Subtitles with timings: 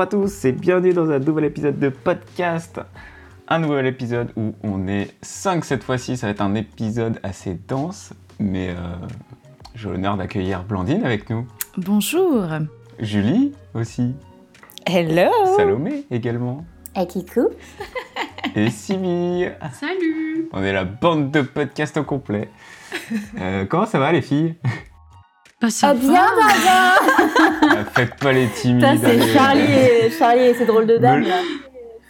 [0.00, 2.80] Bonjour à tous et bienvenue dans un nouvel épisode de podcast.
[3.48, 6.16] Un nouvel épisode où on est 5 cette fois-ci.
[6.16, 8.74] Ça va être un épisode assez dense, mais euh,
[9.74, 11.46] j'ai l'honneur d'accueillir Blandine avec nous.
[11.76, 12.46] Bonjour.
[12.98, 14.14] Julie aussi.
[14.86, 15.30] Hello.
[15.58, 16.64] Salomé également.
[16.94, 17.48] Akiku.
[18.54, 19.44] Et Simi.
[19.70, 22.48] Salut On est la bande de podcast au complet.
[23.38, 24.54] Euh, comment ça va les filles?
[25.60, 28.84] Bah ça Ah bien, Dada Euh, Faites pas les timides.
[28.84, 29.32] Putain, c'est.
[29.32, 31.40] Charlie et, Charlie et ses drôles de dames, Me- là.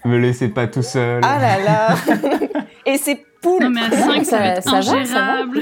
[0.04, 1.20] Me laissez pas tout seul.
[1.24, 1.96] Ah là là
[2.86, 4.98] Et c'est poules Non mais à 5 ça, Ça- va être ça va, ça va.
[5.00, 5.60] ingérable.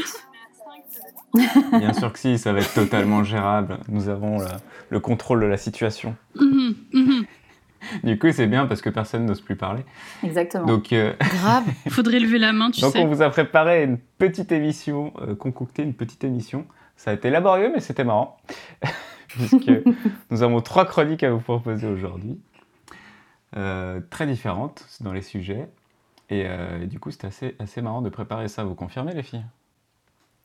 [1.79, 3.79] Bien sûr que si, ça va être totalement gérable.
[3.89, 4.57] Nous avons la-
[4.91, 6.15] le contrôle de la situation.
[6.39, 7.25] Mhm, mhm.
[8.03, 9.83] Du coup, c'est bien parce que personne n'ose plus parler.
[10.25, 10.67] Exactement.
[10.67, 11.65] Donc, euh, Grave.
[11.91, 12.99] Faudrait lever la main, tu donc sais.
[13.01, 16.67] on vous a préparé une petite émission, euh, concocté une petite émission.
[16.99, 18.37] Ça a été laborieux, mais c'était marrant.
[19.29, 19.71] Puisque
[20.31, 22.39] nous avons trois chroniques à vous proposer aujourd'hui.
[23.57, 25.69] Euh, très différentes dans les sujets.
[26.29, 28.65] Et, euh, et du coup, c'était assez, assez marrant de préparer ça.
[28.65, 29.45] Vous confirmez, les filles?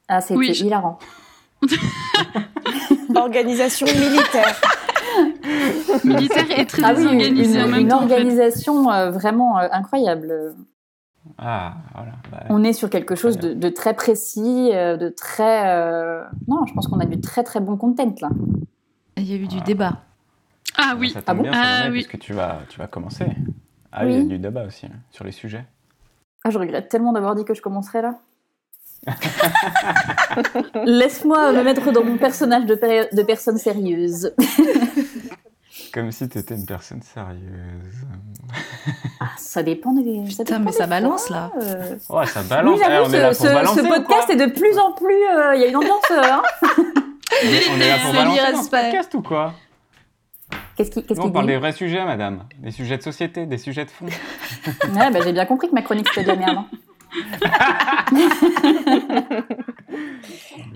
[0.08, 1.00] Ah, c'était Oui, je- hilarant.
[3.16, 4.62] Organisation militaire.
[6.04, 8.04] Militaire et très Ah oui, une, en une- même une temps.
[8.04, 8.14] en fait.
[8.14, 10.56] organisation euh, vraiment euh, incroyable.
[11.38, 12.12] Ah, voilà.
[12.32, 15.70] bah, On est sur quelque chose de, de très précis, euh, de très...
[15.76, 18.30] euh, Non, je pense qu'on a du très très bon content, là.
[19.18, 20.02] Il y a eu du débat.
[20.78, 21.12] Ah oui.
[21.12, 21.92] Ça tombe Ah bon bien, Ah oui.
[22.04, 23.26] puisque tu vas, tu vas commencer.
[23.92, 24.28] Ah oui, il y a Oui.
[24.28, 25.66] du débat aussi hein, sur les sujets.
[26.44, 28.16] Ah, je regrette tellement d'avoir dit que je commencerais là.
[30.86, 34.34] Laisse-moi me mettre dans mon personnage de personne sérieuse.
[35.94, 37.38] Comme si tu étais une personne sérieuse.
[39.20, 40.28] Ah, ça dépend des...
[40.32, 41.52] ça Putain, dépend mais des ça balance, fois, là.
[41.62, 41.96] euh.
[42.10, 42.80] Ouais, ça balance.
[42.80, 44.78] Oui, j'avoue, Eh, on est là ce, pour ce- balancer ce podcast est de plus
[44.80, 45.14] en plus...
[45.38, 46.02] euh, Il y a une ambiance...
[46.12, 46.42] euh, hein.
[47.44, 49.54] on, est, on est là pour C'est balancer dans ce podcast ou quoi?
[50.76, 52.46] Qu'est-ce qui- qu'est-ce Non, on parle des vrais sujets, madame.
[52.58, 54.08] Des sujets de société, des sujets de fond.
[54.96, 56.58] Ouais, bah, J'ai bien compris que ma chronique c'était de la merde.
[56.58, 56.66] hein.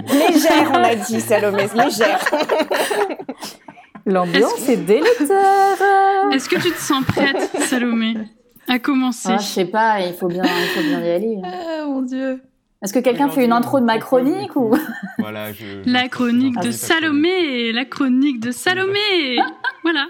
[0.08, 2.20] Légère, on a dit, Salomé, légère.
[4.08, 5.78] L'ambiance est délétère.
[6.32, 8.16] Est-ce que tu te sens prête, Salomé,
[8.68, 11.38] à commencer Ah, je sais pas, il faut bien, il faut bien y aller.
[11.44, 12.42] Ah, mon dieu.
[12.84, 14.72] Est-ce que quelqu'un fait une intro de ma chronique ou
[15.20, 15.66] Voilà, je.
[15.84, 19.38] je- La chronique de Salomé, la chronique de Salomé.
[19.84, 20.06] Voilà.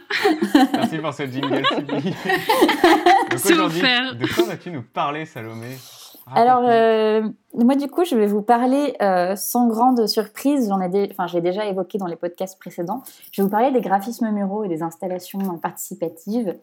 [0.73, 1.63] Merci pour ce jingle,
[3.37, 4.15] C'est offert.
[4.15, 5.77] de quoi vas-tu nous parler, Salomé?
[6.35, 7.21] Alors, euh,
[7.53, 10.67] moi, du coup, je vais vous parler euh, sans grande surprise.
[10.69, 13.03] J'en ai, dé- enfin, j'ai déjà évoqué dans les podcasts précédents.
[13.31, 16.55] Je vais vous parler des graphismes muraux et des installations participatives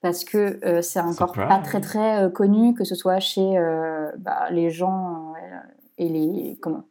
[0.00, 4.10] parce que euh, c'est encore pas très très euh, connu, que ce soit chez euh,
[4.18, 5.56] bah, les gens euh,
[5.98, 6.82] et les comment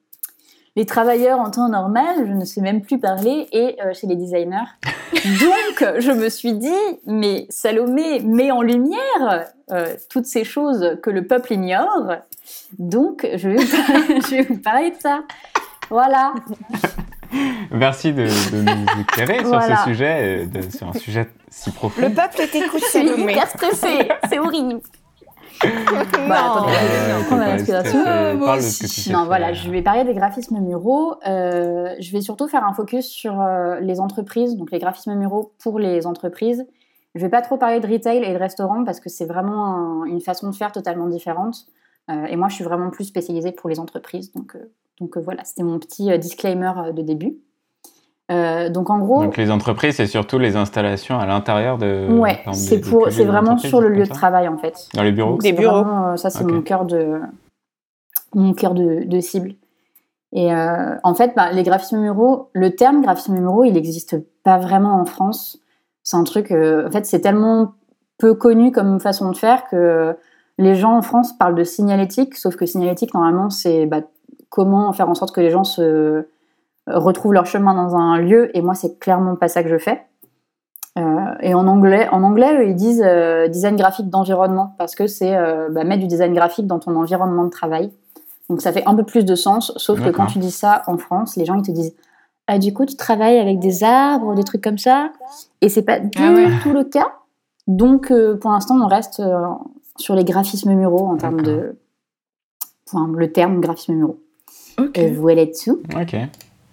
[0.77, 4.15] les travailleurs en temps normal, je ne sais même plus parler, et euh, chez les
[4.15, 4.69] designers.
[5.13, 6.71] Donc, je me suis dit,
[7.05, 12.13] mais Salomé met en lumière euh, toutes ces choses que le peuple ignore.
[12.79, 15.21] Donc, je vais vous parler, je vais vous parler de ça.
[15.89, 16.33] Voilà.
[17.71, 19.77] Merci de, de nous éclairer sur Voilà.
[19.77, 22.01] ce sujet, euh, de- sur un sujet si profond.
[22.01, 24.09] Le peuple t'écoute, Je suis hyper stressée.
[24.29, 24.79] C'est horrible.
[26.27, 27.71] Bah, attendez,
[29.11, 31.15] Non, voilà, je vais parler des graphismes muraux.
[31.27, 35.53] Euh, je vais surtout faire un focus sur euh, les entreprises, donc les graphismes muraux
[35.61, 36.65] pour les entreprises.
[37.15, 40.05] Je vais pas trop parler de retail et de restaurant parce que c'est vraiment un-
[40.05, 41.65] une façon de faire totalement différente.
[42.09, 44.31] Euh, et moi, je suis vraiment plus spécialisée pour les entreprises.
[44.33, 47.37] Donc, euh, donc euh, voilà, c'était mon petit euh, disclaimer euh, de début.
[48.31, 52.07] Euh, donc en gros, Donc les entreprises, c'est surtout les installations à l'intérieur de.
[52.17, 54.87] ouais, c'est pour, c'est vraiment sur le lieu de travail en fait.
[54.93, 55.83] Dans les bureaux Donc, Des c'est bureaux.
[55.83, 57.19] vraiment, ça, c'est mon cœur de
[58.33, 59.55] mon cœur de, de cible.
[60.31, 64.57] Et euh, en fait, bah, les graphismes muraux, le terme graphisme muraux, il n'existe pas
[64.57, 65.59] vraiment en France.
[66.03, 67.73] C'est un truc, euh, en fait, c'est tellement
[68.17, 70.15] peu connu comme façon de faire que
[70.57, 74.01] les gens en France parlent de signalétique, sauf que signalétique, normalement, c'est bah,
[74.49, 76.25] comment faire en sorte que les gens se
[76.87, 78.55] retrouvent leur chemin dans un lieu.
[78.55, 80.05] Et moi, c'est clairement pas ça que je fais.
[80.99, 85.35] Euh, et en anglais, en anglais, ils disent euh, design graphique d'environnement parce que c'est
[85.37, 87.91] euh, bah, mettre du design graphique dans ton environnement de travail.
[88.49, 90.97] Donc ça fait un peu plus de sens, sauf que quand tu dis ça en
[90.97, 91.95] France, les gens ils te disent
[92.53, 95.13] ah du coup tu travailles avec des arbres, des trucs comme ça,
[95.61, 96.49] et c'est pas du Ah ouais.
[96.61, 97.13] tout le cas.
[97.67, 99.47] Donc euh, pour l'instant on reste euh,
[99.95, 101.77] sur les graphismes muraux en termes de,
[102.85, 104.19] enfin, le terme graphisme muraux.
[104.77, 104.97] Ok.
[104.97, 105.79] Et voilà dessous.
[105.95, 106.13] Ok.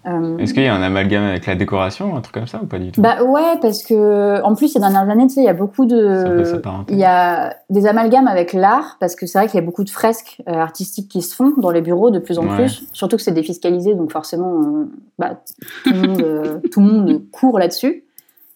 [0.09, 2.65] Euh, Est-ce qu'il y a un amalgame avec la décoration, un truc comme ça ou
[2.65, 2.99] pas du tout?
[3.01, 5.85] Bah ouais, parce que en plus ces dernières années, tu sais, il y a beaucoup
[5.85, 6.59] de,
[6.89, 9.83] il y a des amalgames avec l'art, parce que c'est vrai qu'il y a beaucoup
[9.83, 12.55] de fresques euh, artistiques qui se font dans les bureaux de plus en Ouais.
[12.55, 12.83] plus.
[12.93, 14.85] Surtout que c'est défiscalisé, donc forcément, euh,
[15.19, 15.41] bah,
[15.83, 18.03] tout, le monde, euh, tout le monde court là-dessus.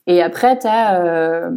[0.07, 1.49] Et après, tu as.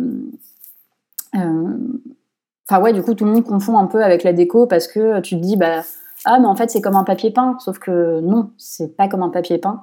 [2.69, 5.21] Enfin, ouais, du coup, tout le monde confond un peu avec la déco parce que
[5.21, 5.83] tu te dis, bah,
[6.27, 7.57] ah, mais en fait, c'est comme un papier peint.
[7.61, 9.83] Sauf que non, c'est pas comme un papier peint.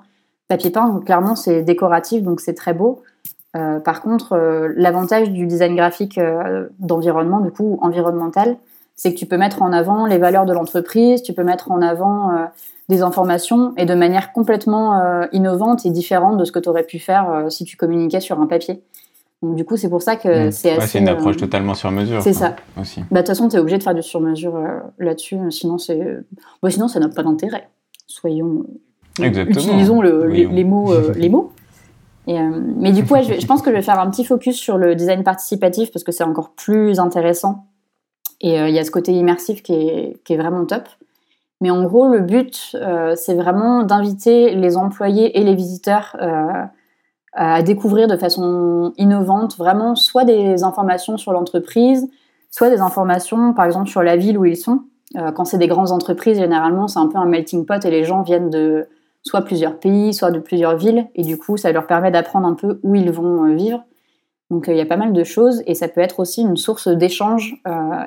[0.49, 3.01] Papier peint, clairement, c'est décoratif, donc c'est très beau.
[3.55, 8.57] Euh, par contre, euh, l'avantage du design graphique euh, d'environnement, du coup, environnemental,
[8.95, 11.81] c'est que tu peux mettre en avant les valeurs de l'entreprise, tu peux mettre en
[11.81, 12.31] avant
[12.89, 16.99] des informations et de manière complètement innovante et différente de ce que tu aurais pu
[16.99, 18.83] faire si tu communiquais sur un papier.
[19.43, 20.51] Donc, du coup, c'est pour ça que Mm.
[20.51, 20.87] c'est Ouais, assez.
[20.87, 22.21] c'est une euh, approche totalement sur mesure.
[22.21, 22.55] c'est ça.
[22.79, 23.01] Aussi.
[23.01, 25.77] Bah, de toute façon, tu es obligé de faire du sur-mesure euh, là-dessus, euh, sinon,
[25.77, 25.99] c'est...
[26.69, 27.67] Sinon ça n'a pas d'intérêt.
[28.07, 28.63] Soyons.
[29.21, 29.59] Exactement.
[29.59, 30.91] Utilisons le- Oui, les, mots.
[30.93, 31.51] euh, les mots.
[32.25, 34.09] Et, euh, mais du coup, ouais, je, vais- je pense que je vais faire un
[34.09, 37.65] petit focus sur le design participatif parce que c'est encore plus intéressant.
[38.39, 40.83] Et euh, il y a ce côté immersif qui est, qui est vraiment top.
[41.59, 46.63] Mais en gros, le but, euh, c'est vraiment d'inviter les employés et les visiteurs euh,
[47.35, 52.07] à découvrir de façon innovante vraiment soit des informations sur l'entreprise,
[52.51, 54.83] soit des informations, par exemple, sur la ville où ils sont.
[55.17, 58.03] Euh, quand c'est des grandes entreprises, généralement, c'est un peu un melting pot et les
[58.03, 58.87] gens viennent de
[59.23, 61.07] soit plusieurs pays, soit de plusieurs villes.
[61.15, 63.83] Et du coup, ça leur permet d'apprendre un peu où ils vont euh, vivre.
[64.51, 66.57] Donc, euh, il y a pas mal de choses et ça peut être aussi une
[66.57, 67.55] source d'échange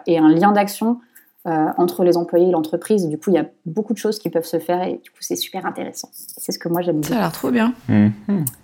[0.06, 0.98] et un lien d'action
[1.46, 3.06] euh, entre les employés et l'entreprise.
[3.08, 5.18] Du coup, il y a beaucoup de choses qui peuvent se faire et du coup,
[5.20, 6.08] c'est super intéressant.
[6.12, 7.18] C'est ce que moi j'aime Ça bien.
[7.18, 7.72] a l'air trop bien.
[7.88, 8.12] Mhm.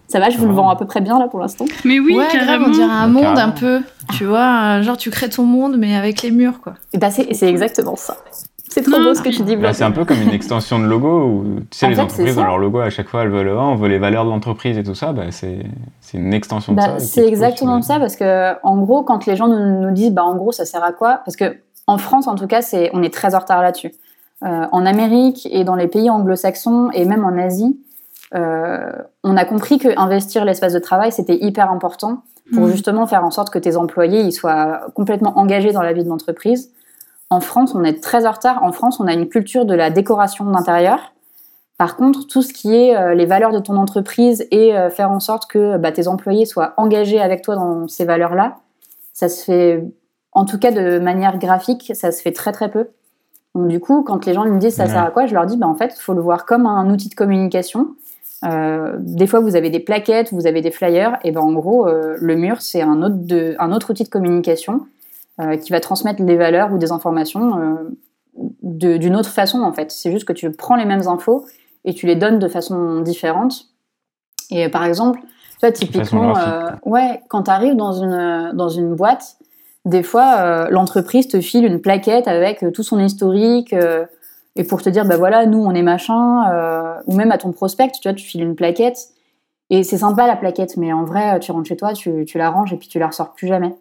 [0.09, 1.65] Ça va, je vous le vends à peu près bien là pour l'instant.
[1.85, 2.67] Mais oui, ouais, grave, carrément.
[2.67, 3.81] on dirait un monde un peu.
[4.15, 6.75] Tu vois, genre tu crées ton monde, mais avec les murs, quoi.
[6.93, 8.17] Et bah, c'est exactement ça.
[8.69, 10.79] C'est trop Non, beau ce que tu dis, Bah, c'est un peu comme une extension
[10.81, 12.41] de logo où tu sais En les fait, entreprises ça.
[12.41, 14.79] dans leur logo à chaque fois elles veulent oh, on veut les valeurs de l'entreprise
[14.79, 15.59] et tout ça bah, c'est
[16.01, 17.05] c'est une extension de Bah, ça.
[17.05, 20.37] c'est exactement ça parce que en gros quand les gens nous, nous disent bah en
[20.37, 21.21] gros ça sert à quoi?
[21.27, 21.55] Parce que
[21.87, 23.93] en France en tout cas c'est on est très en retard là-dessus.
[24.45, 27.79] Euh, en Amérique et dans les pays anglo-saxons et même en Asie
[28.35, 28.91] euh,
[29.23, 32.71] on a compris que investir l'espace de travail c'était hyper important pour Mhm.
[32.73, 36.09] justement faire en sorte que tes employés ils soient complètement engagés dans la vie de
[36.09, 36.73] l'entreprise.
[37.31, 38.65] En France on est très en retard.
[38.65, 41.13] En France on a une culture de la décoration d'intérieur.
[41.79, 45.21] Par contre, tout ce qui est euh, les valeurs de ton entreprise et faire en
[45.21, 48.57] sorte que bah, tes employés soient engagés avec toi dans ces valeurs-là,
[49.13, 49.85] ça se fait,
[50.33, 52.89] en tout cas de manière graphique, ça se fait très très peu.
[53.55, 55.57] Donc du coup, quand les gens me disent ça sert à quoi, je leur dis
[55.57, 57.95] bah, en fait, il faut le voir comme un outil de communication.
[58.45, 61.87] Euh, des fois, vous avez des plaquettes, vous avez des flyers, et ben en gros,
[61.87, 64.87] euh, le mur, c'est un autre, de, un autre outil de communication
[65.41, 67.79] euh, qui va transmettre des valeurs ou des informations
[68.63, 69.91] de- d'une autre façon en fait.
[69.93, 71.45] C'est juste que tu prends les mêmes infos
[71.85, 73.67] et tu les donnes de façon différente.
[74.51, 76.33] Et par exemple, tu vois, typiquement,
[76.85, 79.37] ouais, quand tu arrives dans une, dans une boîte,
[79.85, 84.05] des fois, euh, l'entreprise te file une plaquette avec euh, tout son historique euh,
[84.55, 87.91] et pour te dire, bah voilà, nous, on est machin, ou même à ton prospect,
[87.93, 88.99] tu vois, tu files une plaquette.
[89.71, 92.51] Et c'est sympa la plaquette, mais en vrai, tu rentres chez toi, tu, tu la
[92.51, 93.75] ranges et puis tu la ressors plus jamais.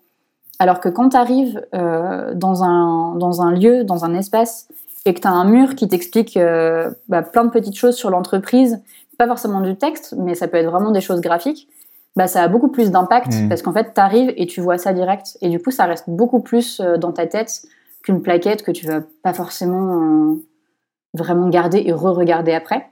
[0.59, 4.69] Alors que quand tu arrives dans, un, dans un lieu, dans un espace,
[5.05, 6.39] et que tu as un mur qui t'explique
[7.09, 8.79] bah, plein de petites choses sur l'entreprise,
[9.17, 11.67] pas forcément du texte, mais ça peut être vraiment des choses graphiques,
[12.15, 13.49] bah, ça a beaucoup plus d'impact Mm.
[13.49, 15.37] parce qu'en fait, tu arrives et tu vois ça direct.
[15.41, 17.61] Et du coup, ça reste beaucoup plus euh, dans ta tête
[18.03, 20.35] qu'une plaquette que tu vas pas forcément euh,
[21.13, 22.87] vraiment garder et re-regarder après.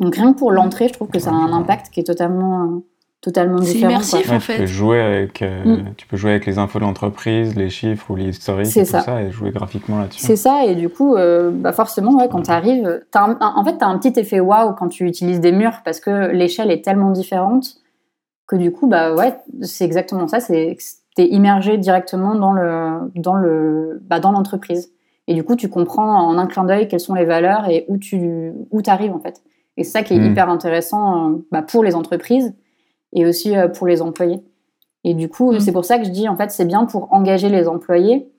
[0.00, 2.64] Donc rien que pour l'entrée, je trouve que ça a un impact qui est totalement,
[2.64, 2.84] euh,
[3.22, 3.90] totalement C'est différent.
[3.92, 4.28] immersif.
[4.28, 4.58] Ouais, en tu fait.
[4.58, 5.94] peux jouer avec euh, Mm.
[5.96, 8.84] tu peux jouer avec les infos de l'entreprise les chiffres ou les historiques C'est et
[8.84, 9.00] tout ça.
[9.00, 9.22] ça.
[9.22, 12.50] et jouer graphiquement là-dessus C'est ça, et du coup, euh, bah forcément, ouais, quand tu
[12.50, 16.00] arrives, en fait, tu as un petit effet waouh quand tu utilises des murs parce
[16.00, 17.76] que l'échelle est tellement différente
[18.46, 20.76] que du coup, bah ouais, c'est exactement ça, c'est
[21.16, 24.92] tu es immergé directement dans le dans le bah, dans l'entreprise.
[25.28, 27.98] Et du coup, tu comprends en un clin d'œil quelles sont les valeurs et où
[27.98, 29.42] tu où arrives en fait.
[29.76, 30.30] Et c'est ça qui est Mm.
[30.32, 32.54] hyper intéressant euh, bah, pour les entreprises
[33.12, 34.42] et aussi euh, pour les employés.
[35.04, 35.60] Et du coup, Mm.
[35.60, 38.30] c'est pour ça que je dis en fait, c'est bien pour engager les employés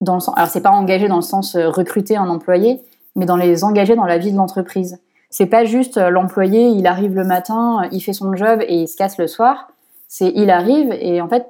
[0.00, 2.80] dans le sens, alors c'est pas engager dans le sens euh, recruter un employé,
[3.14, 4.98] mais dans les engager dans la vie de l'entreprise.
[5.30, 8.82] C'est pas juste euh, l'employé, il arrive le matin, euh, il fait son job et
[8.82, 9.68] il se casse le soir.
[10.08, 11.46] C'est il arrive et en fait,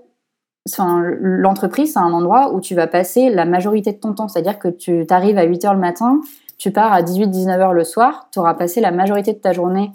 [1.21, 4.29] l'entreprise c'est un endroit où tu vas passer la majorité de ton temps.
[4.29, 6.21] C'est-à-dire que tu arrives à 8 heures le matin,
[6.59, 9.93] tu pars à 18-19 heures le soir, tu auras passé la majorité de ta journée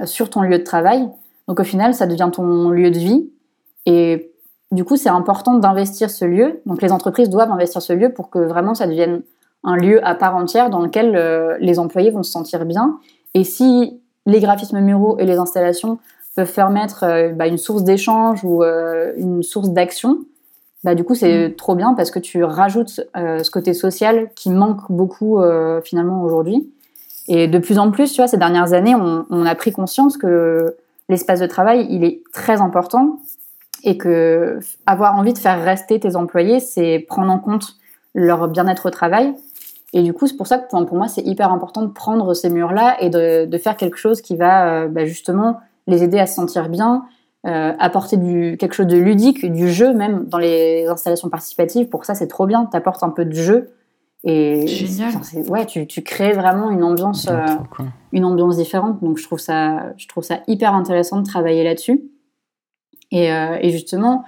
[0.00, 1.08] euh, sur ton lieu de travail.
[1.48, 3.30] Donc au final, ça devient ton lieu de vie.
[3.86, 4.30] Et
[4.70, 6.60] du coup, c'est important d'investir ce lieu.
[6.66, 9.22] Donc les entreprises doivent investir ce lieu pour que vraiment ça devienne
[9.64, 12.98] un lieu à part entière dans lequel les employés vont se sentir bien.
[13.34, 15.98] Et si les graphismes muraux et les installations
[16.36, 20.18] peuvent permettre euh, bah, une source d'échange ou euh, une source d'action,
[20.84, 24.50] bah, du coup c'est trop bien parce que tu rajoutes euh, ce côté social qui
[24.50, 26.72] manque beaucoup euh, finalement aujourd'hui.
[27.28, 30.16] Et de plus en plus, tu vois, ces dernières années, on, on a pris conscience
[30.16, 30.74] que
[31.08, 33.20] l'espace de travail, il est très important
[33.84, 37.76] et que avoir envie de faire rester tes employés, c'est prendre en compte
[38.14, 39.34] leur bien-être au travail.
[39.92, 42.32] Et du coup, c'est pour ça que pour pour moi, c'est hyper important de prendre
[42.34, 46.18] ces murs-là et de, de faire quelque chose qui va euh, bah, justement les aider
[46.18, 47.04] à se sentir bien,
[47.46, 51.88] euh, apporter du, quelque chose de ludique, du jeu même dans les installations participatives.
[51.88, 52.66] Pour ça, c'est trop bien.
[52.70, 53.70] Tu apportes un peu de jeu.
[54.24, 55.14] Et Génial.
[55.48, 57.44] ouais, tu, tu crées vraiment une ambiance, euh,
[58.12, 59.02] une ambiance différente.
[59.02, 62.02] Donc je trouve ça, je trouve ça hyper intéressant de travailler là-dessus.
[63.10, 64.24] Et, euh, et justement,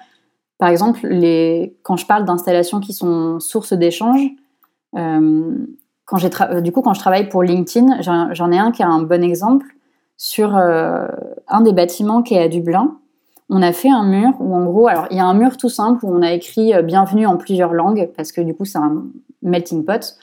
[0.59, 4.44] par exemple, les, quand je parle d'installations qui sont source d'échange, euh,
[4.95, 8.83] quand j'ai tra- euh, du coup quand je travaille pour LinkedIn, j'en ai un qui
[8.83, 9.67] a un bon exemple
[10.17, 11.07] sur euh,
[11.49, 12.97] un des bâtiments qui est à Dublin.
[13.51, 15.69] On a fait un mur où en gros, alors il y a un mur tout
[15.69, 18.79] simple où on a écrit euh, bienvenue en plusieurs langues parce que du coup c'est
[18.79, 19.05] un
[19.43, 20.17] melting pot.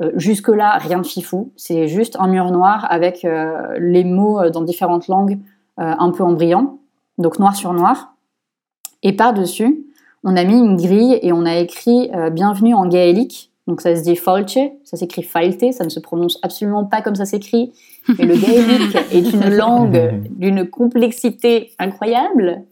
[0.00, 1.52] Euh, Jusque-là, rien de fifou.
[1.56, 5.38] C'est juste un mur noir avec euh, les mots euh, dans différentes langues
[5.78, 6.78] euh, un peu en brillant,
[7.18, 8.14] donc noir sur noir.
[9.02, 9.86] Et par-dessus,
[10.22, 13.49] on a mis une grille et on a écrit euh, bienvenue en gaélique.
[13.70, 17.14] Donc ça se dit Falche, ça s'écrit Falte, ça ne se prononce absolument pas comme
[17.14, 17.72] ça s'écrit.
[18.18, 22.62] Mais le gaélique est une langue d'une complexité incroyable.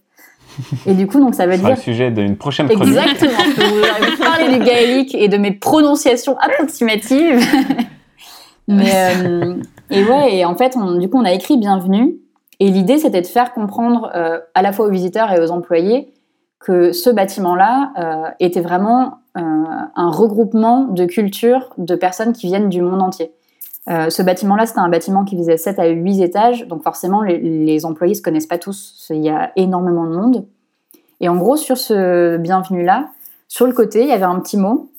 [0.86, 2.96] Et du coup, donc ça veut sera le dire sujet d'une prochaine chronique.
[2.96, 3.30] Exactement.
[3.48, 7.38] Je peux vous- vous parler du gaélique et de mes prononciations approximatives.
[8.66, 9.54] Mais euh,
[9.90, 12.16] et ouais, et en fait, on- du coup, on a écrit bienvenue.
[12.58, 16.08] Et l'idée, c'était de faire comprendre euh, à la fois aux visiteurs et aux employés
[16.58, 22.68] que ce bâtiment-là euh, était vraiment euh, un regroupement de cultures de personnes qui viennent
[22.68, 23.32] du monde entier.
[23.88, 27.86] Euh, ce bâtiment-là, c'était un bâtiment qui faisait 7 à 8 étages, donc forcément, les,
[27.86, 29.06] employés se connaissent pas tous.
[29.10, 30.46] Il y a énormément de monde.
[31.20, 33.08] Et en gros, sur ce bienvenue-là,
[33.46, 34.90] sur le côté, il y avait un petit mot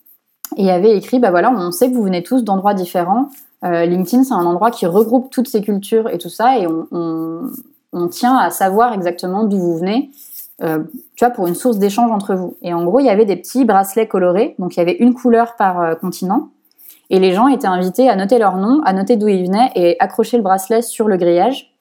[0.58, 3.30] et il y avait écrit bah voilà, on sait que vous venez tous d'endroits différents.
[3.62, 8.36] LinkedIn, c'est un endroit qui regroupe toutes ces cultures et tout ça, et on tient
[8.36, 10.10] à savoir exactement d'où vous venez,
[10.64, 10.80] euh,
[11.16, 12.58] tu vois, pour une source d'échange entre vous.
[12.62, 15.14] Et en gros, il y avait des petits bracelets colorés, donc il y avait une
[15.14, 16.50] couleur par euh, continent,
[17.10, 19.96] et les gens étaient invités à noter leur nom, à noter d'où ils venaient et
[20.00, 21.74] accrocher le bracelet sur le grillage.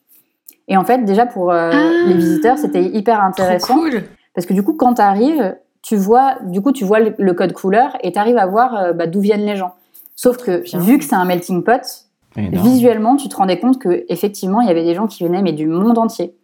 [0.69, 1.91] Et en fait, déjà pour euh, Ah.
[2.07, 3.75] les visiteurs, c'était hyper intéressant.
[3.75, 4.03] Trop cool.
[4.35, 7.33] Parce que du coup, quand tu arrives, tu vois, du coup, tu vois le, le
[7.35, 9.73] code couleur et tu arrives à voir euh, bah, d'où viennent les gens.
[10.15, 10.79] Sauf que Bien.
[10.81, 12.07] vu que c'est un melting pot,
[12.37, 12.67] Énorme.
[12.67, 15.53] visuellement, tu te rendais compte que effectivement, il y avait des gens qui venaient mais
[15.53, 16.35] du monde entier.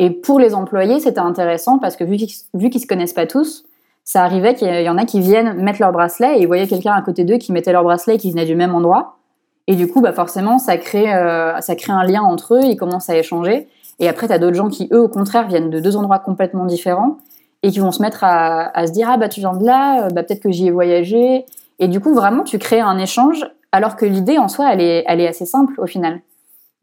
[0.00, 3.66] Et pour les employés, c'était intéressant parce que vu qu'ils qu'ils se connaissent pas tous,
[4.02, 6.94] ça arrivait qu'il y en a qui viennent mettre leur bracelet et ils voyaient quelqu'un
[6.94, 9.18] à côté d'eux qui mettait leur bracelet et qui venait du même endroit.
[9.66, 12.78] Et du coup, bah forcément, ça crée, euh, ça crée un lien entre eux, ils
[12.78, 13.68] commencent à échanger.
[13.98, 16.64] Et après, tu as d'autres gens qui, eux, au contraire, viennent de deux endroits complètement
[16.64, 17.18] différents
[17.62, 20.06] et qui vont se mettre à, à se dire Ah, bah, tu viens de là,
[20.06, 21.44] euh, bah, peut-être que j'y ai voyagé.
[21.78, 25.04] Et du coup, vraiment, tu crées un échange, alors que l'idée en soi, elle est,
[25.06, 26.20] elle est assez simple au final.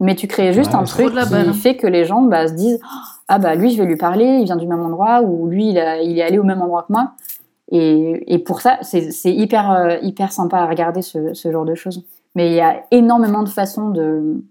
[0.00, 1.52] Mais tu crées juste Ouais, un truc qui balle.
[1.54, 2.80] fait que les gens bah, se disent
[3.28, 5.78] Ah, bah, lui, je vais lui parler, il vient du même endroit, ou lui, il,
[5.78, 7.12] a- il est allé au même endroit que moi.
[7.70, 11.64] Et, et pour ça, c'est c'est hyper, euh, hyper sympa à regarder ce, ce genre
[11.64, 12.04] de choses.
[12.34, 14.42] Mais il y a énormément de façons de,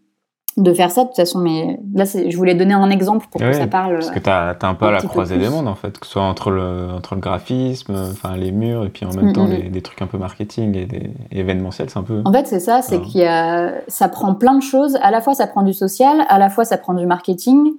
[0.58, 1.40] de faire ça, de toute façon.
[1.40, 3.94] Mais là, je voulais donner un exemple pour que ça parle.
[3.96, 6.14] Parce que t'as as un peu à la croisée des mondes en fait, que ce
[6.14, 9.46] soit entre le, entre le graphisme, enfin les murs, et puis en même Mm, temps
[9.48, 9.52] mm.
[9.52, 12.22] les- des trucs un peu marketing et des événementiels, c'est un peu.
[12.26, 14.98] En fait, c'est ça, c'est qu'il y a, ça prend plein de choses.
[15.02, 17.74] À la fois, ça prend du social, à la fois, ça prend du marketing.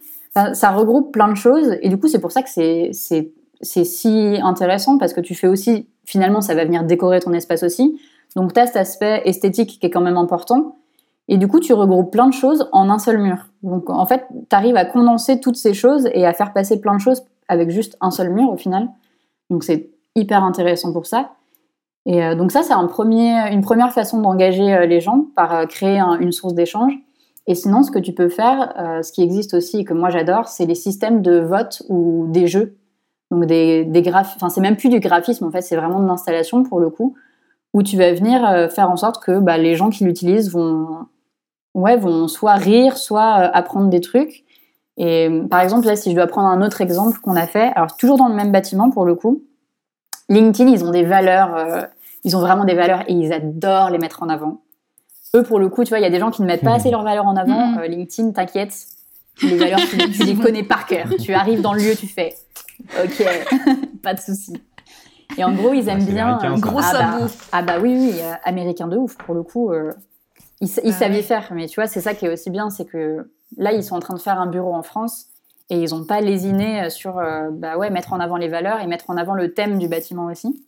[0.53, 1.77] Ça regroupe plein de choses.
[1.83, 5.35] Et du coup, c'est pour ça que c'est, c'est, c'est si intéressant parce que tu
[5.35, 7.99] fais aussi, finalement, ça va venir décorer ton espace aussi.
[8.37, 10.77] Donc, tu as cet aspect esthétique qui est quand même important.
[11.29, 13.47] Et du coup, tu regroupes plein de choses en un seul mur.
[13.63, 16.95] Donc, en fait, tu arrives à condenser toutes ces choses et à faire passer plein
[16.95, 18.89] de choses avec juste un seul mur au final.
[19.51, 21.33] Donc, c'est hyper intéressant pour ça.
[22.07, 25.55] Et euh, donc ça, c'est un premier, une première façon d'engager euh, les gens par
[25.55, 26.95] euh, créer un- une source d'échange.
[27.47, 30.49] Et sinon, ce que tu peux faire, ce qui existe aussi et que moi j'adore,
[30.49, 32.77] c'est les systèmes de vote ou des jeux.
[33.31, 34.35] Donc des, des graph...
[34.37, 37.15] enfin c'est même plus du graphisme en fait, c'est vraiment de l'installation pour le coup,
[37.73, 41.07] où tu vas venir faire en sorte que bah, les gens qui l'utilisent vont,
[41.81, 44.45] ouais, vont soit rire, soit euh, apprendre des trucs.
[44.97, 47.97] Et par exemple là, si je dois prendre un autre exemple qu'on a fait, alors
[47.97, 49.43] toujours dans le même bâtiment pour le coup,
[50.29, 51.83] LinkedIn, ils ont des valeurs, euh,
[52.25, 54.61] ils ont vraiment des valeurs et ils adorent les mettre en avant.
[55.37, 56.75] Eux, pour le coup, tu vois, il y a des gens qui ne mettent pas
[56.75, 57.69] assez leurs valeurs en avant.
[57.69, 57.79] Mhm.
[57.79, 58.75] Euh, LinkedIn, t'inquiète,
[59.43, 61.07] les valeurs, tu, tu les connais par cœur.
[61.21, 62.35] Tu arrives dans le lieu, tu fais
[63.03, 63.25] OK,
[64.03, 64.55] pas de souci.
[65.37, 66.27] Et en gros, ils Ah, aiment c'est bien.
[66.27, 66.61] américain, ça.
[66.61, 69.71] Gros ah, bah, ah bah oui, oui, euh, américain de ouf, pour le coup.
[70.63, 71.23] Euh, ils sa- ils Ah savent y ouais.
[71.23, 71.49] faire.
[71.53, 74.01] Mais tu vois, c'est ça qui est aussi bien, c'est que là, ils sont en
[74.01, 75.27] train de faire un bureau en France
[75.71, 78.87] et ils n'ont pas lésiné sur euh, bah ouais, mettre en avant les valeurs et
[78.87, 80.65] mettre en avant le thème du bâtiment aussi.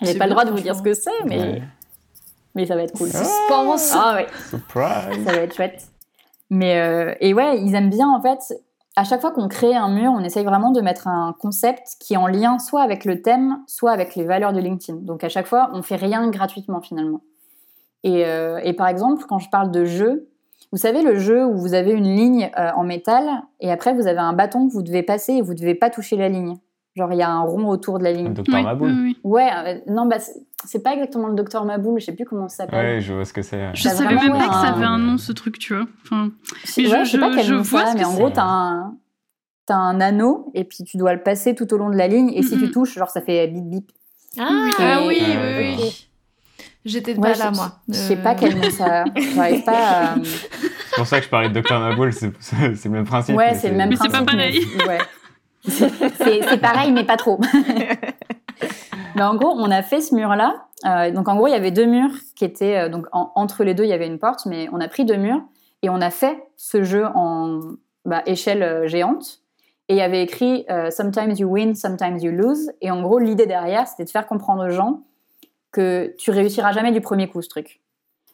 [0.00, 1.62] J'ai pas le droit de vous dire ce que c'est, mais, Ouais.
[2.54, 3.08] mais ça va être cool.
[3.08, 3.92] Suspense.
[3.94, 5.82] Ah ouais, Surprise ça va être chouette.
[6.50, 8.38] Mais euh, et ouais, ils aiment bien en fait.
[8.96, 12.14] à chaque fois qu'on crée un mur, on essaye vraiment de mettre un concept qui
[12.14, 14.98] est en lien soit avec le thème, soit avec les valeurs de LinkedIn.
[15.02, 17.20] Donc à chaque fois, on fait rien gratuitement finalement.
[18.04, 20.28] Et, euh, et par exemple, quand je parle de jeu,
[20.70, 23.24] vous savez le jeu où vous avez une ligne euh, en métal
[23.60, 26.16] et après vous avez un bâton que vous devez passer et vous devez pas toucher
[26.16, 26.54] la ligne.
[26.96, 28.34] Genre il y a un rond autour de la ligne.
[28.34, 28.88] Docteur Oui, Maboul.
[28.92, 29.16] oui, oui.
[29.24, 32.64] Ouais, euh, non, bah, c'est- pas exactement le docteur Maboul, je sais plus comment ça
[32.64, 32.96] s'appelle.
[32.96, 33.74] Ouais, je vois ce que c'est.
[33.74, 35.86] Je savais même pas que ça avait un nom, ce truc, tu vois.
[36.04, 36.30] Enfin,
[36.64, 38.02] Je, Mais ouais, je- je sais pas quel je nom vois ça a, ce mais
[38.02, 38.96] que en gros, t'as un,
[39.66, 42.30] t'as un anneau et puis tu dois le passer tout au long de la ligne
[42.34, 43.92] et si tu touches, genre ça fait bip bip.
[44.38, 46.08] Ah, Et- oui, oui, Ouais, oui.
[46.84, 47.72] J'étais Ouais, pas là, moi.
[47.88, 49.04] Je sais Euh, pas quel nom ça a.
[49.34, 50.14] J'arrive pas à.
[50.22, 53.36] C'est pour ça que je parlais de Docteur Maboul, c'est c'est- c'est le même principe.
[53.36, 54.26] Ouais, mais c'est le même Mais c'est principe.
[54.26, 54.60] pas pareil.
[54.78, 54.98] mais- ouais.
[55.66, 57.40] C'est c'est pareil, mais pas trop.
[59.16, 60.66] mais en gros, on a fait ce mur-là.
[60.86, 63.64] Euh, donc en gros, il y avait deux murs qui étaient euh, donc en- entre
[63.64, 65.40] les deux, il y avait une porte, mais on a pris deux murs
[65.82, 67.60] et on a fait ce jeu en
[68.04, 69.40] bah, échelle euh, géante.
[69.88, 72.70] Et il y avait écrit euh, Sometimes you win, sometimes you lose.
[72.80, 75.00] Et en gros, l'idée derrière, c'était de faire comprendre aux gens
[75.74, 77.80] que tu réussiras jamais du premier coup ce truc.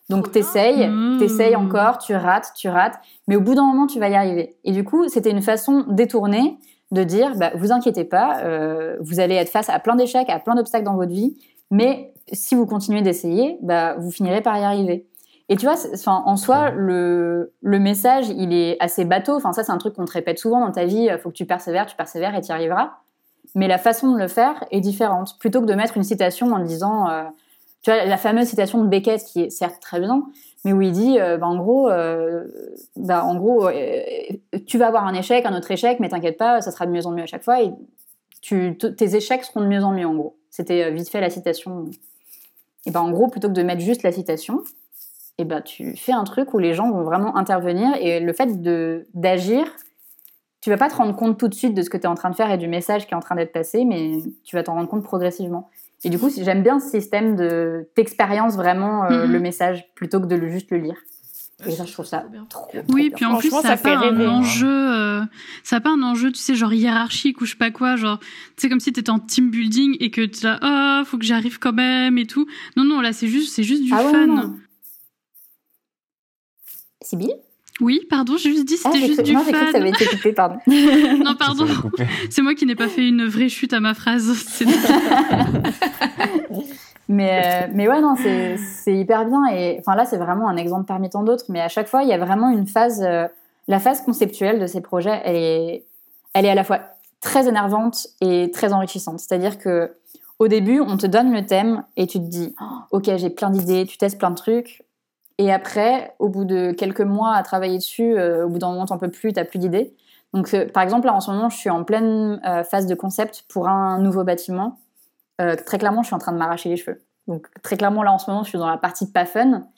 [0.09, 1.19] Donc t'essayes, Mmh.
[1.19, 4.57] t'essayes encore, tu rates, tu rates, mais au bout d'un moment, tu vas y arriver.
[4.65, 6.59] Et du coup, c'était une façon détournée
[6.91, 10.41] de dire, bah, vous inquiétez pas, euh, vous allez être face à plein d'échecs, à
[10.41, 11.37] plein d'obstacles dans votre vie,
[11.71, 15.07] mais si vous continuez d'essayer, bah, vous finirez par y arriver.
[15.49, 19.35] Et tu vois, enfin, en soi, le, le message, il est assez bateau.
[19.35, 21.09] Enfin, ça, c'est un truc qu'on te répète souvent dans ta vie.
[21.11, 22.93] Il faut que tu persévères, tu persévères et tu y arriveras.
[23.55, 25.39] Mais la façon de le faire est différente.
[25.39, 27.25] Plutôt que de mettre une citation en disant, euh,
[27.83, 30.25] tu vois, la fameuse citation de Beckett, qui est certes très bien,
[30.65, 32.47] mais où il dit, euh, bah, en gros, euh,
[32.97, 34.03] bah, en gros, euh,
[34.67, 37.07] tu vas avoir un échec, un autre échec, mais t'inquiète pas, ça sera de mieux
[37.07, 37.63] en mieux à chaque fois.
[37.63, 37.73] Et
[38.43, 40.37] tu, tes échecs seront de mieux en mieux, en gros.
[40.51, 41.87] C'était vite fait la citation.
[42.87, 44.63] Et ben en gros, plutôt que de mettre juste la citation,
[45.39, 48.61] et ben tu fais un truc où les gens vont vraiment intervenir et le fait
[49.15, 49.67] d'agir,
[50.61, 52.15] tu vas pas te rendre compte tout de suite de ce que tu es en
[52.15, 54.63] train de faire et du message qui est en train d'être passé, mais tu vas
[54.63, 55.71] t'en rendre compte progressivement.
[56.05, 59.33] Et du coup, j'aime bien ce système de t'expériences vraiment euh, Mhm.
[59.33, 60.97] le message plutôt que de le, juste le lire.
[61.67, 62.47] Et ça, je trouve ça Trop bien.
[62.49, 62.69] trop.
[62.89, 64.27] Oui, puis en plus, ça n'a pas un rêver.
[64.27, 65.21] enjeu, euh,
[65.63, 68.19] ça a pas un enjeu, tu sais, genre hiérarchique ou je sais pas quoi, genre,
[68.57, 71.59] c'est comme si t'étais en team building et que tu là, oh, faut que j'arrive
[71.59, 72.47] quand même et tout.
[72.79, 74.55] Non, non, là, c'est juste, c'est juste du Ah fun.
[77.03, 77.35] Sibylle?
[77.81, 79.91] Oui, pardon, j'ai juste dit, Ah, c'était j'ai juste du non, cru que ça avait
[79.91, 80.57] été coupé, pardon.
[80.67, 81.67] Non, pardon,
[82.31, 84.33] c'est moi qui n'ai pas fait une vraie chute à ma phrase.
[84.47, 84.67] C'est-
[87.09, 89.47] Mais, euh, mais ouais, non, c'est c'est hyper bien.
[89.53, 91.47] Et enfin, là, c'est vraiment un exemple parmi tant d'autres.
[91.49, 93.03] Mais à chaque fois, il y a vraiment une phase.
[93.03, 93.27] euh,
[93.69, 95.85] la phase conceptuelle de ces projets, elle est,
[96.35, 96.81] elle est à la fois
[97.21, 99.19] très énervante et très enrichissante.
[99.21, 99.93] C'est-à-dire que
[100.39, 102.65] au début, on te donne le thème et tu te dis Oh,
[102.99, 104.83] Ok, j'ai plein d'idées, tu testes plein de trucs.
[105.41, 108.85] Et après, au bout de quelques mois à travailler dessus, euh, au bout d'un moment,
[108.85, 109.97] t'en peux plus, t'as plus d'idées.
[110.35, 112.95] Donc, euh, par exemple, là, en ce moment, je suis en pleine euh, phase de
[112.95, 114.79] concept pour un nouveau bâtiment.
[115.39, 117.01] Très clairement, je suis en train de m'arracher les cheveux.
[117.27, 119.69] Donc, très clairement, là, en ce moment, je suis dans la partie pas fun.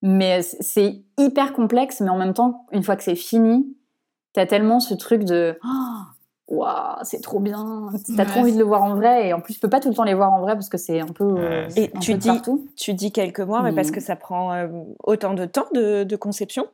[0.00, 3.76] Mais c'est hyper complexe, mais en même temps, une fois que c'est fini,
[4.32, 6.13] t'as tellement ce truc de Oh,
[6.48, 7.88] Waouh, c'est trop bien.
[8.16, 8.28] T'as Ouais.
[8.30, 9.28] trop envie de le voir en vrai.
[9.28, 10.76] Et en plus, je peux pas tout le temps les voir en vrai parce que
[10.76, 11.24] c'est un peu.
[11.38, 11.68] euh.
[11.76, 12.66] Et un tu peu dis- partout.
[12.76, 13.92] Tu dis quelques mois, mais parce Mm.
[13.92, 14.68] que ça prend euh,
[15.04, 16.66] autant de temps de, de conception?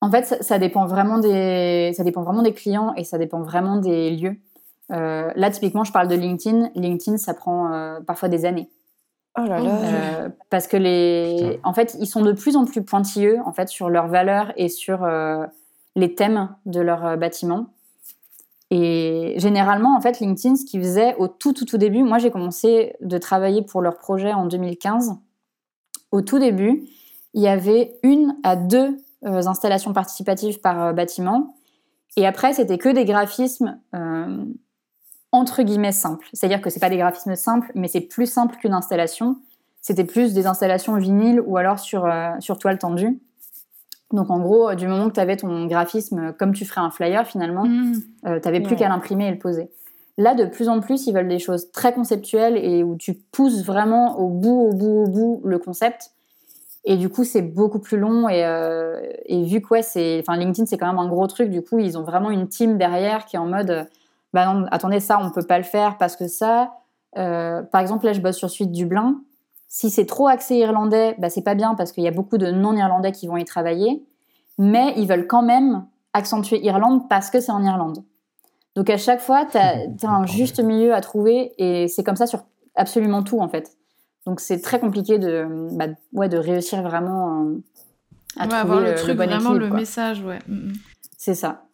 [0.00, 3.40] En fait, ça, ça dépend vraiment des, ça dépend vraiment des clients et ça dépend
[3.42, 4.36] vraiment des lieux.
[4.92, 6.70] Euh, là, typiquement, je parle de LinkedIn.
[6.74, 8.68] LinkedIn, ça prend euh, parfois des années.
[9.38, 9.70] Oh là là.
[10.24, 13.68] Euh, parce que les, en fait, ils sont de plus en plus pointilleux en fait
[13.68, 15.44] sur leurs valeurs et sur euh,
[15.94, 17.66] les thèmes de leur bâtiment.
[18.70, 22.30] Et généralement, en fait, LinkedIn, ce qu'ils faisaient au tout, tout, tout début, moi, j'ai
[22.30, 25.14] commencé de travailler pour leur projet en 2015.
[26.10, 26.84] Au tout début,
[27.34, 31.54] il y avait une à deux euh, installations participatives par euh, bâtiment.
[32.16, 34.44] Et après, c'était que des graphismes euh,
[35.32, 36.28] entre guillemets simples.
[36.32, 39.36] C'est-à-dire que c'est pas des graphismes simples, mais c'est plus simple qu'une installation.
[39.80, 43.20] C'était plus des installations vinyles ou alors sur, sur toile tendue.
[44.12, 47.26] Donc en gros, du moment que tu avais ton graphisme comme tu ferais un flyer
[47.26, 47.92] finalement, Mm.
[48.26, 48.78] euh, tu n'avais plus Ouais.
[48.78, 49.68] qu'à l'imprimer et le poser.
[50.18, 53.64] Là, de plus en plus, ils veulent des choses très conceptuelles et où tu pousses
[53.64, 56.12] vraiment au bout, au bout, au bout le concept.
[56.84, 58.28] Et du coup, c'est beaucoup plus long.
[58.28, 61.50] Et, euh, et vu que ouais, c'est, enfin, LinkedIn, c'est quand même un gros truc,
[61.50, 63.84] du coup, ils ont vraiment une team derrière qui est en mode, euh,
[64.32, 66.72] bah non, attendez, ça, on peut pas le faire parce que ça.
[67.18, 69.16] euh, par exemple, là, je bosse sur Suite Dublin.
[69.78, 72.50] Si c'est trop axé irlandais, bah, c'est pas bien parce qu'il y a beaucoup de
[72.50, 74.02] non-irlandais qui vont y travailler.
[74.56, 75.84] Mais ils veulent quand même
[76.14, 78.02] accentuer Irlande parce que c'est en Irlande.
[78.74, 82.26] Donc à chaque fois, tu as, un juste milieu à trouver et c'est comme ça
[82.26, 83.76] sur absolument tout en fait.
[84.24, 87.62] Donc c'est très compliqué de, bah, ouais, de réussir vraiment euh,
[88.38, 89.76] à Ouais, trouver avoir le, le, le truc, bon vraiment équilibre, le quoi.
[89.78, 90.38] message, ouais.
[90.48, 90.72] Mm, mm.
[91.18, 91.65] C'est ça.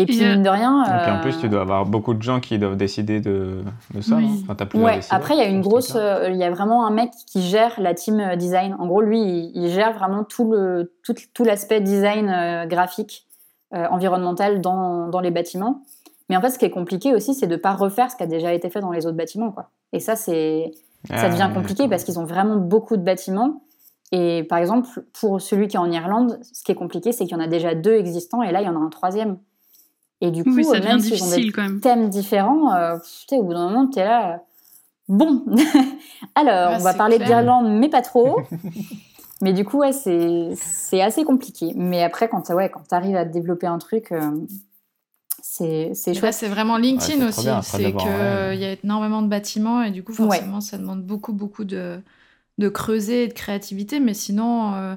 [0.00, 0.84] Et puis, euh, mine de rien.
[0.84, 3.62] Et puis en euh, plus, tu dois avoir beaucoup de gens qui doivent décider de,
[3.94, 4.14] de ça.
[4.16, 4.44] Oui.
[4.48, 5.96] Enfin, Ouais, décideurs après, il y a une grosse.
[5.96, 8.76] euh, Il y a vraiment un mec qui gère la team euh, design.
[8.78, 13.26] En gros, lui, il, il gère vraiment tout le tout, tout l'aspect design euh, graphique,
[13.74, 15.82] euh, environnemental dans, dans les bâtiments.
[16.30, 18.26] Mais en fait, ce qui est compliqué aussi, c'est de pas refaire ce qui a
[18.26, 19.50] déjà été fait dans les autres bâtiments.
[19.50, 19.70] Quoi.
[19.92, 20.70] Et ça, c'est
[21.08, 23.62] ça Ah, devient compliqué parce qu'ils ont vraiment beaucoup de bâtiments.
[24.12, 24.88] Et par exemple,
[25.20, 27.48] pour celui qui est en Irlande, ce qui est compliqué, c'est qu'il y en a
[27.48, 29.38] déjà deux existants et là, il y en a un troisième.
[30.20, 31.80] Et du coup, Oui, ça euh, devient même s'ils ont des difficile quand même.
[31.80, 34.34] thèmes différents, euh, tu au bout d'un moment, tu es là.
[34.34, 34.36] euh,
[35.08, 35.44] Bon,
[36.34, 38.40] alors, Ouais, on va parler d'Irlande, mais pas trop.
[39.40, 41.72] mais du coup, ouais, c'est c'est assez compliqué.
[41.76, 44.32] Mais après, quand tu ouais, quand arrives à développer un truc, euh,
[45.40, 46.34] c'est chouette.
[46.34, 47.48] c'est vraiment LinkedIn aussi.
[47.62, 48.58] C'est qu'il ouais.
[48.58, 52.00] y a énormément de bâtiments et du coup, forcément, ça demande beaucoup, beaucoup de,
[52.58, 54.00] de creuser et de créativité.
[54.00, 54.94] Mais sinon, euh,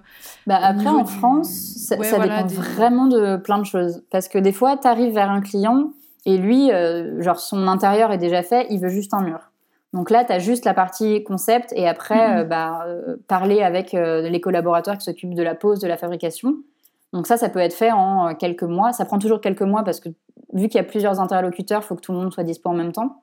[0.48, 3.66] Bah, après, en du- France, ça, Ouais, ça voilà, dépend des- vraiment de plein de
[3.66, 4.04] choses.
[4.12, 5.92] Parce que des fois, tu arrives vers un client
[6.26, 9.40] et lui, euh, genre, son intérieur est déjà fait, il veut juste un mur.
[9.94, 12.38] Donc là, tu as juste la partie concept et après, Mhm.
[12.40, 12.86] euh, bah,
[13.28, 16.56] parler avec les collaborateurs qui s'occupent de la pose, de la fabrication.
[17.14, 18.94] Donc ça, ça peut être fait en quelques mois.
[18.94, 20.08] Ça prend toujours quelques mois parce que
[20.54, 22.74] vu qu'il y a plusieurs interlocuteurs, il faut que tout le monde soit dispo en
[22.74, 23.22] même temps.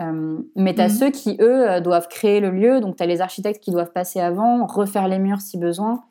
[0.00, 0.94] Euh, mais tu as Mhm.
[0.94, 2.80] ceux qui, eux, euh, doivent créer le lieu.
[2.80, 6.02] Donc tu as les architectes qui doivent passer avant, refaire les murs si besoin.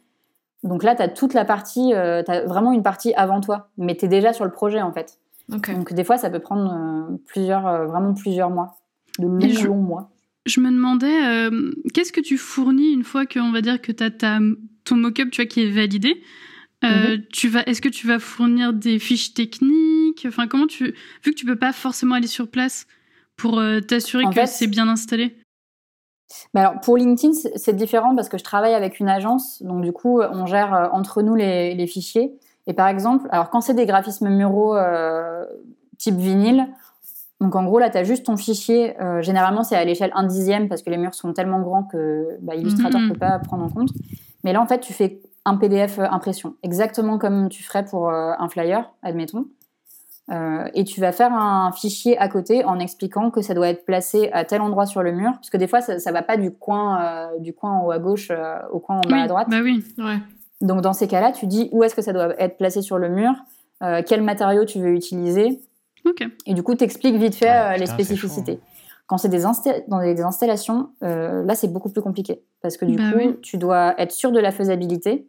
[0.64, 1.94] Donc là, tu as toute la partie, tu
[2.32, 3.70] as vraiment une partie avant toi.
[3.78, 5.18] Mais tu es déjà sur le projet, en fait.
[5.50, 8.78] Donc des fois, ça peut prendre euh, plusieurs, euh, vraiment plusieurs mois.
[9.20, 10.10] De longs, Et je- longs mois.
[10.46, 14.04] Je me demandais, euh, qu'est-ce que tu fournis une fois qu'on va dire que tu
[14.04, 16.22] as ton mock-up tu vois, qui est validé
[16.86, 20.26] Euh, tu vas, Est-ce que tu vas fournir des fiches techniques?
[20.28, 20.94] Enfin, comment tu,
[21.24, 22.88] vu que tu peux pas forcément aller sur place
[23.38, 25.36] pour euh, t'assurer que c'est bien installé?
[26.54, 29.62] Mais alors, pour LinkedIn, c'est différent parce que je travaille avec une agence.
[29.62, 32.34] Donc, du coup, on gère euh, entre nous les, les fichiers.
[32.66, 35.46] Et par exemple, alors quand c'est des graphismes muraux euh,
[35.98, 36.68] type vinyle,
[37.42, 39.00] donc en gros, là, tu as juste ton fichier.
[39.02, 42.38] euh, généralement, c'est à l'échelle 1 dixième parce que les murs sont tellement grands que
[42.42, 43.12] bah, Illustrator ne Mhm.
[43.14, 43.90] peut pas prendre en compte.
[44.46, 48.32] Mais là, en fait, tu fais un PDF impression, exactement comme tu ferais pour euh,
[48.40, 49.46] un flyer, admettons.
[50.32, 53.86] Euh, et tu vas faire un fichier à côté en expliquant que ça doit être
[53.86, 56.38] placé à tel endroit sur le mur, parce que des fois ça, ça va pas
[56.38, 59.22] du coin, euh, du coin en haut à gauche euh, au coin en bas oui,
[59.22, 59.48] à droite.
[59.50, 59.84] Bah oui.
[59.98, 60.20] Ouais.
[60.62, 63.10] Donc dans ces cas-là, tu dis où est-ce que ça doit être placé sur le
[63.10, 63.34] mur,
[63.82, 65.60] euh, quel matériau tu veux utiliser,
[66.06, 66.26] Ok.
[66.46, 68.54] et du coup tu expliques vite fait euh, les spécificités.
[68.54, 68.62] chaud,
[69.08, 69.44] Quand c'est des,
[69.90, 73.36] dans des installations, euh, là c'est beaucoup plus compliqué, parce que du Bah coup oui.
[73.42, 75.28] tu dois être sûr de la faisabilité.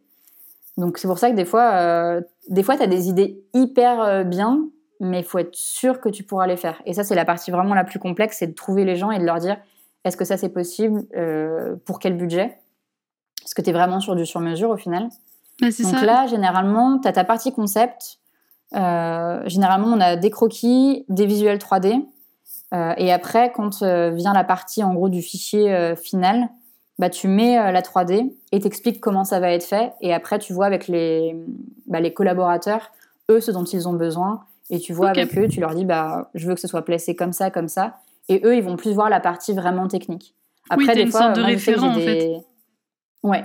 [0.77, 4.01] Donc c'est pour ça que des fois, euh, des fois tu as des idées hyper
[4.01, 4.61] euh, bien,
[4.99, 6.81] mais il faut être sûr que tu pourras les faire.
[6.85, 9.19] Et ça, c'est la partie vraiment la plus complexe, c'est de trouver les gens et
[9.19, 9.57] de leur dire
[10.05, 12.59] est-ce que ça c'est possible, euh, pour quel budget?
[13.43, 15.09] Est-ce que tu es vraiment sur du sur-mesure au final?
[15.59, 16.05] Bah, Donc ça.
[16.05, 18.19] là, généralement, tu as ta partie concept.
[18.75, 22.05] Euh, généralement, on a des croquis, des visuels 3D.
[22.73, 26.49] Euh, et après, quand vient la partie en gros du fichier final,
[26.99, 29.93] bah, tu mets la 3D et t'expliques comment ça va être fait.
[30.01, 31.35] Et après, tu vois avec les,
[31.87, 32.91] bah, les collaborateurs,
[33.31, 34.45] eux, ce dont ils ont besoin.
[34.69, 37.15] Et tu vois avec eux, tu leur dis, bah, je veux que ce soit placé
[37.15, 37.97] comme ça, comme ça.
[38.29, 40.33] Et eux, ils vont plus voir la partie vraiment technique.
[40.35, 41.99] Oui, Après, t'as des une fois, sorte de moi, je sais que j'ai référent, en
[41.99, 42.15] fait.
[42.17, 42.37] des-
[43.23, 43.43] Ouais.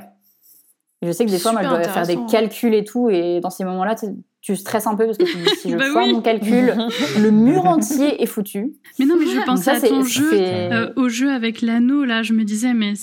[1.03, 3.09] Je sais que des fois, moi, je dois faire des calculs et tout.
[3.11, 3.95] Et dans ces moments-là,
[4.43, 6.13] tu, stresses un peu parce que tu dis, si je Bah foire oui.
[6.13, 6.75] mon calcul,
[7.19, 8.75] le mur entier est foutu.
[8.99, 10.31] Mais non, mais je pensais à ton jeu.
[10.35, 12.95] Euh, au jeu avec l'anneau, là, je me disais, mais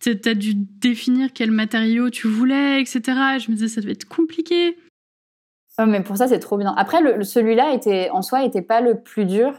[0.00, 3.00] t'as dû définir quel matériau tu voulais, etc.
[3.36, 4.76] Et je me disais, ça devait être compliqué.
[5.78, 6.74] Ouais, mais pour ça, c'est trop bien.
[6.76, 9.52] Après, le, celui-là, était, en soi, était pas le plus dur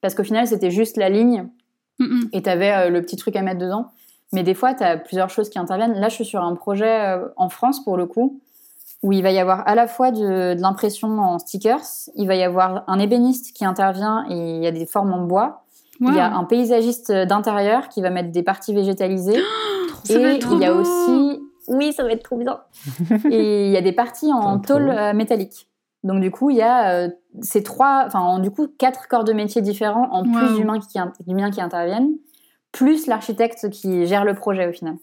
[0.00, 1.48] parce qu'au final, c'était juste la ligne
[2.32, 3.90] et tu avais le petit truc à mettre dedans.
[4.32, 5.98] Mais des fois, tu as plusieurs choses qui interviennent.
[5.98, 8.40] Là, je suis sur un projet euh, en France, pour le coup,
[9.02, 11.80] où il va y avoir à la fois de, de l'impression en stickers,
[12.16, 15.24] il va y avoir un ébéniste qui intervient et il y a des formes en
[15.24, 15.62] bois.
[16.00, 19.40] Il y a un paysagiste d'intérieur qui va mettre des parties végétalisées.
[20.08, 20.80] Va et il y a beau.
[20.80, 21.40] aussi...
[21.68, 22.60] Oui, ça va être trop bien.
[23.30, 25.68] et il y a des parties en tôle euh, métallique.
[26.04, 27.08] Donc du coup, il y a euh,
[27.42, 30.32] ces trois, enfin en- du coup quatre corps de métier différents en Wow.
[30.32, 32.10] plus d'humains qui, in- d'humains qui interviennent,
[32.72, 34.96] plus l'architecte qui gère le projet au final.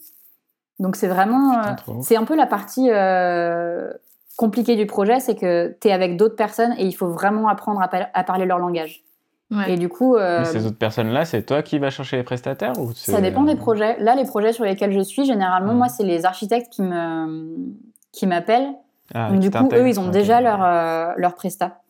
[0.79, 1.71] Donc c'est vraiment, euh,
[2.01, 3.91] c'est un peu la partie euh,
[4.37, 7.81] compliquée du projet, c'est que tu es avec d'autres personnes et il faut vraiment apprendre
[7.81, 9.03] à, par- à parler leur langage.
[9.51, 9.73] Ouais.
[9.73, 12.73] Et du coup, euh, Mais ces autres personnes-là, c'est toi qui vas chercher les prestataires
[12.79, 13.99] ou ça dépend des projets.
[13.99, 17.73] Là, les projets sur lesquels je suis, généralement, moi, c'est les architectes qui me
[18.11, 18.73] qui m'appellent
[19.13, 21.81] Ah, Donc du coup, eux, ils ont déjà leur, euh, leur prestat.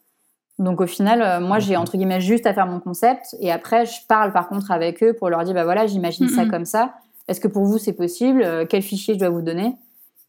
[0.60, 3.36] Donc au final, euh, moi, j'ai entre guillemets juste à faire mon concept.
[3.40, 6.46] Et après, je parle par contre avec eux pour leur dire, bah voilà, j'imagine ça
[6.46, 6.94] comme ça.
[7.28, 8.44] Est-ce que pour vous, c'est possible?
[8.44, 9.76] Euh, Quel fichier je dois vous donner?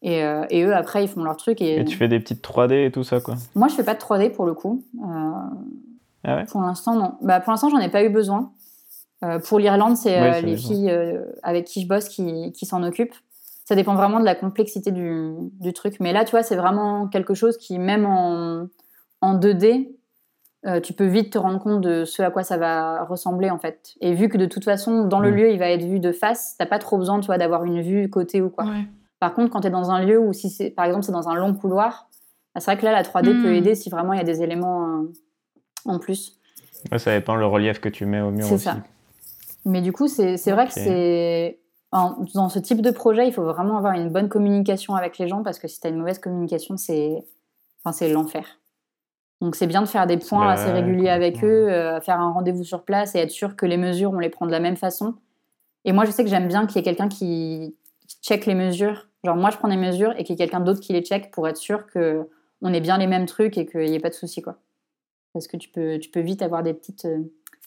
[0.01, 1.61] Et, euh, et, eux, après, ils font leur truc.
[1.61, 1.79] Et...
[1.79, 3.99] et, tu fais des petites 3D et tout ça, quoi Moi, je fais pas de
[3.99, 4.83] 3D pour le coup.
[5.03, 5.31] Euh,
[6.25, 7.15] ah ouais pour l'instant, non.
[7.21, 8.51] Bah, pour l'instant, j'en ai pas eu besoin.
[9.23, 10.91] Euh, pour l'Irlande, c'est Ouais, les filles
[11.43, 13.15] avec qui je bosse qui, qui s'en occupent.
[13.63, 15.95] Ça dépend vraiment de la complexité du, du truc.
[15.99, 18.67] Mais là, tu vois, c'est vraiment quelque chose qui, même en,
[19.21, 19.89] en 2D,
[20.67, 23.57] euh, tu peux vite te rendre compte de ce à quoi ça va ressembler en
[23.59, 23.93] fait.
[24.01, 25.35] Et vu que de toute façon, dans le Mm.
[25.35, 27.81] lieu, il va être vu de face, t'as pas trop besoin, tu vois, d'avoir une
[27.81, 28.65] vue côté ou quoi.
[28.65, 28.85] Ouais.
[29.19, 31.29] Par contre, quand tu es dans un lieu où, si c'est, par exemple, c'est dans
[31.29, 32.09] un long couloir,
[32.53, 33.41] bah, c'est vrai que là, la 3D Mm.
[33.41, 35.11] peut aider si vraiment il y a des éléments euh,
[35.85, 36.39] en plus.
[36.91, 38.63] Ouais, Ça dépend le relief que tu mets au mur C'est aussi.
[38.65, 38.77] ça.
[39.65, 41.59] Mais du coup, c'est, vrai que c'est.
[41.91, 45.41] dans ce type de projet, il faut vraiment avoir une bonne communication avec les gens
[45.41, 47.23] parce que si tu as une mauvaise communication, c'est,
[47.83, 48.45] enfin, c'est l'enfer.
[49.41, 52.63] Donc c'est bien de faire des points assez réguliers avec eux, euh, faire un rendez-vous
[52.63, 55.15] sur place et être sûr que les mesures, on les prend de la même façon.
[55.83, 57.75] Et moi, je sais que j'aime bien qu'il y ait quelqu'un qui
[58.07, 59.07] qui check les mesures.
[59.23, 61.31] Genre moi, je prends des mesures et qu'il y ait quelqu'un d'autre qui les check
[61.31, 62.29] pour être sûr que
[62.61, 64.41] on ait bien les mêmes trucs et qu'il n'y ait pas de soucis.
[64.41, 64.57] Quoi.
[65.35, 67.05] Parce que tu peux, tu peux vite avoir des petites...
[67.05, 67.19] euh,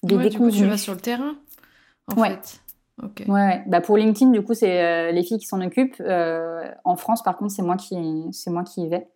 [0.03, 1.37] des Ouais, du coup, tu vas sur le terrain,
[2.09, 2.31] en Ouais.
[2.31, 2.61] fait.
[3.29, 3.63] Ouais, ouais.
[3.67, 6.01] Bah pour LinkedIn, du coup, c'est euh, les filles qui s'en occupent.
[6.01, 7.97] Euh, en France, par contre, c'est moi qui,
[8.33, 9.09] c'est moi qui y vais.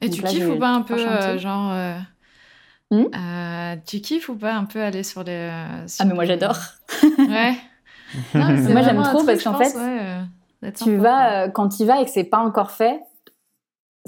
[0.00, 1.72] Et Donc tu là, kiffes ou pas un peu, euh, genre...
[1.72, 1.98] euh,
[2.90, 3.04] Hmm?
[3.14, 5.32] euh, tu kiffes ou pas un peu aller sur les...
[5.32, 6.56] euh, sur Ah mais moi les- j'adore.
[7.26, 7.56] Ouais.
[8.34, 10.00] Non, c'est Moi, j'aime trop truc, parce qu'en fait, ouais,
[10.64, 13.00] euh, Tu sympa, vas euh, quand tu vas et que c'est pas encore fait.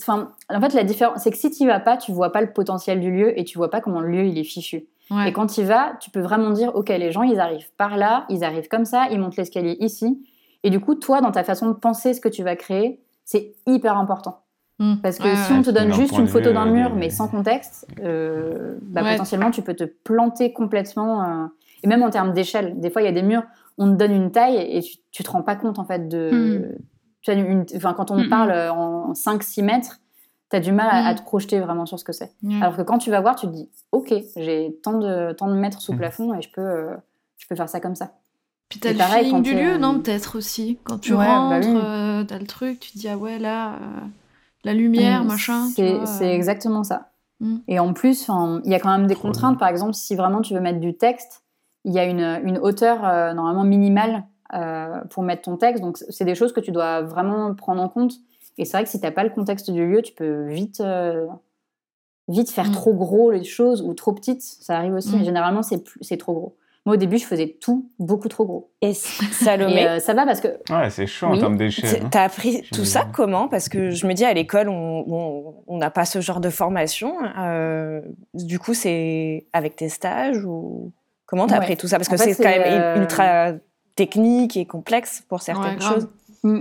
[0.00, 2.52] Enfin, en fait, la différence, c'est que si tu vas pas, tu vois pas le
[2.52, 4.86] potentiel du lieu et tu vois pas comment le lieu il est fichu.
[5.10, 5.28] Ouais.
[5.28, 8.24] Et quand tu vas, tu peux vraiment dire, ok, les gens ils arrivent par là,
[8.28, 10.22] ils arrivent comme ça, ils montent l'escalier ici.
[10.62, 13.54] Et du coup, toi, dans ta façon de penser ce que tu vas créer, c'est
[13.66, 14.40] hyper important.
[14.78, 14.96] Hmm.
[15.02, 15.58] Parce que Ouais, si ouais.
[15.58, 19.02] on te donne juste une photo d'un euh, mur, des- mais sans contexte, euh, bah,
[19.02, 19.12] Ouais.
[19.12, 21.22] potentiellement tu peux te planter complètement.
[21.22, 21.46] euh,
[21.82, 23.42] et même en termes d'échelle, des fois il y a des murs,
[23.78, 26.30] on te donne une taille et tu, tu te rends pas compte en fait de.
[26.32, 26.76] Mhm.
[27.22, 28.28] Tu as une, enfin, quand on Mhm.
[28.28, 30.00] parle euh, en 5-6 mètres,
[30.50, 31.18] tu as du mal à, à Mhm.
[31.18, 32.32] te projeter vraiment sur ce que c'est.
[32.60, 35.54] Alors que quand tu vas voir, tu te dis, ok, j'ai tant de, tant de
[35.54, 35.98] mètres sous Mhm.
[35.98, 36.96] plafond et je peux, euh,
[37.36, 38.12] je peux faire ça comme ça.
[38.68, 40.78] Puis t'as le pareil, feeling du lieu, euh, non Peut-être aussi.
[40.84, 41.72] Quand tu Ouais, bah rentres, oui.
[41.76, 43.78] euh, t'as le truc, tu te dis, ah ouais, là, euh,
[44.64, 45.66] la lumière, Mm, machin.
[45.74, 46.32] C'est euh.
[46.34, 47.10] exactement ça.
[47.40, 47.56] Mm.
[47.68, 48.28] Et en plus,
[48.64, 49.54] il y a quand même des Trop contraintes.
[49.54, 49.58] bien.
[49.58, 51.42] Par exemple, si vraiment tu veux mettre du texte,
[51.84, 54.20] il y a une, une hauteur euh, normalement minimale euh,
[55.10, 55.82] pour mettre ton texte.
[55.82, 58.14] Donc, c'est des choses que tu dois vraiment prendre en compte.
[58.58, 60.80] Et c'est vrai que si tu n'as pas le contexte du lieu, tu peux vite,
[60.80, 61.26] euh,
[62.28, 62.72] vite faire Mm.
[62.72, 64.42] trop gros les choses ou trop petites.
[64.42, 65.18] Ça arrive aussi, Mm.
[65.18, 66.56] mais généralement, c'est plus- c'est trop gros.
[66.86, 68.70] Moi, au début, je faisais tout beaucoup trop gros.
[68.80, 71.36] Et Salomé, Et euh, ça va parce que Ouais, c'est chaud Oui.
[71.36, 72.02] en termes d'échelle.
[72.04, 72.08] hein.
[72.10, 73.48] t'as appris tout ça comment?
[73.48, 76.48] Parce que je me dis à l'école, on on- on n'a pas ce genre de
[76.50, 77.16] formation.
[77.38, 78.00] euh,
[78.34, 80.92] du coup, c'est avec tes stages ou
[81.26, 81.60] comment t'as Ouais.
[81.64, 81.98] appris tout ça?
[81.98, 83.52] Parce que En c'est quand même euh, ultra
[84.00, 86.08] technique et complexe pour certaines Ouais, choses.
[86.42, 86.60] Mm.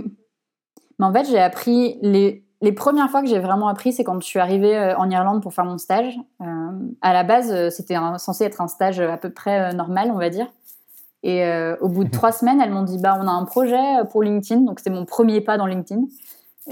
[0.98, 4.20] Mais en fait, j'ai appris les, les premières fois que j'ai vraiment appris, c'est quand
[4.20, 6.18] je suis arrivée euh, en Irlande pour faire mon stage.
[6.42, 6.44] Euh,
[7.00, 10.18] à la base, euh, c'était censé être un stage à peu près euh, normal, on
[10.18, 10.48] va dire.
[11.22, 14.04] Et euh, au bout de trois semaines, elles m'ont dit bah on a un projet
[14.10, 16.02] pour LinkedIn, donc c'était mon premier pas dans LinkedIn.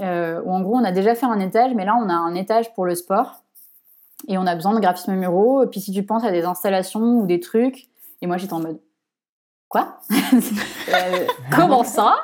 [0.03, 2.35] Euh, où en gros, on a déjà fait un étage, mais là, on a un
[2.35, 3.43] étage pour le sport.
[4.27, 5.63] Et on a besoin de graphisme muraux.
[5.63, 7.87] Et puis, si tu penses à des installations ou des trucs.
[8.21, 8.79] Et moi, j'étais en mode
[9.69, 9.99] Quoi
[10.89, 12.15] Euh, Comment ça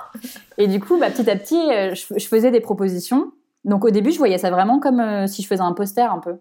[0.57, 3.31] Et du coup, bah, petit à petit, euh, je, je faisais des propositions.
[3.63, 6.17] Donc, au début, je voyais ça vraiment comme euh, si je faisais un poster un
[6.19, 6.37] peu.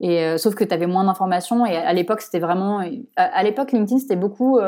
[0.00, 1.64] Et, euh, sauf que tu avais moins d'informations.
[1.66, 2.80] Et à, à l'époque, c'était vraiment.
[3.16, 4.58] À, à l'époque, LinkedIn, c'était beaucoup.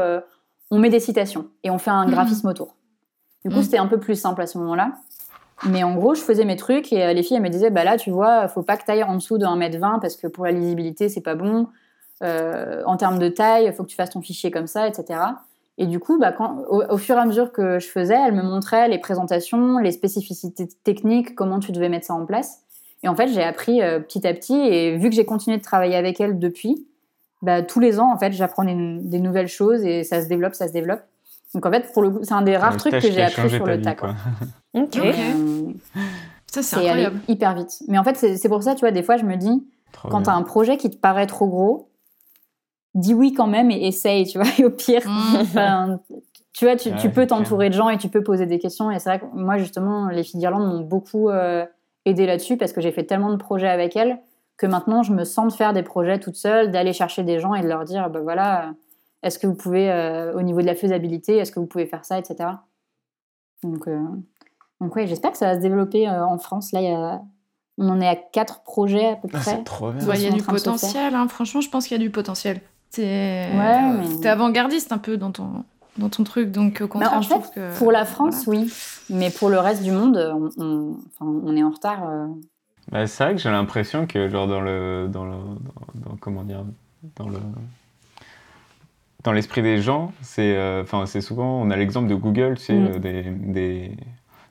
[0.70, 2.12] on met des citations et on fait un Mhm.
[2.12, 2.76] graphisme autour.
[3.44, 3.62] Du coup, Mhm.
[3.64, 4.92] c'était un peu plus simple à ce moment-là.
[5.64, 7.96] Mais en gros, je faisais mes trucs et les filles, elles me disaient, bah là,
[7.96, 10.52] tu vois, faut pas que tu ailles en dessous de 1m20 parce que pour la
[10.52, 11.66] lisibilité, c'est pas bon.
[12.22, 15.18] En termes de taille, il faut que tu fasses ton fichier comme ça, etc.
[15.78, 18.34] Et du coup, bah, quand, au, au fur et à mesure que je faisais, elles
[18.34, 22.62] me montraient les présentations, les spécificités techniques, comment tu devais mettre ça en place.
[23.04, 25.62] Et en fait, j'ai appris euh, petit à petit et vu que j'ai continué de
[25.62, 26.86] travailler avec elles depuis,
[27.42, 30.54] bah, tous les ans, en fait, j'apprends des, des nouvelles choses et ça se développe,
[30.54, 31.02] ça se développe.
[31.54, 33.26] Donc en fait, pour le coup, c'est un des rares Le trucs que j'ai a
[33.26, 33.94] appris sur le tas.
[33.94, 34.10] quoi.
[34.10, 34.16] quoi.
[34.82, 34.96] Ok.
[34.98, 35.72] Euh,
[36.46, 37.20] Ça, c'est incroyable.
[37.28, 37.82] hyper vite.
[37.88, 40.22] Mais en fait, c'est pour ça, tu vois, des fois, je me dis, Trop quand
[40.24, 41.88] tu as un projet qui te paraît trop gros,
[42.94, 44.46] dis oui quand même et essaye, tu vois.
[44.58, 45.36] Et au pire, Mm.
[45.40, 46.00] enfin,
[46.52, 48.90] tu vois, tu, Ouais, tu peux t'entourer de gens et tu peux poser des questions.
[48.90, 51.64] Et c'est vrai que moi, justement, les filles d'Irlande m'ont beaucoup euh,
[52.04, 54.18] aidé là-dessus parce que j'ai fait tellement de projets avec elles
[54.56, 57.54] que maintenant, je me sens de faire des projets toute seule, d'aller chercher des gens
[57.54, 58.72] et de leur dire, bah voilà,
[59.22, 62.04] est-ce que vous pouvez, euh, au niveau de la faisabilité, est-ce que vous pouvez faire
[62.04, 62.50] ça, etc.
[63.62, 64.00] Donc, euh,
[64.80, 66.72] donc ouais, j'espère que ça va se développer euh, en France.
[66.72, 67.20] Là, il y a,
[67.78, 69.50] on en est à quatre projets à peu Ah, près.
[69.58, 70.04] c'est trop bien.
[70.08, 71.28] Ouais, Il y a du potentiel, hein.
[71.28, 72.60] franchement, je pense qu'il y a du potentiel.
[72.90, 75.64] T'es Ouais, mais- t'es avant-gardiste un peu dans ton,
[75.96, 76.50] dans ton truc.
[76.50, 78.72] Donc, au contraire, en fait, pour la France, oui.
[79.10, 80.16] Mais pour le reste du monde,
[80.58, 82.00] on, on, est en retard.
[82.90, 85.08] Bah, c'est vrai que j'ai l'impression que, genre, dans le.
[85.10, 85.36] Dans le
[85.94, 86.64] dans, comment dire
[87.16, 87.38] Dans le
[89.24, 92.74] dans l'esprit des gens, c'est enfin c'est souvent, on a l'exemple de Google, tu sais,
[92.74, 92.98] mm.
[92.98, 93.96] des, des,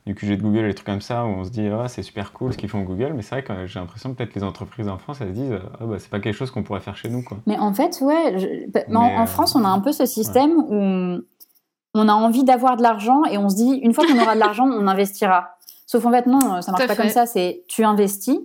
[0.07, 2.31] du QG de Google, les trucs comme ça, où on se dit, ah, c'est super
[2.31, 4.97] cool ce qu'ils font Google, mais c'est vrai que j'ai l'impression peut-être les entreprises en
[4.97, 7.21] France, elles se disent, ah, bah, c'est pas quelque chose qu'on pourrait faire chez nous.
[7.21, 7.37] Quoi.
[7.45, 11.21] Mais en fait, ouais, bah, en, euh, France, on a un peu ce système où
[11.93, 14.39] on a envie d'avoir de l'argent et on se dit, une fois qu'on aura de
[14.39, 15.57] l'argent, on investira.
[15.85, 18.39] Sauf en fait, non, ça marche pas comme ça, c'est tu investis.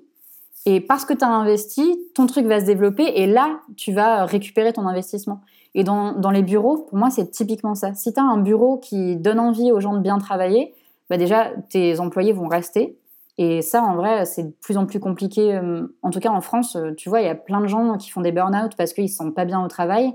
[0.65, 4.25] Et parce que tu as investi, ton truc va se développer et là, tu vas
[4.25, 5.41] récupérer ton investissement.
[5.75, 7.95] Et dans, dans les bureaux, pour moi, c'est typiquement ça.
[7.95, 10.75] Si tu as un bureau qui donne envie aux gens de bien travailler,
[11.13, 12.97] bah déjà, tes employés vont rester.
[13.37, 15.55] Et ça, en vrai, c'est de plus en plus compliqué.
[15.55, 17.99] Euh, en tout cas, en France, euh, tu vois, il y a plein de gens
[17.99, 20.15] qui font des burn-out parce qu'ils ne se sentent pas bien au travail.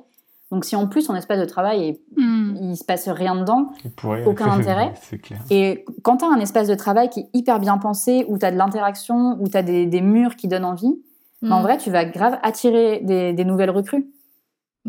[0.50, 2.56] Donc, si en plus, ton espace de travail, mm.
[2.62, 3.68] il ne se passe rien dedans,
[4.26, 4.92] aucun intérêt.
[5.22, 5.40] clair.
[5.52, 8.46] Et quand tu as un espace de travail qui est hyper bien pensé, où tu
[8.48, 11.00] as de l'interaction, où tu as des, murs qui donnent envie,
[11.44, 11.62] bah, en mm.
[11.62, 14.08] vrai, tu vas grave attirer des, nouvelles recrues.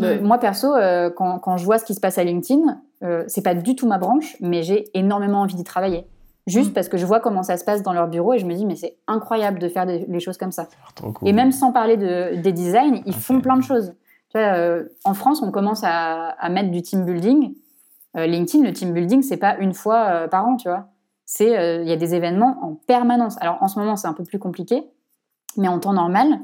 [0.00, 0.72] Euh, moi, perso,
[1.16, 3.86] quand, quand, je vois ce qui se passe à LinkedIn, euh, c'est pas du tout
[3.86, 6.06] ma branche, mais j'ai énormément envie d'y travailler.
[6.46, 6.74] Juste mm.
[6.74, 8.66] parce que je vois comment ça se passe dans leur bureau et je me dis,
[8.66, 10.68] mais c'est incroyable de faire des, les choses comme ça.
[11.24, 13.94] Et même sans parler de, des designs, ils font plein de choses.
[14.30, 17.54] Tu vois, euh, en France, on commence à, à, mettre du team building.
[18.16, 20.88] Euh, LinkedIn, le team building, c'est pas une fois par an, tu vois.
[21.24, 23.36] C'est, il y a des événements en permanence.
[23.40, 24.82] Alors en ce moment, c'est un peu plus compliqué,
[25.58, 26.40] mais en temps normal,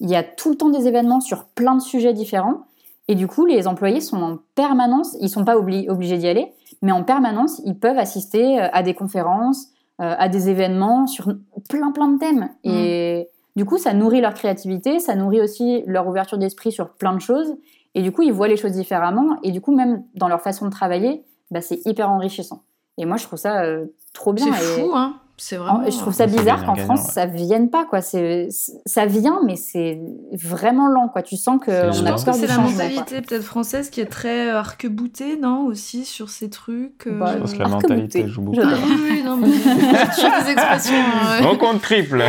[0.00, 2.67] il y a tout le temps des événements sur plein de sujets différents.
[3.08, 6.92] Et du coup, les employés sont en permanence, ils sont pas obligés d'y aller, mais
[6.92, 9.68] en permanence, ils peuvent assister euh, à des conférences,
[10.00, 11.32] euh, à des événements sur
[11.68, 12.50] plein plein de thèmes.
[12.64, 17.14] Et du coup, ça nourrit leur créativité, ça nourrit aussi leur ouverture d'esprit sur plein
[17.14, 17.56] de choses.
[17.94, 19.38] Et du coup, ils voient les choses différemment.
[19.42, 22.62] Et du coup, même dans leur façon de travailler, bah, c'est hyper enrichissant.
[22.98, 24.52] Et moi, je trouve ça euh, trop bien.
[24.52, 25.88] C'est fou, hein c'est vraiment.
[25.88, 28.00] je trouve ça bizarre qu'en France, ça vienne pas, quoi.
[28.00, 28.48] C'est,
[28.86, 30.00] ça vient, mais c'est
[30.32, 31.22] vraiment lent, quoi.
[31.22, 34.58] Tu sens que on a peur C'est la mentalité peut-être française qui est très euh,
[34.58, 37.06] arc-boutée, non Aussi sur ces trucs.
[37.06, 38.60] Euh, bah, je pense que la mentalité joue beaucoup.
[38.60, 40.94] oui, non, mais toujours des expressions.
[40.96, 42.22] Hein, compte triple.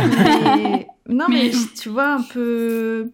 [1.08, 3.10] Non, mais tu vois, un peu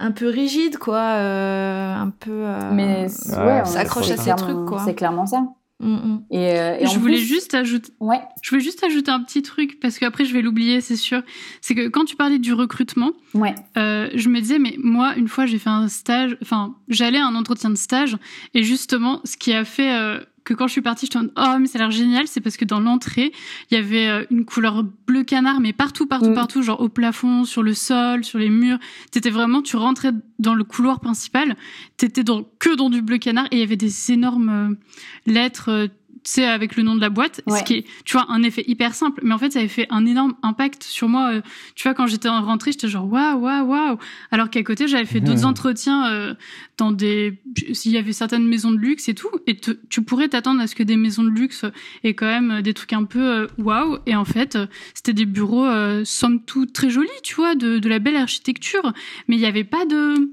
[0.00, 1.00] un peu rigide, quoi.
[1.00, 2.44] Euh, un peu.
[2.72, 4.82] Mais ouais, on s'accroche à ces trucs, quoi.
[4.84, 5.42] C'est clairement ça.
[5.80, 6.22] Mm, mm.
[6.32, 8.20] Euh, et, je voulais juste ajouter, ouais.
[8.42, 11.22] je voulais juste ajouter un petit truc parce qu'après je vais l'oublier, c'est sûr.
[11.60, 13.54] C'est que quand tu parlais du recrutement, ouais.
[13.76, 17.26] euh, je me disais mais moi une fois j'ai fait un stage, enfin j'allais à
[17.26, 18.16] un entretien de stage
[18.54, 21.58] et justement ce qui a fait euh, que quand je suis partie, je me oh
[21.60, 23.32] mais ça a l'air génial, c'est parce que dans l'entrée,
[23.70, 26.34] il y avait euh, une couleur bleu canard, mais partout, partout, mm.
[26.34, 28.78] partout, genre au plafond, sur le sol, sur les murs.
[29.10, 31.54] T'étais vraiment, tu rentrais dans le couloir principal,
[31.98, 34.74] t'étais dans, que dans du bleu canard et il y avait des énormes euh,
[35.30, 35.90] lettres
[36.28, 38.64] euh, c'est avec le nom de la boîte, ce qui est, tu vois, un effet
[38.66, 39.20] hyper simple.
[39.24, 41.32] Mais en fait, ça avait fait un énorme impact sur moi.
[41.32, 41.40] Euh,
[41.74, 43.98] tu vois, quand j'étais rentrée, j'étais genre waouh, waouh, waouh.
[44.30, 46.34] Alors qu'à côté, j'avais fait d'autres entretiens euh,
[46.76, 47.40] dans des,
[47.72, 50.74] s'il y avait certaines maisons de luxe et tout, et tu pourrais t'attendre à ce
[50.74, 51.64] que des maisons de luxe
[52.04, 53.98] aient quand même des trucs un peu waouh.
[54.06, 54.58] Et en fait,
[54.94, 55.68] c'était des bureaux
[56.04, 58.92] somme toute très jolis, tu vois, de, de la belle architecture,
[59.26, 60.30] mais il n'y avait pas de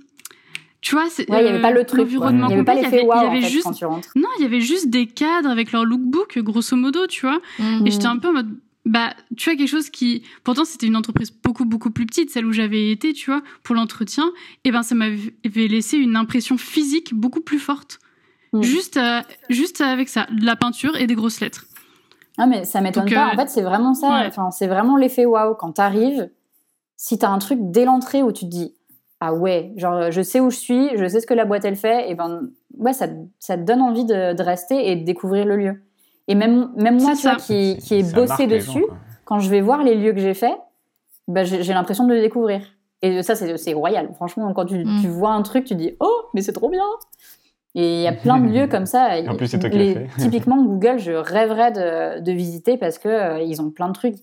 [0.85, 2.07] tu vois, il n'y avait pas le truc.
[2.11, 4.09] Il n'y avait pas l'effet wow en fait, juste, quand tu rentres.
[4.15, 7.39] Non, il y avait juste des cadres avec leur lookbook, grosso modo, tu vois.
[7.83, 10.95] Et j'étais un peu en mode, bah, tu vois, quelque chose qui, pourtant, c'était une
[10.95, 14.31] entreprise beaucoup, beaucoup plus petite, celle où j'avais été, tu vois, pour l'entretien.
[14.63, 17.97] Et ben, ça m'avait laissé une impression physique beaucoup plus forte.
[18.53, 18.61] Mm.
[18.61, 21.65] Juste, euh, juste avec ça, de la peinture et des grosses lettres.
[22.37, 23.29] Ah, mais ça m'étonne pas.
[23.29, 24.23] Euh, en fait, c'est vraiment ça.
[24.27, 25.55] Enfin, c'est vraiment l'effet waouh.
[25.55, 26.29] Quand t'arrives,
[26.95, 28.74] si t'as un truc dès l'entrée où tu te dis,
[29.21, 31.75] ah ouais, genre je sais où je suis, je sais ce que la boîte elle
[31.75, 33.07] fait, et ben ouais, ça,
[33.39, 35.81] ça te donne envie de, rester et de découvrir le lieu.
[36.27, 38.85] Et même, même moi, tu vois, qui, qui ai bossé dessus,
[39.23, 40.57] quand je vais voir les lieux que j'ai faits,
[41.27, 42.61] bah, j'ai l'impression de le découvrir.
[43.01, 44.09] Et ça, c'est royal.
[44.15, 45.01] Franchement, quand tu, mm.
[45.01, 46.83] tu, vois un truc, tu dis Oh, mais c'est trop bien
[47.75, 49.09] Et il y a plein de lieux comme ça.
[49.27, 50.07] en plus, c'est toi qui fait.
[50.17, 54.15] Typiquement, Google, je rêverais de, de visiter parce que euh, ils ont plein de trucs.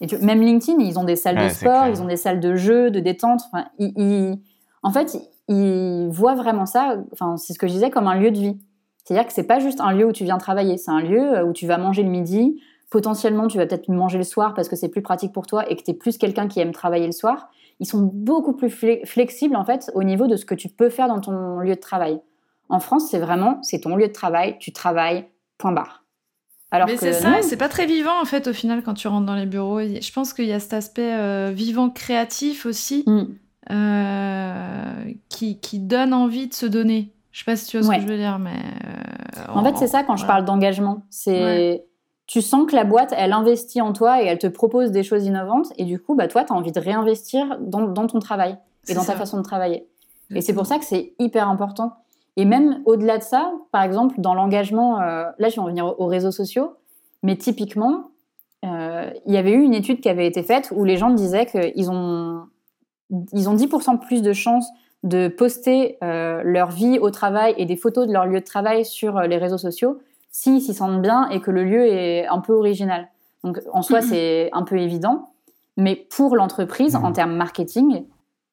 [0.00, 2.90] Et même LinkedIn, ils ont des salles de sport, ils ont des salles de jeux,
[2.90, 3.42] de détente.
[3.52, 4.38] Enfin, ils,
[4.82, 8.30] en fait, ils voient vraiment ça, enfin, c'est ce que je disais, comme un lieu
[8.30, 8.58] de vie.
[9.04, 11.44] C'est-à-dire que c'est pas juste un lieu où tu viens travailler, c'est un lieu euh,
[11.44, 14.76] où tu vas manger le midi, potentiellement tu vas peut-être manger le soir parce que
[14.76, 17.12] c'est plus pratique pour toi et que tu es plus quelqu'un qui aime travailler le
[17.12, 17.48] soir.
[17.80, 21.08] Ils sont beaucoup plus flexibles en fait au niveau de ce que tu peux faire
[21.08, 22.20] dans ton lieu de travail.
[22.68, 25.26] En France, c'est vraiment, c'est ton lieu de travail, tu travailles,
[25.58, 26.04] point barre.
[26.70, 29.26] Alors Mais c'est ça, c'est pas très vivant en fait au final quand tu rentres
[29.26, 29.80] dans les bureaux.
[29.80, 33.04] Je pense qu'il y a cet aspect euh, vivant créatif aussi.
[33.06, 33.24] Mm.
[33.70, 37.12] Euh, qui, qui donne envie de se donner.
[37.30, 38.50] Je sais pas si tu vois ce que je veux dire, mais.
[38.50, 41.02] Euh, en, fait, c'est ça quand je parle d'engagement.
[41.10, 41.84] C'est.
[42.26, 45.26] Tu sens que la boîte, elle investit en toi et elle te propose des choses
[45.26, 45.66] innovantes.
[45.78, 48.56] Et du coup, bah, toi, tu as envie de réinvestir dans, dans ton travail
[48.88, 49.86] et dans ta façon de travailler.
[50.34, 51.96] Et c'est pour ça que c'est hyper important.
[52.40, 56.00] Et même au-delà de ça, par exemple, dans l'engagement, euh, là, je vais en venir
[56.00, 56.72] aux réseaux sociaux,
[57.22, 58.12] mais typiquement,
[58.64, 61.44] euh, il y avait eu une étude qui avait été faite où les gens disaient
[61.44, 62.46] qu'ils ont,
[63.34, 64.70] ils ont 10% plus de chances
[65.02, 68.86] de poster euh, leur vie au travail et des photos de leur lieu de travail
[68.86, 72.54] sur les réseaux sociaux s'ils s'y sentent bien et que le lieu est un peu
[72.54, 73.08] original.
[73.44, 75.28] Donc en soi, c'est un peu évident,
[75.76, 78.06] mais pour l'entreprise, en termes marketing,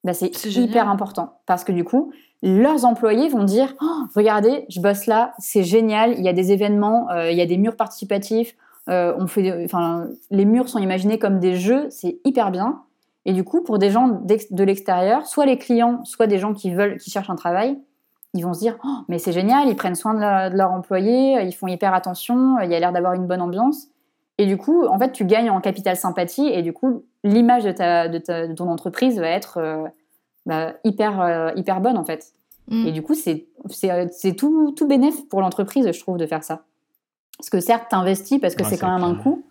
[0.04, 2.12] bah, c'est hyper important parce que du coup,
[2.42, 6.52] leurs employés vont dire oh, regardez, je bosse là, c'est génial, il y a des
[6.52, 8.56] événements, euh, il y a des murs participatifs,
[8.88, 12.82] euh, on fait, enfin, les murs sont imaginés comme des jeux, c'est hyper bien.
[13.24, 16.72] Et du coup, pour des gens de l'extérieur, soit les clients, soit des gens qui
[16.72, 17.78] veulent, qui cherchent un travail,
[18.34, 21.52] ils vont se dire oh, mais c'est génial, ils prennent soin de, leurs employés, ils
[21.52, 23.88] font hyper attention, il y a l'air d'avoir une bonne ambiance.
[24.38, 27.72] Et du coup, en fait, tu gagnes en capital sympathie et du coup, l'image de,
[27.72, 29.84] ta, de, ton entreprise va être euh,
[30.48, 32.32] bah, hyper, euh, hyper bonne en fait.
[32.68, 32.86] Mm.
[32.86, 33.46] Et du coup, c'est
[34.34, 36.62] tout, tout bénéf pour l'entreprise, je trouve, de faire ça.
[37.36, 39.44] Parce que certes, tu investis parce que c'est quand même un coût,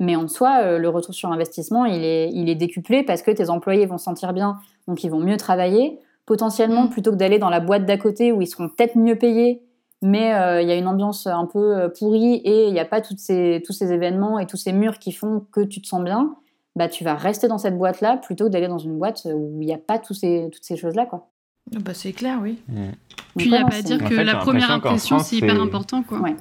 [0.00, 3.30] mais en soi, euh, le retour sur investissement, il est, il est décuplé parce que
[3.30, 5.98] tes employés vont se sentir bien, donc ils vont mieux travailler.
[6.26, 6.90] Potentiellement, mm.
[6.90, 9.62] plutôt que d'aller dans la boîte d'à côté où ils seront peut-être mieux payés,
[10.02, 10.28] mais
[10.62, 13.62] il y a une ambiance un peu pourrie et il n'y a pas toutes ces,
[13.64, 16.36] tous ces événements et tous ces murs qui font que tu te sens bien
[16.76, 19.66] bah, tu vas rester dans cette boîte-là plutôt que d'aller dans une boîte où il
[19.66, 21.06] n'y a pas tous ces, toutes ces choses-là.
[21.06, 21.30] quoi.
[21.74, 22.58] Ah bah, c'est clair, oui.
[22.68, 22.90] Mm.
[23.36, 26.02] Puis il n'y a pas à dire que la première impression, c'est hyper important.
[26.02, 26.18] Quoi.
[26.20, 26.36] Ouais.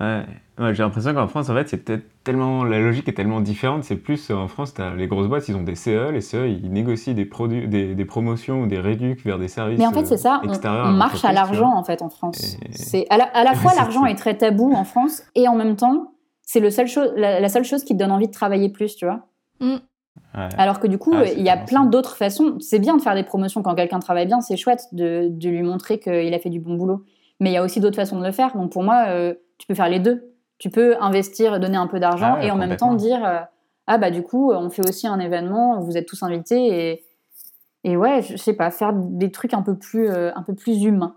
[0.00, 0.74] Ouais.
[0.74, 1.84] j'ai l'impression qu'en France, en fait, c'est
[2.24, 3.84] tellement la logique est tellement différente.
[3.84, 6.72] C'est plus en France, as les grosses boîtes, ils ont des CE, les CE, ils
[6.72, 9.78] négocient des produits, des, des promotions ou des réducs vers des services.
[9.78, 10.40] Mais en fait, c'est ça.
[10.42, 12.56] On, marche à l'argent en fait en France.
[12.70, 15.76] C'est à la, à la fois l'argent est très tabou en France et en même
[15.76, 16.13] temps,
[16.44, 19.04] c'est le seul chose, la, seule chose qui te donne envie de travailler plus, tu
[19.04, 19.26] vois.
[19.60, 19.76] Mm.
[20.32, 22.56] Alors que du coup, ah, il y a plein d'autres façons.
[22.60, 25.98] C'est bien de faire des promotions quand quelqu'un travaille bien, c'est chouette de, lui montrer
[25.98, 27.04] qu'il a fait du bon boulot.
[27.40, 28.56] Mais il y a aussi d'autres façons de le faire.
[28.56, 30.32] Donc pour moi, euh, tu peux faire les deux.
[30.58, 33.40] Tu peux investir, donner un peu d'argent ah et en même temps dire euh,
[33.86, 37.04] ah bah du coup, on fait aussi un événement, vous êtes tous invités et
[37.86, 40.82] et ouais, je sais pas, faire des trucs un peu plus euh, un peu plus
[40.84, 41.16] humains.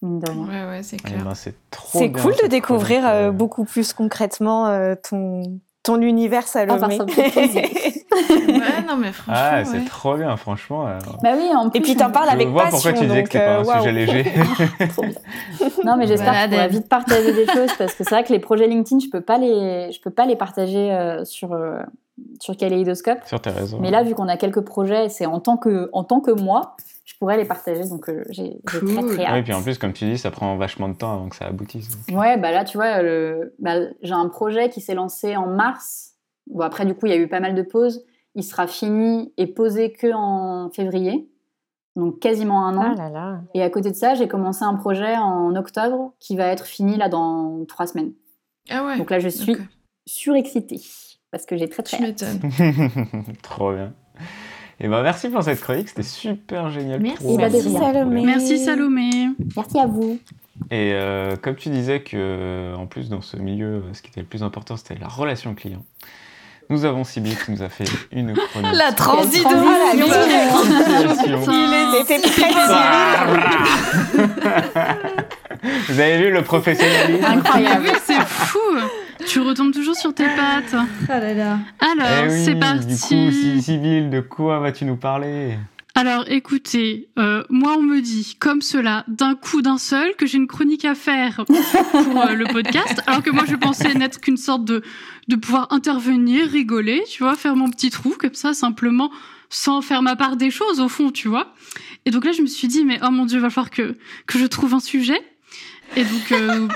[0.00, 1.24] Ouais, ouais, c'est clair.
[1.24, 6.98] Ben, c'est cool de découvrir beaucoup plus concrètement ton ton univers Salomé.
[6.98, 9.34] ouais, non mais franchement.
[9.34, 10.84] Ah, c'est trop bien, franchement.
[11.22, 12.70] Bah oui, en plus, Et puis t'en parles avec passion.
[12.70, 14.24] pourquoi tu disais que c'était pas un euh, sujet léger.
[14.90, 15.68] trop bien.
[15.84, 18.38] Non, mais j'espère qu'on va vite partager des choses parce que c'est vrai que les
[18.38, 21.52] projets LinkedIn, je peux pas les, je peux pas les partager euh, sur.
[21.52, 21.80] Euh,
[22.40, 23.20] sur Kaleidoscope.
[23.26, 23.78] Sur tes réseaux.
[23.80, 26.76] Mais là, vu qu'on a quelques projets, c'est en tant que, en tant que moi,
[27.08, 27.88] je pourrais les partager.
[27.88, 29.38] Donc, j'ai très, très hâte.
[29.38, 31.46] et puis en plus, comme tu dis, ça prend vachement de temps avant que ça
[31.46, 31.88] aboutisse.
[32.12, 33.02] Ouais, bah là, tu vois,
[33.58, 36.16] bah, j'ai un projet qui s'est lancé en mars.
[36.48, 38.04] Bon, après, du coup, il y a eu pas mal de pauses.
[38.34, 41.30] Il sera fini et posé que en février.
[41.96, 42.92] Donc, quasiment un an.
[42.92, 43.40] Ah là là.
[43.54, 46.98] Et à côté de ça, j'ai commencé un projet en octobre qui va être fini
[46.98, 48.12] là dans trois semaines.
[48.68, 48.98] Ah ouais.
[48.98, 49.56] Donc là, je suis
[50.06, 50.82] surexcitée
[51.30, 52.22] parce que j'ai très très hâte.
[53.42, 53.94] Trop bien.
[54.80, 57.00] Et ben merci pour cette chronique, c'était super génial.
[57.00, 58.22] Merci, merci Salomé.
[58.24, 59.10] Merci Salomé.
[59.56, 60.18] Merci à vous.
[60.70, 64.26] Et euh, comme tu disais que en plus dans ce milieu, ce qui était le
[64.26, 65.84] plus important, c'était la relation client.
[66.70, 68.74] Nous avons Sybille qui nous a fait une chronique.
[68.74, 69.48] La transition,
[69.94, 70.02] Il
[72.02, 72.50] était très
[75.88, 77.24] Vous avez vu le professionnalisme?
[77.24, 78.58] Incroyable, c'est fou
[79.26, 80.74] tu retombes toujours sur tes pattes.
[81.08, 81.58] Ah là là.
[81.80, 82.86] Alors, eh c'est parti.
[82.86, 85.58] Du coup, Sybille, de quoi vas-tu nous parler?
[85.98, 90.38] Alors écoutez, euh, moi on me dit comme cela d'un coup d'un seul que j'ai
[90.38, 94.36] une chronique à faire pour euh, le podcast, alors que moi je pensais n'être qu'une
[94.36, 94.82] sorte de
[95.26, 99.10] de pouvoir intervenir, rigoler, tu vois, faire mon petit trou comme ça simplement
[99.50, 101.52] sans faire ma part des choses au fond, tu vois.
[102.06, 103.96] Et donc là je me suis dit mais oh mon dieu, il va falloir que
[104.28, 105.20] que je trouve un sujet.
[105.96, 106.68] Et donc euh,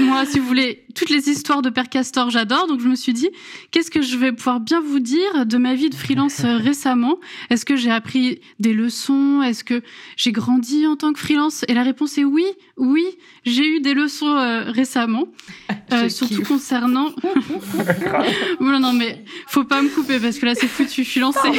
[0.00, 2.66] moi, si vous voulez, toutes les histoires de Père Castor, j'adore.
[2.66, 3.28] Donc, je me suis dit,
[3.70, 7.18] qu'est-ce que je vais pouvoir bien vous dire de ma vie de freelance euh, récemment?
[7.50, 9.42] Est-ce que j'ai appris des leçons?
[9.42, 9.82] Est-ce que
[10.16, 11.64] j'ai grandi en tant que freelance?
[11.68, 12.44] Et la réponse est oui,
[12.76, 13.04] oui,
[13.44, 15.26] j'ai eu des leçons euh, récemment,
[15.92, 17.10] euh, surtout concernant.
[18.60, 21.04] non, non, mais faut pas me couper parce que là, c'est foutu.
[21.04, 21.52] Je suis lancée.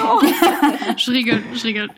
[0.97, 1.89] je rigole, je rigole.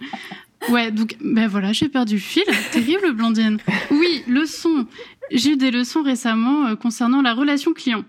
[0.70, 2.44] Ouais, donc ben voilà, j'ai perdu le fil.
[2.72, 3.58] Terrible, Blandine.
[3.92, 4.88] Oui, leçon.
[5.32, 8.04] J'ai eu des leçons récemment euh, concernant la relation client.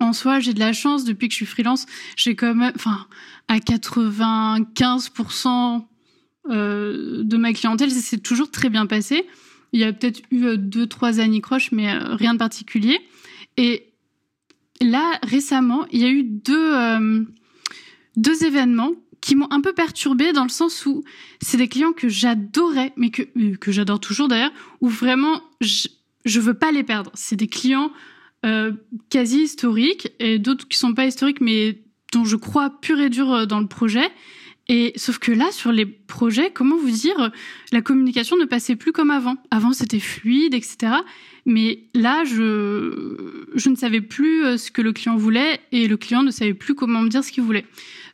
[0.00, 1.86] En soi, j'ai de la chance depuis que je suis freelance.
[2.16, 3.06] J'ai quand même, enfin,
[3.48, 5.84] à 95%,
[6.48, 9.26] de ma clientèle, ça s'est toujours très bien passé.
[9.72, 13.00] Il y a peut-être eu deux, trois anicroches, mais rien de particulier.
[13.56, 13.92] Et
[14.80, 17.26] là, récemment, il y a eu deux,
[18.16, 21.04] deux événements qui m'ont un peu perturbée dans le sens où
[21.40, 23.22] c'est des clients que j'adorais, mais que,
[23.56, 25.88] que j'adore toujours d'ailleurs, où vraiment je,
[26.24, 27.10] je veux pas les perdre.
[27.14, 27.90] C'est des clients
[28.44, 28.72] euh,
[29.10, 31.78] quasi historiques et d'autres qui sont pas historiques, mais
[32.12, 34.08] dont je crois pur et dur euh, dans le projet.
[34.68, 37.30] Et sauf que là, sur les projets, comment vous dire,
[37.70, 39.36] la communication ne passait plus comme avant.
[39.52, 40.92] Avant, c'était fluide, etc.
[41.44, 45.96] Mais là, je, je ne savais plus euh, ce que le client voulait et le
[45.96, 47.64] client ne savait plus comment me dire ce qu'il voulait.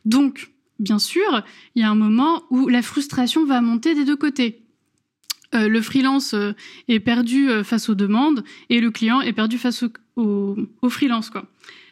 [0.05, 1.43] Donc, bien sûr,
[1.75, 4.61] il y a un moment où la frustration va monter des deux côtés.
[5.53, 6.53] Euh, le freelance euh,
[6.87, 9.83] est perdu euh, face aux demandes et le client est perdu face
[10.15, 10.55] au,
[10.89, 11.31] freelance.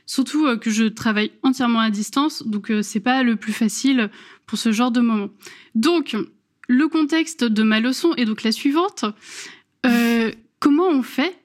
[0.05, 4.09] Surtout que je travaille entièrement à distance, donc c'est pas le plus facile
[4.45, 5.29] pour ce genre de moment.
[5.73, 6.17] Donc
[6.67, 9.05] le contexte de ma leçon est donc la suivante
[10.61, 11.35] comment on fait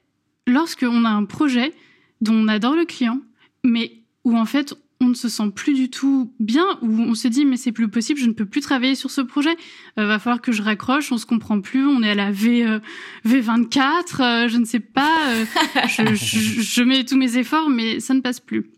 [0.45, 1.73] lorsqu'on a un projet
[2.21, 3.19] dont on adore le client,
[3.65, 7.27] mais où en fait on ne se sent plus du tout bien, ou on se
[7.27, 9.55] dit mais c'est plus possible, je ne peux plus travailler sur ce projet,
[9.99, 12.65] euh, va falloir que je raccroche, on se comprend plus, on est à la V
[12.65, 12.79] euh,
[13.25, 15.45] V24, euh, je ne sais pas, euh,
[15.87, 18.71] je, je, je, mets tous mes efforts mais ça ne passe plus.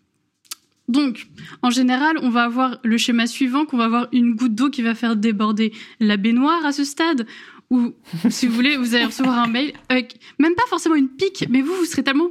[0.90, 1.28] Donc,
[1.62, 4.82] en général, on va avoir le schéma suivant, qu'on va avoir une goutte d'eau qui
[4.82, 7.28] va faire déborder la baignoire à ce stade,
[7.70, 7.94] ou
[8.30, 11.62] si vous voulez, vous allez recevoir un mail avec même pas forcément une pique, mais
[11.62, 12.30] vous, vous serez tellement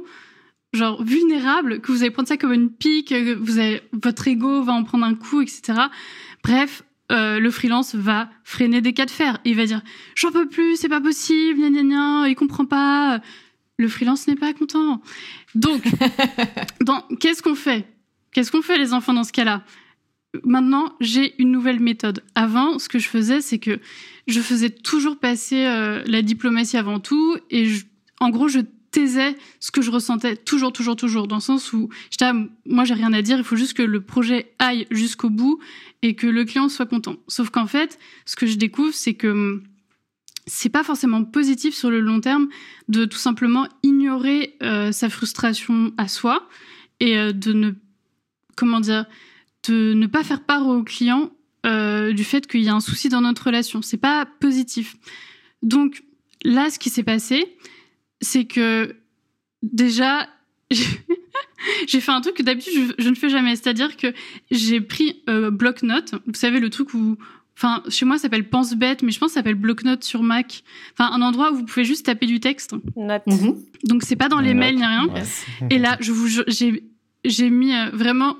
[0.73, 4.63] genre vulnérable, que vous allez prendre ça comme une pique, que vous avez, votre ego
[4.63, 5.73] va en prendre un coup, etc.
[6.43, 9.39] Bref, euh, le freelance va freiner des cas de fer.
[9.45, 9.81] Il va dire
[10.15, 13.19] j'en peux plus, c'est pas possible, gna gna gna, il comprend pas.
[13.77, 15.01] Le freelance n'est pas content.
[15.55, 15.83] Donc,
[17.19, 17.87] qu'est-ce qu'on fait?
[18.31, 19.63] Qu'est-ce qu'on fait les enfants dans ce cas-là?
[20.43, 22.23] Maintenant, j'ai une nouvelle méthode.
[22.35, 23.79] Avant, ce que je faisais, c'est que
[24.27, 27.71] je faisais toujours passer euh, la diplomatie avant tout, et
[28.19, 28.59] en gros, je
[28.91, 32.33] taisais ce que je ressentais toujours, toujours, toujours, dans le sens où j'étais, ah,
[32.65, 35.59] moi j'ai rien à dire, il faut juste que le projet aille jusqu'au bout
[36.01, 37.15] et que le client soit content.
[37.27, 39.63] Sauf qu'en fait, ce que je découvre, c'est que hum,
[40.49, 42.49] c'est pas forcément positif sur le long terme
[42.87, 46.47] de tout simplement ignorer euh, sa frustration à soi
[46.99, 47.71] et euh, de ne,
[48.55, 49.05] comment dire,
[49.67, 51.31] de ne pas faire part au client
[51.65, 53.81] euh, du fait qu'il y a un souci dans notre relation.
[53.81, 54.95] C'est pas positif.
[55.61, 56.03] Donc
[56.43, 57.55] là, ce qui s'est passé,
[58.21, 58.95] c'est que
[59.63, 60.27] déjà,
[61.87, 64.13] j'ai fait un truc que d'habitude je, ne fais jamais, c'est-à-dire que
[64.51, 66.15] j'ai pris euh, bloc-notes.
[66.25, 67.17] Vous savez le truc où,
[67.57, 70.23] enfin, chez moi ça s'appelle pense bête, mais je pense que ça s'appelle bloc-notes sur
[70.23, 70.63] Mac.
[70.93, 72.75] Enfin, un endroit où vous pouvez juste taper du texte.
[72.95, 73.23] Note.
[73.27, 73.57] Mhm.
[73.83, 75.07] Donc c'est pas dans les mails ni rien.
[75.69, 76.83] Et là, je vous, j'ai,
[77.25, 78.37] j'ai mis euh, vraiment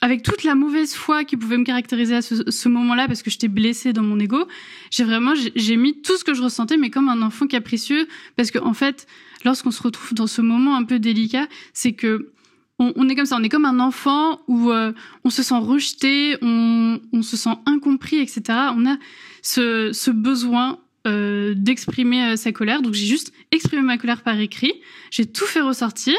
[0.00, 3.48] avec toute la mauvaise foi qui pouvait me caractériser à ce, moment-là parce que j'étais
[3.48, 4.46] blessée dans mon ego,
[4.90, 8.50] j'ai vraiment j'ai mis tout ce que je ressentais mais comme un enfant capricieux parce
[8.50, 9.06] que en fait,
[9.44, 12.32] lorsqu'on se retrouve dans ce moment un peu délicat, c'est que
[12.80, 14.92] on, est comme ça, on est comme un enfant où euh,
[15.22, 18.42] on se sent rejeté, on, on, se sent incompris, etc.
[18.76, 18.96] On a
[19.42, 22.80] ce, ce besoin euh, d'exprimer euh, sa colère.
[22.80, 24.72] Donc j'ai juste exprimé ma colère par écrit,
[25.10, 26.14] j'ai tout fait ressortir.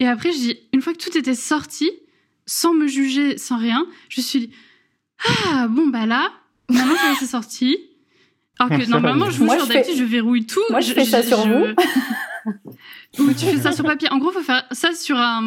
[0.00, 1.88] Et après, dis, une fois que tout était sorti,
[2.46, 4.50] sans me juger, sans rien, je suis dit,
[5.46, 6.30] ah, bon, bah là,
[6.68, 7.78] maintenant ça c'est sorti.
[8.58, 10.60] Alors que normalement, je vous jure, d'habitude, je verrouille tout.
[10.70, 11.66] Moi, je, fais ça sur vous.
[13.18, 14.10] Ou tu fais ça sur papier.
[14.10, 15.42] En gros, faut faire ça sur un,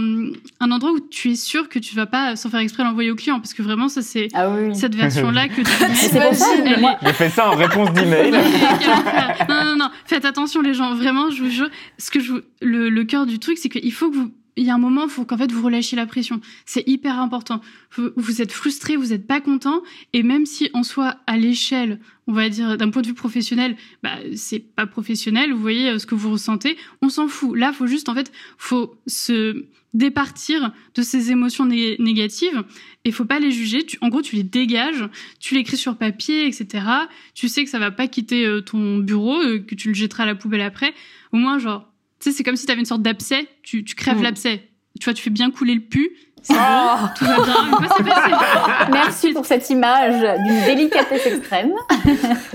[0.60, 3.16] un, endroit où tu es sûr que tu vas pas, sans faire exprès, l'envoyer au
[3.16, 3.40] client.
[3.40, 4.76] Parce que vraiment, ça, c'est ah oui.
[4.76, 5.96] cette version-là que tu mets.
[5.96, 6.80] C'est possible.
[6.80, 6.98] Moi...
[7.02, 8.32] Je fais ça en réponse d'email.
[9.50, 9.90] non, non, non.
[10.06, 10.94] Faites attention, les gens.
[10.96, 11.70] Vraiment, je vous jure.
[11.98, 14.70] Ce que je le, le cœur du truc, c'est qu'il faut que vous il y
[14.70, 16.40] a un moment, il faut qu'en fait vous relâchiez la pression.
[16.66, 17.62] C'est hyper important.
[17.98, 19.82] Vous, êtes frustré, vous n'êtes pas content,
[20.14, 23.76] et même si en soi, à l'échelle, on va dire d'un point de vue professionnel,
[24.02, 25.54] bah c'est pas professionnel.
[25.54, 27.58] Vous voyez euh, ce que vous ressentez, on s'en fout.
[27.58, 32.64] Là, faut juste en fait, faut se départir de ces émotions négatives
[33.06, 33.86] et faut pas les juger.
[34.02, 35.08] en gros, tu les dégages,
[35.40, 36.86] tu l'écris sur papier, etc.
[37.34, 40.24] Tu sais que ça va pas quitter euh, ton bureau, euh, que tu le jetteras
[40.24, 40.94] à la poubelle après.
[41.32, 41.90] Au moins, genre
[42.26, 44.24] tu sais, c'est comme si tu avais une sorte d'abcès, tu, tu crèves mm.
[44.24, 44.64] l'abcès.
[45.00, 46.10] Tu vois, tu fais bien couler le pu.
[46.42, 47.06] C'est oh.
[47.16, 48.88] tout va bien.
[48.92, 51.72] Merci pour cette image d'une délicatesse extrême.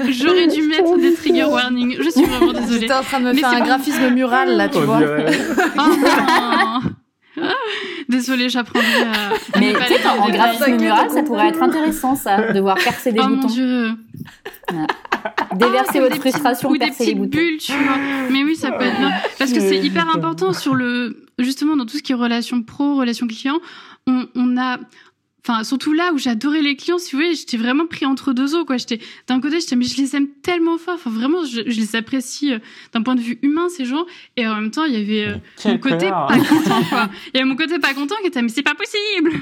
[0.09, 1.97] J'aurais dû mettre des trigger warnings.
[2.01, 2.81] Je suis vraiment désolée.
[2.81, 5.01] J'étais en train de me faire un graphisme mural là, tu vois.
[5.79, 6.89] Oh,
[8.09, 9.59] Désolée, j'apprendrai à.
[9.59, 13.21] Mais tu sais, en graphisme mural, ça pourrait être intéressant, ça, de voir percer des
[13.21, 13.43] oh boutons.
[13.43, 13.91] Mon Dieu.
[15.55, 17.97] Déverser ah, votre frustration, ou des petites bulles, tu vois.
[18.31, 19.13] Mais oui, ça peut être bien.
[19.39, 22.97] Parce que c'est hyper important sur le, justement, dans tout ce qui est relation pro,
[22.97, 23.59] relation client,
[24.07, 24.79] on, on a,
[25.43, 28.55] Enfin, surtout là où j'adorais les clients, si vous voulez, j'étais vraiment pris entre deux
[28.55, 28.77] eaux, quoi.
[28.77, 30.95] J'étais, d'un côté, j'étais, mais je les aime tellement fort.
[30.95, 32.59] Enfin, vraiment, je, les apprécie euh,
[32.93, 34.05] d'un point de vue humain, ces gens.
[34.37, 37.11] Et en même temps, il y avait euh, mon côté pas content, quoi.
[37.33, 39.33] Il y avait mon côté pas content qui était, mais c'est pas possible!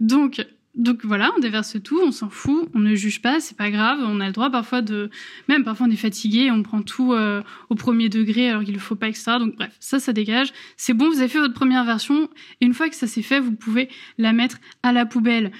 [0.00, 3.70] Donc, donc voilà, on déverse tout, on s'en fout, on ne juge pas, c'est pas
[3.70, 5.08] grave, on a le droit parfois de,
[5.48, 8.80] même parfois on est fatigué, on prend tout euh, au premier degré alors qu'il ne
[8.80, 9.36] faut pas etc.
[9.38, 10.52] Donc bref, ça, ça dégage.
[10.76, 12.28] C'est bon, vous avez fait votre première version.
[12.60, 15.52] Et une fois que ça s'est fait, vous pouvez la mettre à la poubelle.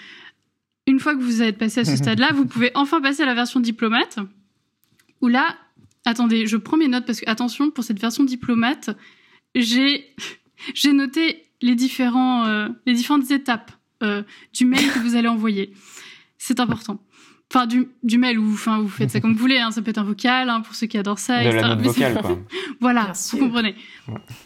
[0.86, 3.34] Une fois que vous êtes passé à ce stade-là, vous pouvez enfin passer à la
[3.34, 4.18] version diplomate.
[5.20, 5.56] Où là,
[6.04, 8.90] attendez, je prends mes notes parce que attention pour cette version diplomate,
[9.54, 10.12] j'ai
[10.74, 13.70] j'ai noté les différents euh, les différentes étapes
[14.02, 14.22] euh,
[14.52, 15.72] du mail que vous allez envoyer.
[16.38, 17.00] C'est important.
[17.52, 19.58] Enfin, du, du, mail ou enfin, vous faites ça comme vous voulez.
[19.58, 19.70] Hein.
[19.70, 21.44] Ça peut être un vocal hein, pour ceux qui adorent ça.
[21.44, 22.38] De la note vocale, quoi.
[22.80, 23.76] voilà, vous comprenez.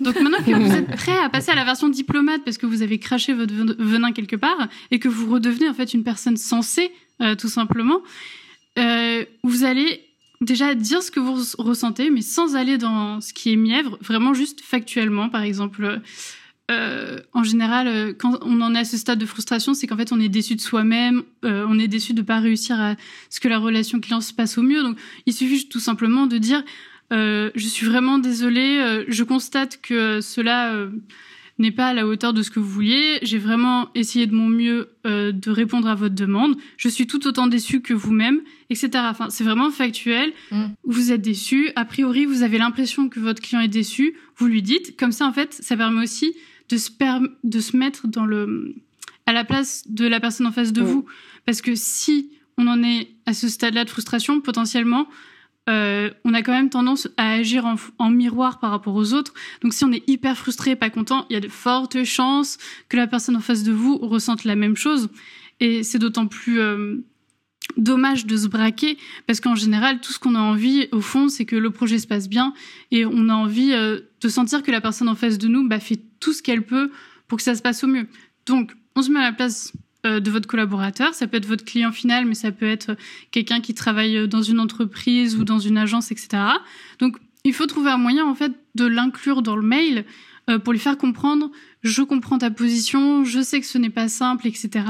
[0.00, 2.82] Donc maintenant que vous êtes prêt à passer à la version diplomate parce que vous
[2.82, 6.92] avez craché votre venin quelque part et que vous redevenez en fait une personne sensée,
[7.22, 8.02] euh, tout simplement,
[8.78, 10.02] euh, vous allez
[10.40, 14.34] déjà dire ce que vous ressentez, mais sans aller dans ce qui est mièvre, vraiment
[14.34, 15.30] juste factuellement.
[15.30, 16.00] Par exemple,
[16.70, 19.96] euh, en général, euh, quand on en est à ce stade de frustration, c'est qu'en
[19.96, 22.96] fait, on est déçu de soi-même, euh, on est déçu de pas réussir à
[23.30, 24.82] ce que la relation client se passe au mieux.
[24.82, 26.62] Donc, il suffit tout simplement de dire
[27.12, 30.74] euh, je suis vraiment désolée, je constate que cela
[31.58, 33.18] n'est pas à la hauteur de ce que vous vouliez.
[33.22, 36.54] J'ai vraiment essayé de mon mieux de répondre à votre demande.
[36.76, 38.90] Je suis tout autant déçu que vous-même, etc.
[39.08, 40.32] Enfin, c'est vraiment factuel.
[40.50, 40.66] Mm.
[40.84, 41.70] Vous êtes déçu.
[41.76, 44.14] A priori, vous avez l'impression que votre client est déçu.
[44.36, 44.98] Vous lui dites.
[44.98, 46.34] Comme ça, en fait, ça permet aussi
[46.68, 46.90] de se,
[47.44, 48.74] de se mettre dans le,
[49.26, 51.06] à la place de la personne en face de vous.
[51.46, 55.06] Parce que si on en est à ce stade-là de frustration, potentiellement,
[55.68, 59.34] euh, on a quand même tendance à agir en, en, miroir par rapport aux autres.
[59.62, 62.58] Donc si on est hyper frustré, pas content, il y a de fortes chances
[62.88, 65.10] que la personne en face de vous ressente la même chose.
[65.60, 67.04] Et c'est d'autant plus euh,
[67.76, 68.96] dommage de se braquer
[69.26, 72.06] parce qu'en général, tout ce qu'on a envie, au fond, c'est que le projet se
[72.06, 72.54] passe bien
[72.90, 75.80] et on a envie euh, de sentir que la personne en face de nous bah,
[75.80, 76.90] fait tout ce qu'elle peut
[77.26, 78.06] pour que ça se passe au mieux.
[78.46, 79.72] Donc, on se met à la place
[80.06, 81.14] euh, de votre collaborateur.
[81.14, 82.96] Ça peut être votre client final, mais ça peut être
[83.30, 86.28] quelqu'un qui travaille dans une entreprise ou dans une agence, etc.
[86.98, 90.04] Donc, il faut trouver un moyen, en fait, de l'inclure dans le mail
[90.50, 91.50] euh, pour lui faire comprendre
[91.82, 94.84] je comprends ta position, je sais que ce n'est pas simple, etc.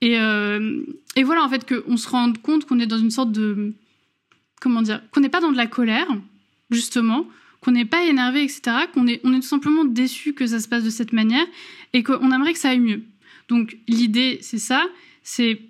[0.00, 0.82] Et, euh,
[1.16, 3.74] et voilà, en fait, qu'on se rende compte qu'on est dans une sorte de.
[4.60, 6.06] Comment dire Qu'on n'est pas dans de la colère,
[6.70, 7.26] justement,
[7.64, 8.60] qu'on n'est pas énervé, etc.,
[8.92, 11.46] qu'on est, on est tout simplement déçu que ça se passe de cette manière
[11.92, 13.02] et qu'on aimerait que ça aille mieux.
[13.48, 14.84] Donc, l'idée, c'est ça
[15.26, 15.62] c'est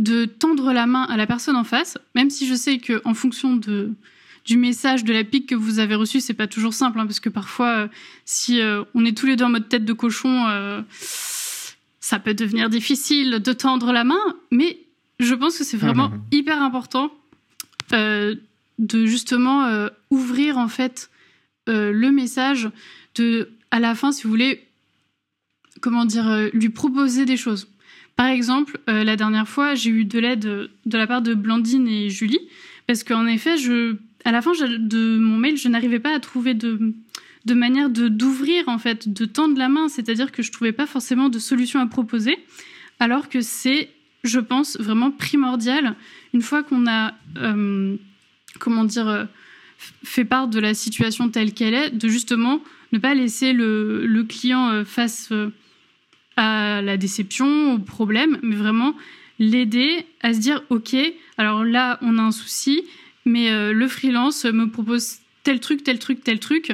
[0.00, 3.54] de tendre la main à la personne en face, même si je sais qu'en fonction
[3.54, 3.92] de,
[4.44, 7.20] du message, de la pique que vous avez reçu, c'est pas toujours simple, hein, parce
[7.20, 7.88] que parfois, euh,
[8.24, 10.44] si euh, on est tous les deux en mode tête de cochon,
[12.00, 14.20] ça peut devenir difficile de tendre la main,
[14.50, 14.80] mais
[15.20, 17.12] je pense que c'est vraiment hyper important
[17.92, 18.34] euh,
[18.78, 21.10] de justement euh, ouvrir en fait
[21.68, 22.70] euh, le message
[23.16, 24.68] de à la fin si vous voulez
[25.80, 27.68] comment dire lui proposer des choses.
[28.14, 32.10] Par exemple, la dernière fois, j'ai eu de l'aide de la part de Blandine et
[32.10, 32.38] Julie
[32.86, 36.54] parce qu'en effet, je à la fin de mon mail, je n'arrivais pas à trouver
[36.54, 36.94] de
[37.44, 40.86] de manière de d'ouvrir en fait, de tendre la main, c'est-à-dire que je trouvais pas
[40.86, 42.38] forcément de solution à proposer,
[43.00, 43.90] alors que c'est,
[44.22, 45.96] je pense, vraiment primordial
[46.34, 47.96] une fois qu'on a, euh,
[48.60, 49.24] comment dire, euh,
[50.04, 52.62] fait part de la situation telle qu'elle est, de justement
[52.92, 55.32] ne pas laisser le, le client euh, face
[56.36, 58.94] à la déception, au problème, mais vraiment
[59.38, 60.96] l'aider à se dire ok,
[61.36, 62.82] alors là on a un souci,
[63.24, 66.72] mais le freelance me propose tel truc, tel truc, tel truc,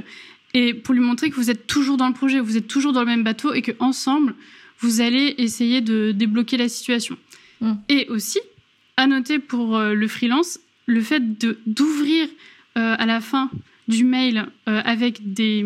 [0.54, 3.00] et pour lui montrer que vous êtes toujours dans le projet, vous êtes toujours dans
[3.00, 4.34] le même bateau et que ensemble
[4.80, 7.16] vous allez essayer de débloquer la situation.
[7.61, 7.72] Mm.
[7.88, 8.38] Et aussi,
[8.96, 11.22] à noter pour euh, le freelance, le fait
[11.66, 12.32] d'ouvrir euh,
[12.79, 13.51] à la fin
[13.89, 15.64] du mail euh, avec des,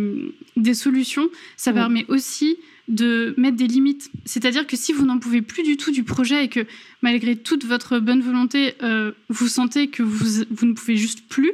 [0.56, 2.56] des solutions, ça permet aussi
[2.88, 4.10] de mettre des limites.
[4.24, 6.66] C'est-à-dire que si vous n'en pouvez plus du tout du projet et que
[7.00, 8.74] malgré toute votre bonne volonté,
[9.28, 11.52] vous sentez que vous, vous ne pouvez juste plus,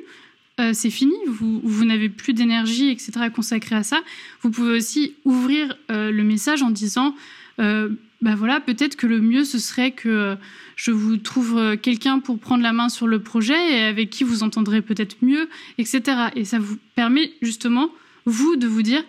[0.60, 3.12] euh, c'est fini, vous, vous n'avez plus d'énergie, etc.
[3.20, 4.00] à consacrer à ça.
[4.42, 7.14] Vous pouvez aussi ouvrir euh, le message en disant,
[7.60, 7.90] euh,
[8.20, 10.36] bah voilà, peut-être que le mieux ce serait que
[10.76, 14.42] je vous trouve quelqu'un pour prendre la main sur le projet et avec qui vous
[14.42, 15.48] entendrez peut-être mieux,
[15.78, 16.02] etc.
[16.34, 17.90] Et ça vous permet justement,
[18.24, 19.04] vous, de vous dire,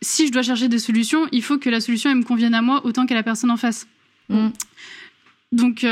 [0.00, 2.62] si je dois chercher des solutions, il faut que la solution elle me convienne à
[2.62, 3.88] moi autant qu'à la personne en face.
[4.28, 4.48] Mm.
[5.50, 5.84] Donc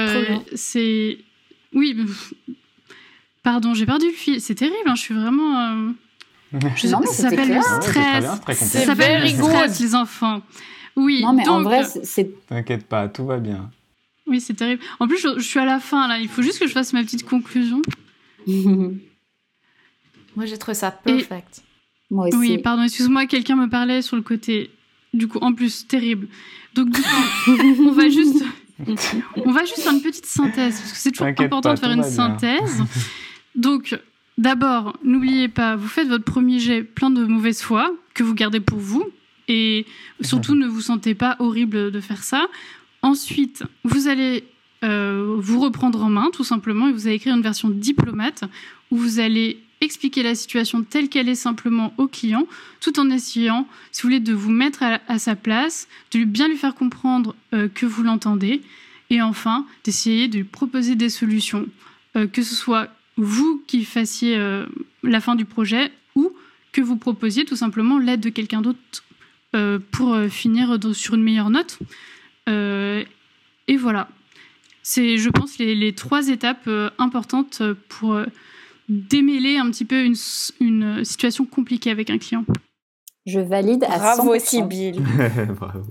[0.55, 1.19] c'est
[1.73, 1.97] oui,
[3.43, 4.41] Pardon, j'ai perdu le fil.
[4.41, 5.61] C'est terrible, hein, je suis vraiment.
[5.61, 5.91] Euh...
[6.77, 6.89] Je...
[6.89, 8.25] Non, mais ça s'appelle le stress.
[8.55, 10.43] Ça s'appelle le stress, les enfants.
[11.01, 12.47] Oui, Non, mais en vrai, c'est- c'est.
[12.47, 13.71] T'inquiète pas, tout va bien.
[14.27, 14.83] Oui, c'est terrible.
[15.01, 16.19] En plus, je, je suis à la fin, là.
[16.19, 17.83] Il faut juste que je fasse ma petite conclusion.
[18.47, 21.63] Moi, j'ai trouvé ça perfect.
[22.11, 22.37] Moi aussi.
[22.37, 24.71] Oui, pardon, excuse-moi, quelqu'un me parlait sur le côté.
[25.13, 26.29] Du coup, en plus, terrible.
[26.75, 28.43] Donc, du coup, on va juste.
[29.45, 31.91] On va juste faire une petite synthèse, parce que c'est toujours important pas, de faire
[31.93, 32.83] une synthèse.
[33.55, 33.99] Donc,
[34.39, 38.61] d'abord, n'oubliez pas, vous faites votre premier jet plein de mauvaise foi, que vous gardez
[38.61, 39.05] pour vous,
[39.51, 39.85] et
[40.21, 42.47] surtout ne vous sentez pas horrible de faire ça.
[43.03, 44.45] Ensuite, vous allez
[44.85, 48.45] euh, vous reprendre en main, tout simplement, et vous allez écrire une version diplomate,
[48.93, 52.47] où vous allez expliquer la situation telle qu'elle est simplement au client,
[52.81, 56.57] tout en essayant, si vous voulez, de vous mettre à, sa place, de bien lui
[56.57, 58.63] faire comprendre euh, que vous l'entendez,
[59.09, 61.67] et enfin, d'essayer de lui proposer des solutions,
[62.17, 64.39] euh, que ce soit vous qui fassiez
[65.03, 66.33] la fin du projet ou
[66.73, 68.79] que vous proposiez tout simplement l'aide de quelqu'un d'autre
[69.53, 71.79] pour euh, finir dans- sur une meilleure note.
[72.49, 73.05] Euh,
[73.69, 74.09] et voilà.
[74.83, 78.27] C'est, je pense, les, les trois étapes euh, importantes euh, pour euh,
[78.89, 82.45] démêler un petit peu une, situation compliquée avec un client.
[83.27, 83.99] Je valide à 100%.
[83.99, 85.01] Bravo, Sybille.
[85.61, 85.83] Bravo.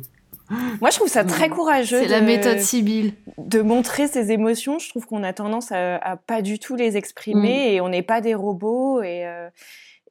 [0.82, 2.00] Moi, je trouve ça très courageux.
[2.02, 3.14] C'est la de- méthode Sibyl.
[3.38, 4.80] de montrer ses émotions.
[4.80, 8.02] Je trouve qu'on a tendance à, à pas du tout les exprimer et on n'est
[8.02, 9.48] pas des robots et euh,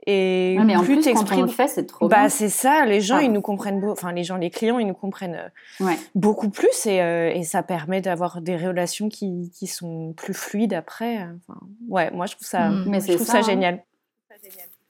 [0.06, 2.28] et Ouais, mais en plus plus, quand on le fait, c'est trop bah bien.
[2.28, 2.86] c'est ça.
[2.86, 3.22] Les gens Ah.
[3.22, 5.34] ils nous comprennent, enfin les gens, les clients ils nous comprennent
[5.80, 5.96] euh, Ouais.
[6.14, 10.72] beaucoup plus et, euh, et ça permet d'avoir des relations qui, qui sont plus fluides
[10.74, 11.16] après.
[11.18, 12.84] Enfin, ouais, moi je trouve ça, Mm.
[12.88, 13.42] Mais je trouve ça, ça, hein.
[13.42, 13.82] génial.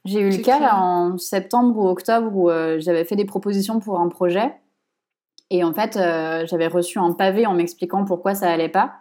[0.05, 3.79] J'ai eu le cas là, en septembre ou octobre où euh, j'avais fait des propositions
[3.81, 4.55] pour un projet.
[5.51, 8.93] Et en fait, euh, j'avais reçu un pavé en m'expliquant pourquoi ça allait pas.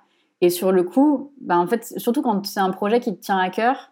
[0.42, 3.38] Et sur le coup, bah, en fait, surtout quand c'est un projet qui te tient
[3.38, 3.92] à cœur,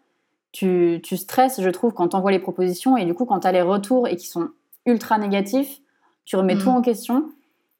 [0.55, 2.95] tu, tu stresses, je trouve, quand tu envoies les propositions.
[2.95, 4.47] Et du coup, quand tu as les retours et qui sont
[4.85, 5.81] ultra négatifs,
[6.23, 6.59] tu remets Mm.
[6.59, 7.25] tout en question.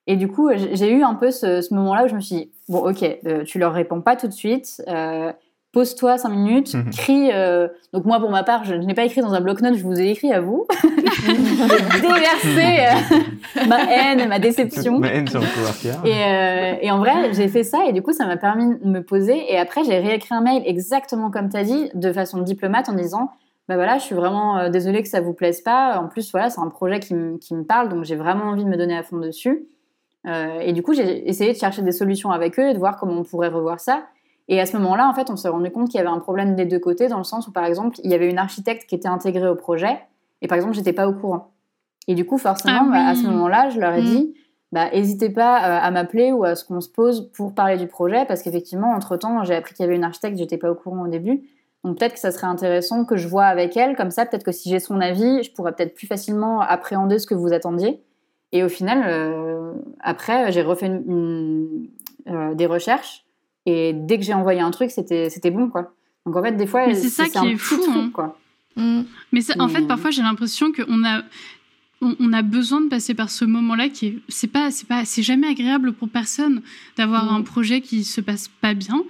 [0.07, 2.35] Et du coup, j'ai j'ai eu un peu ce, ce moment-là où je me suis
[2.35, 4.83] dit, bon, ok, euh, tu leur réponds pas tout de suite.
[4.89, 5.31] euh,
[5.79, 6.89] Pose-toi cinq minutes, Mhm.
[6.91, 7.29] crie.
[7.33, 9.83] euh, Donc moi, pour ma part, je, je n'ai pas écrit dans un bloc-notes, je
[9.83, 10.65] vous ai écrit à vous.
[12.01, 12.63] Déversé
[13.59, 14.99] euh, ma haine, ma déception.
[14.99, 15.99] Ma haine sur le pouvoir Pierre.
[16.05, 18.87] Et, euh, et en vrai, j'ai fait ça et du coup, ça m'a permis de
[18.87, 19.51] me poser.
[19.51, 22.93] Et après, j'ai réécrit un mail exactement comme tu as dit, de façon diplomate, en
[22.93, 23.31] disant
[23.67, 25.99] Bah voilà, je suis vraiment euh, désolée que ça vous plaise pas.
[25.99, 28.63] En plus, voilà, c'est un projet qui, me- qui me parle, donc j'ai vraiment envie
[28.63, 29.65] de me donner à fond dessus.
[30.61, 33.13] Et du coup, j'ai essayé de chercher des solutions avec eux et de voir comment
[33.19, 34.05] on pourrait revoir ça.
[34.47, 36.55] Et à ce moment-là, en fait, on s'est rendu compte qu'il y avait un problème
[36.55, 38.95] des deux côtés, dans le sens où, par exemple, il y avait une architecte qui
[38.95, 39.99] était intégrée au projet,
[40.41, 41.51] et par exemple, j'étais pas au courant.
[42.07, 44.05] Et du coup, forcément, Ah bah, à ce moment-là, je leur ai Mm.
[44.05, 44.35] dit,
[44.71, 47.87] bah, n'hésitez pas euh, à m'appeler ou à ce qu'on se pose pour parler du
[47.87, 51.03] projet, parce qu'effectivement, entre-temps, j'ai appris qu'il y avait une architecte, j'étais pas au courant
[51.03, 51.41] au début.
[51.83, 54.51] Donc peut-être que ça serait intéressant que je vois avec elle, comme ça, peut-être que
[54.51, 58.01] si j'ai son avis, je pourrais peut-être plus facilement appréhender ce que vous attendiez.
[58.51, 59.71] Et au final, euh,
[60.01, 61.89] après, j'ai refait une- une-
[62.27, 63.24] euh, des recherches,
[63.65, 65.93] et dès que j'ai envoyé un truc, c'était c'était bon, quoi.
[66.25, 68.09] Donc en fait, des fois, c'est ça un qui est fou, truc, hein.
[68.13, 68.37] quoi.
[68.75, 69.01] Mm.
[69.31, 71.21] Mais ça- en Mais, fait, euh, parfois, j'ai l'impression qu'on a,
[72.01, 75.05] on, on a besoin de passer par ce moment-là qui est, c'est pas, c'est pas,
[75.05, 76.61] c'est jamais agréable pour personne
[76.97, 77.35] d'avoir Mm.
[77.35, 79.03] un projet qui se passe pas bien.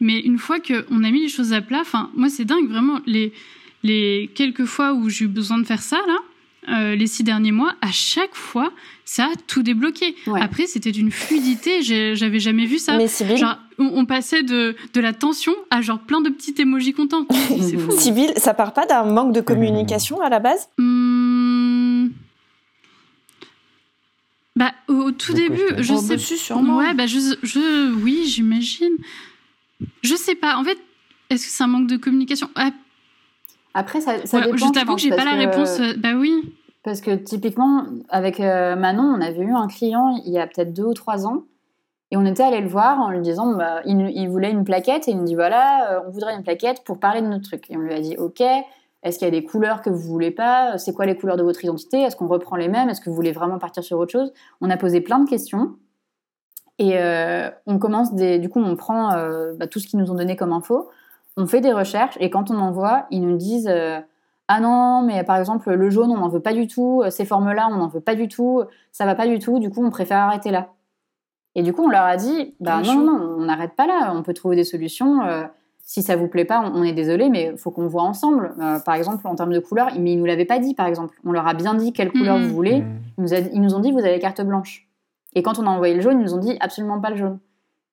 [0.00, 3.00] Mais une fois qu'on a mis les choses à plat, enfin, moi, c'est dingue, vraiment,
[3.06, 3.32] les,
[3.82, 6.16] les quelques fois où j'ai eu besoin de faire ça, là,
[6.68, 8.72] euh, les six derniers mois, à chaque fois,
[9.04, 10.14] ça a tout débloqué.
[10.26, 10.40] Ouais.
[10.40, 11.82] Après, c'était d'une fluidité,
[12.14, 12.96] j'avais jamais vu ça.
[12.96, 16.54] Mais Sybille, Genre, on, on passait de, de la tension à genre plein de petits
[16.58, 17.26] émojis contents.
[17.30, 17.90] C'est fou.
[17.90, 20.68] Sybille, ça part pas d'un manque de communication à la base?
[20.78, 22.08] Hmm.
[24.56, 26.76] Bah, au, au tout début, je je Oh, sais bah, si, sûrement.
[26.78, 28.92] Ouais, bah, je, je, oui, j'imagine.
[30.02, 30.56] Je sais pas.
[30.58, 30.78] En fait,
[31.30, 32.50] est-ce que c'est un manque de communication?
[32.56, 32.70] Ah,
[33.74, 34.56] Après, ça, ça ouais, dépend.
[34.68, 35.80] Je t'avoue que j'ai pas la réponse.
[35.80, 36.52] euh, Bah oui.
[36.82, 40.72] Parce que typiquement, avec euh, Manon, on avait eu un client il y a peut-être
[40.74, 41.44] deux ou trois ans.
[42.10, 45.06] Et on était allé le voir en lui disant, bah, il, voulait une plaquette.
[45.06, 47.70] Et il nous dit, voilà, euh, on voudrait une plaquette pour parler de notre truc.
[47.70, 50.32] Et on lui a dit, OK, est-ce qu'il y a des couleurs que vous voulez
[50.32, 50.76] pas?
[50.76, 52.00] C'est quoi les couleurs de votre identité?
[52.00, 52.88] Est-ce qu'on reprend les mêmes?
[52.88, 54.32] Est-ce que vous voulez vraiment partir sur autre chose?
[54.60, 55.76] On a posé plein de questions.
[56.78, 60.14] Et euh, on commence du coup, on prend euh, bah, tout ce qu'ils nous ont
[60.14, 60.90] donné comme info.
[61.36, 62.16] On fait des recherches.
[62.18, 63.70] Et quand on envoie, ils nous disent...
[64.48, 67.68] ah non, mais par exemple, le jaune, on n'en veut pas du tout, ces formes-là,
[67.70, 70.18] on n'en veut pas du tout, ça va pas du tout, du coup, on préfère
[70.18, 70.70] arrêter là.
[71.54, 74.22] Et du coup, on leur a dit, bah non, non, on n'arrête pas là, on
[74.22, 75.22] peut trouver des solutions.
[75.24, 75.42] euh,
[75.82, 78.54] si ça vous plaît pas, on, on est désolé, mais il faut qu'on voit ensemble.
[78.60, 81.16] Euh, par exemple, en termes de couleurs, mais ils nous l'avaient pas dit, par exemple.
[81.24, 82.46] On leur a bien dit quelle couleur Mhm.
[82.46, 82.80] vous voulez.
[82.82, 82.86] Mm.
[83.18, 84.86] Ils nous, a- ils nous ont dit, vous avez carte blanche.
[85.34, 87.38] Et quand on a envoyé le jaune, ils nous ont dit, absolument pas le jaune.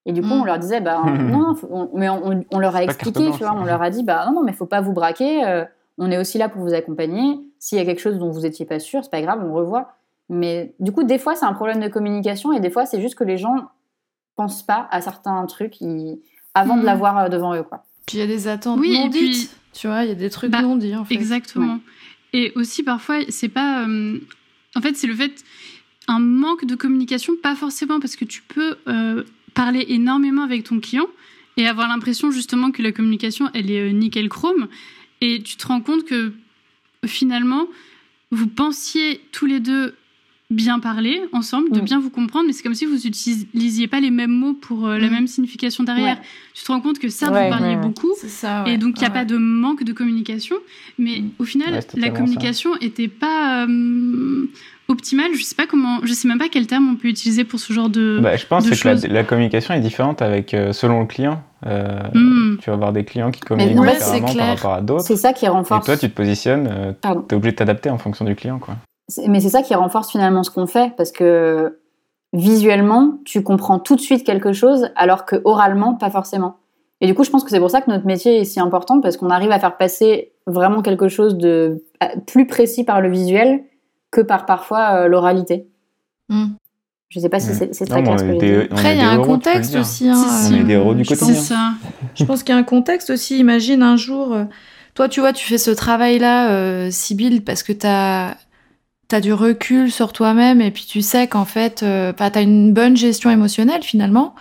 [0.05, 0.41] Et du coup, Mhm.
[0.41, 1.01] on leur disait, bah
[1.41, 3.59] non, faut- on- mais on, leur a expliqué, blanche, tu vois, ça.
[3.59, 5.43] on leur a dit, bah non, non, mais faut pas vous braquer.
[5.45, 5.65] euh,
[5.97, 7.39] on est aussi là pour vous accompagner.
[7.57, 9.93] S'il y a quelque chose dont vous étiez pas sûr, c'est pas grave, on revoit.
[10.29, 13.15] Mais du coup, des fois, c'est un problème de communication et des fois, c'est juste
[13.15, 13.69] que les gens
[14.35, 15.75] pensent pas à certains trucs
[16.53, 16.85] avant de Mhm.
[16.85, 17.83] l'avoir euh, devant eux, quoi.
[18.05, 19.55] Puis il y a des attentes Oui, non puis- dites.
[19.73, 21.13] Tu vois, il y a des trucs Bah, non dits en fait.
[21.13, 21.79] Exactement.
[22.33, 23.85] Et aussi parfois, c'est pas.
[23.87, 24.17] euh,
[24.75, 25.43] en fait, c'est le fait
[26.07, 29.23] un manque de communication, pas forcément parce que tu peux euh,
[29.53, 31.05] parler énormément avec ton client
[31.57, 34.67] et avoir l'impression justement que la communication elle est euh, nickel chrome
[35.21, 36.31] et tu te rends compte que
[37.05, 37.65] finalement
[38.31, 39.95] vous pensiez tous les deux
[40.49, 41.83] bien parler ensemble, de Mm.
[41.83, 44.97] bien vous comprendre, mais c'est comme si vous n'utilisiez pas les mêmes mots pour euh,
[44.97, 45.11] la Mm.
[45.11, 46.15] même signification derrière.
[46.15, 46.21] Ouais.
[46.53, 48.63] Tu te rends compte que certes, Ouais, vous parliez ouais, beaucoup, C'est ça.
[48.63, 48.73] ouais.
[48.75, 49.13] et donc, il n'y a Ouais.
[49.13, 50.55] pas de manque de communication.
[50.97, 51.29] Mais Mm.
[51.39, 54.45] au final, la communication n'était pas euh,
[54.87, 55.31] optimale.
[55.35, 57.73] Je sais pas comment, je sais même pas quel terme on peut utiliser pour ce
[57.73, 58.19] genre de.
[58.23, 61.43] Bah, je pense de que la, communication est différente avec, euh, selon le client.
[61.63, 61.69] Tu
[62.69, 65.03] vas avoir des clients qui communiquent différemment par rapport à d'autres.
[65.03, 65.85] C'est ça qui Et renforce.
[65.85, 67.21] toi, tu te positionnes, euh, Pardon.
[67.21, 68.77] t'es obligé de t'adapter en fonction du client, quoi.
[69.27, 71.79] Mais c'est ça qui renforce finalement ce qu'on fait parce que
[72.33, 76.57] visuellement, tu comprends tout de suite quelque chose alors que oralement, pas forcément.
[76.99, 78.99] Et du coup, je pense que c'est pour ça que notre métier est si important
[79.01, 83.09] parce qu'on arrive à faire passer vraiment quelque chose de euh, plus précis par le
[83.09, 83.63] visuel
[84.11, 85.67] que par parfois euh, l'oralité.
[86.29, 86.47] Mm.
[87.09, 88.15] Je sais pas si c'est très clair
[88.69, 90.09] Après, il y a un tu contexte aussi.
[90.09, 91.33] hein, Si, On est des héros du quotidien.
[91.33, 91.71] C'est ça.
[92.15, 93.39] Je pense qu'il y a un contexte aussi.
[93.39, 94.43] Imagine un jour, euh,
[94.93, 98.35] toi, tu vois, tu fais ce travail-là, euh, Sibylle, parce que t'as as
[99.21, 102.97] du recul sur toi-même et puis tu sais qu'en fait, euh, bah, t'as une bonne
[102.97, 104.35] gestion émotionnelle finalement.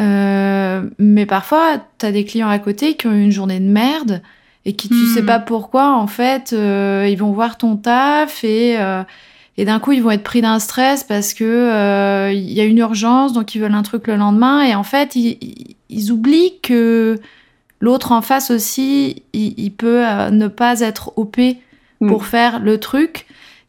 [0.00, 4.22] Euh, mais parfois, t'as des clients à côté qui ont eu une journée de merde
[4.64, 5.14] et qui, tu Hmm.
[5.14, 9.02] sais pas pourquoi, en fait, euh, ils vont voir ton taf et, euh,
[9.56, 12.64] et d'un coup, ils vont être pris d'un stress parce que euh, il y a
[12.64, 14.62] une urgence, donc ils veulent un truc le lendemain.
[14.62, 17.18] Et en fait, ils, oublient que
[17.80, 21.38] l'autre en face aussi, il, il peut euh, ne pas être OP
[22.00, 22.26] pour Mm.
[22.26, 23.26] faire le truc.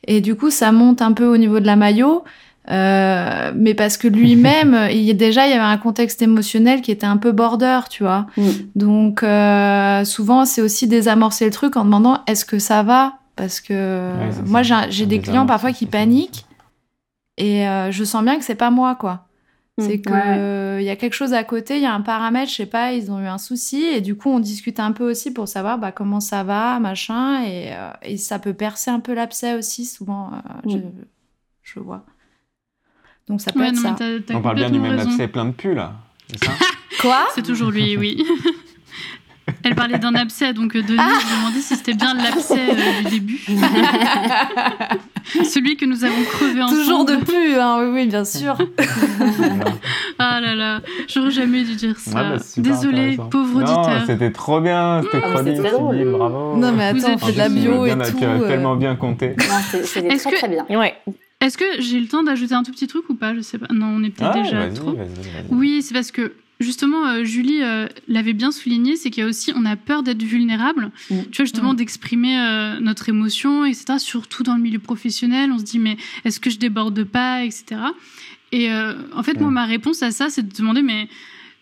[0.08, 2.24] Et du coup, ça monte un peu au niveau de la maillot.
[2.70, 6.82] Euh, mais parce que lui-même, il y a déjà, il y avait un contexte émotionnel
[6.82, 8.28] qui était un peu border, tu vois.
[8.36, 8.50] Mm.
[8.76, 13.20] Donc, euh, souvent, c'est aussi désamorcer le truc en demandant est-ce que ça va?
[13.36, 16.46] Parce que Ouais, moi, j'ai des clients parfois qui paniquent
[17.38, 19.27] et euh, je sens bien que c'est pas moi, quoi.
[19.80, 20.02] C'est Mm.
[20.02, 22.50] que Ouais, euh, il y a quelque chose à côté, il y a un paramètre,
[22.50, 25.10] je sais pas, ils ont eu un souci et du coup on discute un peu
[25.10, 29.00] aussi pour savoir bah, comment ça va, machin, et, euh, et ça peut percer un
[29.00, 30.78] peu l'abcès aussi souvent, euh, je,
[31.74, 32.06] je vois.
[33.28, 33.96] Donc ça peut Ouais, être non, ça.
[34.34, 35.10] On parle bien du même raison.
[35.12, 35.94] abcès plein de pulls, là.
[36.32, 36.52] C'est ça?
[37.02, 38.26] Quoi C'est toujours lui, oui.
[39.64, 42.60] Elle parlait d'un abcès, donc euh, Denis Ah je me demandais si c'était bien l'abcès
[42.72, 43.40] euh, du début.
[45.44, 46.80] Celui que nous avons crevé ensemble.
[46.80, 48.58] Toujours de plus, hein, oui, oui, bien sûr.
[50.20, 52.10] Ah là là, j'aurais jamais dû dire ça.
[52.24, 53.30] Ouais, bah, c'est super Désolé, intéressant.
[53.30, 54.04] pauvre non, auditeur.
[54.08, 56.58] c'était trop bien, cette Ah, mais chronique, bravo.
[56.58, 58.18] non mais attends, on êtes fait de la bio et tout.
[58.24, 58.48] euh.
[58.48, 59.36] tellement bien compté.
[59.38, 60.66] Non, c'est- C'était Est-ce très que- très bien.
[60.76, 60.96] Ouais.
[61.40, 63.36] Est-ce que j'ai le temps d'ajouter un tout petit truc ou pas?
[63.36, 63.68] Je sais pas.
[63.72, 64.92] Non, on est peut-être Ah, déjà vas-y, trop.
[64.94, 65.46] vas-y, vas-y.
[65.52, 69.30] Oui, c'est parce que justement, euh, Julie euh, l'avait bien souligné, c'est qu'il y a
[69.30, 70.92] aussi, on a peur d'être vulnérable.
[71.10, 71.22] Mm.
[71.32, 74.00] Tu vois, justement, d'exprimer euh, notre émotion, etc.
[74.00, 77.82] Surtout dans le milieu professionnel, on se dit, mais est-ce que je déborde pas, etc.
[78.52, 79.54] Et euh, en fait, moi, Mm.
[79.54, 81.08] ma réponse à ça, c'est de demander, mais,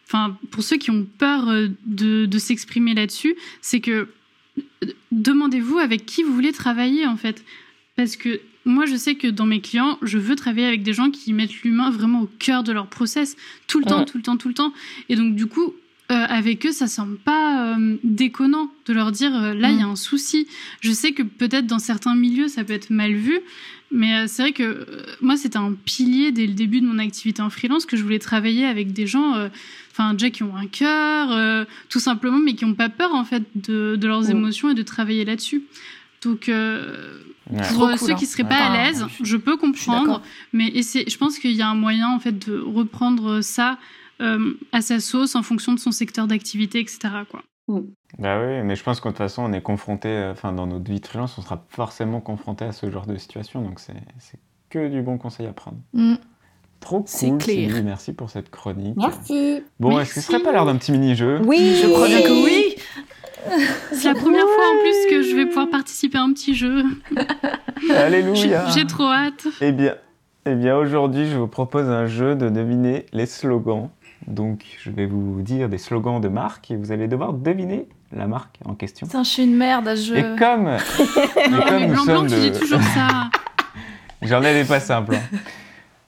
[0.08, 1.48] enfin, pour ceux qui ont peur
[1.86, 4.08] de, de s'exprimer là-dessus, c'est que
[5.12, 7.44] demandez-vous avec qui vous voulez travailler, en fait.
[7.96, 11.12] Parce que moi, je sais que dans mes clients, je veux travailler avec des gens
[11.12, 13.38] qui mettent l'humain vraiment au cœur de leur process,
[13.68, 14.74] tout le temps, tout le temps, tout le temps.
[15.10, 15.74] Et donc, du coup,
[16.12, 19.82] euh, avec eux, ça semble pas euh, déconnant de leur dire euh, là, il y
[19.82, 20.48] a un souci.
[20.82, 23.40] Je sais que peut-être dans certains milieux, ça peut être mal vu,
[23.92, 24.86] mais c'est vrai que
[25.22, 28.20] moi, c'était un pilier dès le début de mon activité en freelance que je voulais
[28.20, 29.50] travailler avec des gens,
[29.92, 33.44] enfin, déjà qui ont un cœur, tout simplement, mais qui n'ont pas peur en fait
[33.56, 34.32] de, de leurs Mm.
[34.32, 35.64] émotions et de travailler là-dessus.
[36.24, 36.52] Donc,
[37.52, 37.62] Ouais.
[37.74, 38.16] pour euh, cool, ceux hein.
[38.16, 38.50] qui seraient Ouais.
[38.50, 40.22] pas à l'aise, je- je peux comprendre,
[40.54, 43.78] mais je pense qu'il y a un moyen en fait de reprendre ça
[44.22, 47.00] euh, à sa sauce en fonction de son secteur d'activité, etc.
[47.30, 47.44] Quoi.
[48.18, 50.90] Bah oui, mais je pense qu'de toute façon, on est confronté, euh, enfin, dans notre
[50.90, 53.94] vie de freelance, on sera forcément confronté à ce genre de situation, donc c'est
[54.70, 55.78] que du bon conseil à prendre.
[55.94, 56.16] Mm.
[56.80, 57.56] Trop C'est cool, clair.
[57.70, 58.96] Sylvie, merci pour cette chronique.
[58.98, 59.62] Merci.
[59.80, 61.42] Bon, est-ce que ce serait pas l'heure d'un petit mini-jeu?
[61.44, 61.76] Oui.
[61.82, 62.76] Je crois bien que oui.
[63.92, 66.84] C'est la première fois en plus que je vais pouvoir participer à un petit jeu.
[67.96, 69.48] Alléluia j'ai trop hâte.
[69.62, 69.96] Eh bien,
[70.46, 73.90] eh bien aujourd'hui, je vous propose un jeu de deviner les slogans.
[74.28, 78.28] Donc, je vais vous dire des slogans de marque et vous allez devoir deviner la
[78.28, 79.06] marque en question.
[79.06, 80.18] Putain, je suis une merde à ce jeu.
[80.18, 80.68] Et comme,
[81.38, 82.50] et comme mais nous blanc blanc, sommes tu de...
[82.50, 83.30] dis toujours ça.
[84.22, 85.16] J'en ai des pas simples.
[85.16, 85.38] hein.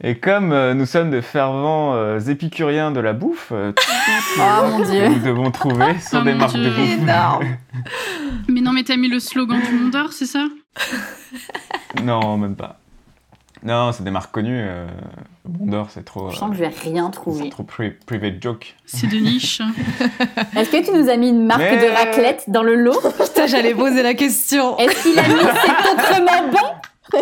[0.04, 4.68] Et comme euh, nous sommes de fervents euh, épicuriens de la bouffe, euh, les Oh,
[4.70, 5.08] mon que Dieu.
[5.10, 7.02] nous devons trouver sont Oh, des marques de bouffe.
[7.02, 7.58] Énorme.
[8.48, 10.46] Mais non, mais t'as mis le slogan du mondeur, c'est ça?
[12.04, 12.78] Non, même pas.
[13.64, 14.60] Non, c'est des marques connues.
[14.62, 14.86] Euh,
[15.46, 16.30] Bondor, c'est trop.
[16.30, 17.50] Je sens que je vais rien c'est trouver.
[17.50, 18.76] trop pri- private joke.
[18.86, 19.62] C'est de niche.
[20.56, 23.00] Est-ce que tu nous as mis une marque Mais- de raclette dans le lot?
[23.18, 24.78] Putain, j'allais poser la question.
[24.78, 27.18] Est-ce qu'il a mis c'est autrement bon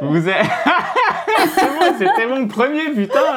[0.00, 0.36] Vous êtes.
[1.98, 3.36] c'était mon premier, putain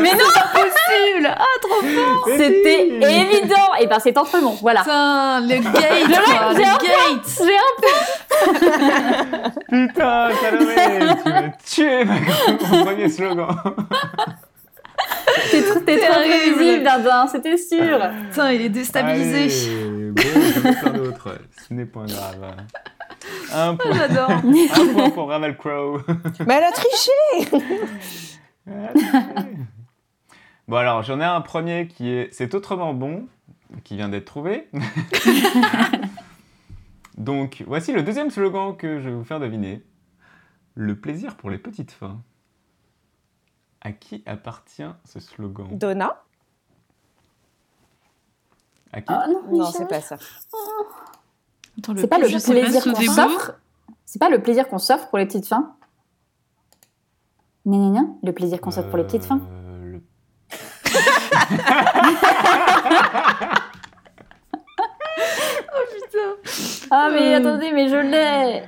[0.00, 0.18] Mais non,
[0.52, 3.74] Possible Ah, trop fort c'était évident.
[3.80, 4.56] Et ben c'est entre bon.
[4.60, 4.80] Voilà.
[4.80, 7.72] Putain, le gate, un le gate J'ai un
[9.86, 10.74] Putain, Salomé
[11.24, 12.14] Tu m'as tué, ma
[12.70, 13.48] mon premier slogan
[15.50, 16.54] T'es tr- t'es trop Terrible.
[16.54, 17.98] prévisible, Dindin, c'était sûr.
[18.30, 19.42] Putain, il est déstabilisé.
[19.42, 21.28] Allez, bon, j'en ai plein d'autres.
[21.68, 22.54] Ce n'est point grave.
[23.52, 24.30] Un point, J'adore.
[24.30, 26.00] un point pour Ravel Crow.
[26.46, 27.12] Mais elle a triché
[30.68, 33.26] Bon alors j'en ai un premier qui est c'est autrement bon
[33.84, 34.68] qui vient d'être trouvé.
[37.18, 39.82] Donc voici le deuxième slogan que je vais vous faire deviner.
[40.74, 42.22] Le plaisir pour les petites fins.
[43.80, 45.66] À qui appartient ce slogan?
[45.72, 46.22] Donna
[48.92, 49.12] À qui?
[49.12, 50.14] Ah non, c'est pas ça.
[50.14, 50.58] Attends,
[51.96, 53.52] C'est pas le plaisir qu'on s'offre.
[54.04, 55.74] C'est pas le plaisir qu'on s'offre pour les petites fins.
[57.66, 59.40] Gna gna, le plaisir qu'on s'offre pour les petites fins.
[59.50, 60.02] Euh, le-
[66.90, 67.38] Ah mais Euh.
[67.38, 68.62] attendez, mais je l'ai.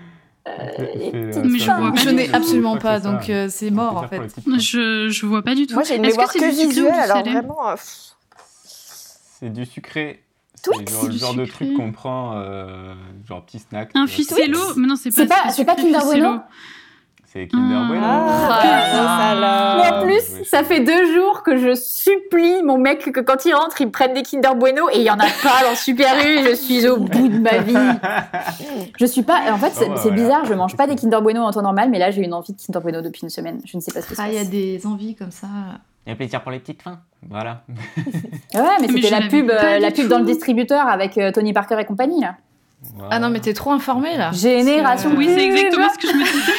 [0.47, 1.77] Euh, petites Mais je ça.
[1.79, 2.37] vois pas Je du n'ai tout.
[2.37, 4.21] absolument pas, donc euh, c'est mort en fait.
[4.59, 5.75] Je, je vois pas du tout.
[5.75, 7.33] Moi, j'ai une Est-ce mémoire que que c'est du sucré ou visuelle, du alors salé
[7.33, 7.75] vraiment.
[9.41, 10.24] C'est du sucré.
[10.65, 12.95] Twix, C'est genre, le genre de truc qu'on prend, euh,
[13.29, 13.91] genre petit snack.
[13.95, 14.09] Un vois.
[14.09, 16.41] ficello Mais non, c'est pas C'est pas- c'est Kinder Bueno.
[17.27, 17.87] C'est Kinder Ah.
[17.89, 18.03] Bueno.
[18.07, 19.35] Ah, Ah.
[19.35, 23.21] ça Mais en plus, oui, ça fait deux jours que je supplie mon mec que
[23.21, 25.69] quand il rentre, il me prenne des Kinder Bueno et il y en a pas
[25.69, 26.45] dans Super U.
[26.49, 27.75] Je suis au bout de ma vie.
[29.01, 29.53] Je suis pas.
[29.53, 30.15] En fait, c'est Oh, c'est voilà.
[30.17, 30.45] bizarre.
[30.45, 32.59] Je mange pas des Kinder Bueno en temps normal, mais là, j'ai une envie de
[32.61, 33.61] Kinder Bueno depuis une semaine.
[33.65, 35.49] Je ne sais pas ce qui se Ah, il y a des envies comme ça.
[36.07, 37.01] Il y a plaisir pour les petites fins.
[37.29, 37.63] Voilà.
[38.55, 41.53] Ouais, mais c'était je la pub, euh, la pub dans le distributeur avec euh, Tony
[41.53, 42.37] Parker et compagnie là.
[43.11, 44.31] Ah non, mais t'es trop informé là.
[44.33, 46.53] Génération que- Oui, c'est exactement ce que je me disais.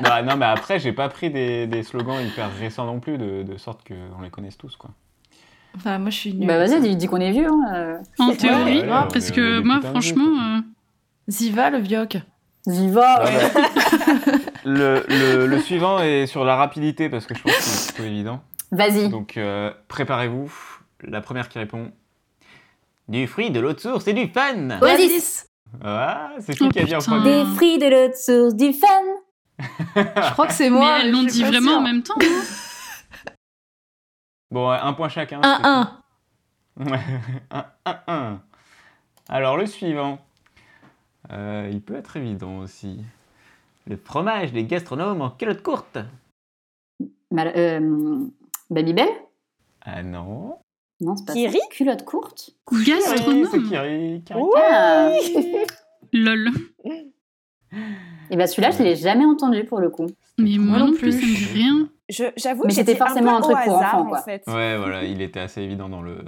[0.02, 3.42] Bah, non, mais après, j'ai pas pris des, des slogans hyper récents non plus, de,
[3.42, 4.90] de sorte qu'on les connaisse tous, quoi.
[5.76, 6.46] Enfin, moi je suis nulle.
[6.48, 7.46] Bah vas-y, dis, dis qu'on est vieux.
[7.46, 7.72] Hein.
[7.74, 7.98] euh.
[8.18, 10.60] En théorie, ouais, parce est- que moi, franchement, vieux, euh,
[11.28, 12.18] Ziva le vioc.
[12.66, 13.22] Viva.
[13.22, 13.62] quoi.
[14.64, 18.08] le, le, le suivant est sur la rapidité, parce que je pense que c'est plutôt
[18.08, 18.42] évident.
[18.72, 19.08] Vas-y.
[19.08, 20.52] Donc, euh, préparez-vous.
[21.02, 21.92] La première qui répond.
[23.08, 25.46] Du fruit, de l'eau de source et du fun Oasis.
[25.82, 27.16] Ah, c'est qui Oh, qui a dit en putain.
[27.20, 28.86] premier Des fruits de l'autre source du fun.
[29.96, 30.98] Je crois que c'est mais moi.
[31.00, 32.14] elles l'ont dit vraiment en même temps.
[34.50, 35.40] Bon, ouais, un point chacun.
[35.42, 36.02] Un, un.
[37.50, 38.40] un, un, un.
[39.28, 40.18] Alors, le suivant.
[41.32, 43.04] Euh, il peut être évident aussi.
[43.90, 45.98] Le fromage des gastronomes en culotte courte.
[47.32, 48.18] Mal- euh,
[48.70, 49.08] Babybel
[49.82, 50.58] Ah non.
[51.00, 51.58] Non, c'est pas Kiri?
[51.58, 51.66] ça.
[51.72, 52.50] Culotte courte?
[52.70, 53.48] Oui, c'est Gastronome.
[53.68, 54.22] Kiri.
[54.56, 55.10] Ah.
[56.12, 56.50] Lol.
[58.30, 60.06] Et bah celui-là, je l'ai jamais entendu pour le coup.
[60.38, 61.88] Mais moi non plus, ça me dit rien.
[62.08, 64.18] Je- J'avoue Mais que c'était forcément peu un truc au pour hasard, enfants, quoi.
[64.20, 64.42] En fait.
[64.46, 66.18] Ouais, voilà, il était assez évident dans le.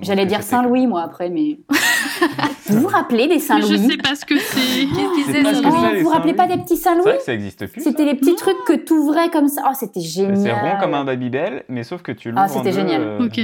[0.00, 1.58] J'allais dire Saint-Louis, moi, après, mais...
[2.66, 4.56] vous vous rappelez des Mais je Saint-Louis sais pas ce que c'est.
[4.60, 6.56] Qu'est-ce qui C'est c'est pas ce ça que Oh, c'est, vous vous rappelez pas Saint-Louis.
[6.58, 7.82] des petits C'est vrai Saint-Louis que ça existe plus.
[7.82, 9.62] C'était les petits trucs que t'ouvrais comme ça.
[9.68, 10.36] Oh, c'était génial.
[10.36, 13.02] C'est rond comme un Babybel, mais sauf que tu l'ouvres Ah, c'était génial.
[13.02, 13.38] euh, Ok.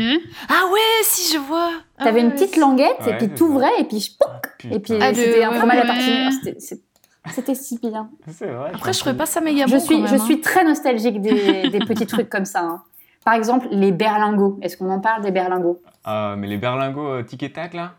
[0.49, 1.71] Ah ouais, si je vois.
[1.99, 4.17] Ah T'avais une ouais, petite languette, Ouais, et puis t'ouvrais, et puis...
[4.19, 6.31] pouc, putain, Et puis Ah, c'était un fromage à tartiner.
[6.33, 8.09] C'était- si bien.
[8.29, 8.71] C'est vrai.
[8.73, 9.81] Après, je trouvais pas ça méga Je bon.
[9.81, 10.25] suis, quand je même, hein.
[10.25, 12.61] suis très nostalgique des, des petits trucs comme ça.
[12.61, 12.83] hein.
[13.25, 14.59] Par exemple, les berlingots.
[14.63, 15.83] Est-ce qu'on en parle des berlingots?
[16.05, 17.95] Ah, mais les berlingots euh, tic et tac là?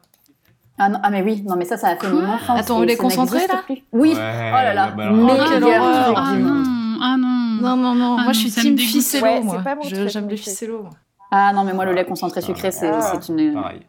[0.80, 2.60] Ah, non, ah mais oui, non mais ça, ça a fait mon enfance.
[2.60, 3.84] Attends, on concentrés, n'existe là plus.
[3.92, 4.10] Oui.
[4.10, 4.88] Ouais, oh là là.
[4.92, 6.14] bah Mais Oh, quelle horreur.
[6.18, 6.64] Ah non,
[7.02, 7.28] ah non.
[7.62, 8.14] Non, non, non.
[8.20, 9.64] Ah moi, non, je suis team ficello, Ouais, c'est moi.
[10.08, 10.84] J'aime les ficello.
[10.84, 10.92] moi.
[11.32, 13.02] Ah non, mais moi, le lait concentré sucré, c'est Ah.
[13.20, 13.54] c'est une.
[13.54, 13.82] Pareil.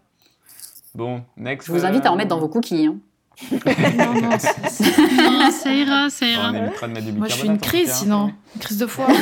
[0.95, 1.66] Bon, next.
[1.68, 2.86] Je vous invite à en mettre dans vos cookies.
[2.86, 2.97] hein.
[3.53, 6.51] Non, non, ça ira, ça ira.
[6.51, 8.28] Moi, je suis une crise cas, sinon.
[8.28, 8.32] hein.
[8.57, 9.07] Une crise de foie.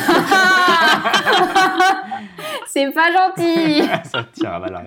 [2.69, 4.87] C'est pas gentil Ça tire à balles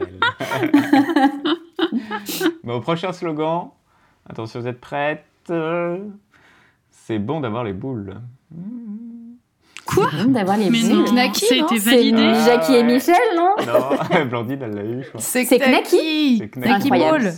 [2.68, 3.70] au prochain slogan.
[4.30, 5.26] Attention, vous êtes prêtes?
[6.92, 8.16] C'est bon d'avoir les boules.
[9.86, 10.10] Quoi?
[10.28, 10.94] D'avoir les Mais boules.
[10.94, 12.22] non, Knacky, ça a non été C'est validé.
[12.36, 12.84] Ah, Jackie et.
[12.84, 13.56] Michel, non?
[13.66, 15.22] Non, Blandine, elle l'a eu, je crois.
[15.22, 16.38] C'est C'est Knacky.
[16.38, 17.24] C'est Knacky Incroyable.
[17.24, 17.34] Ball.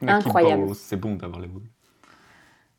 [0.00, 0.74] Knacky Incroyable.
[0.74, 1.66] C'est bon d'avoir les boules.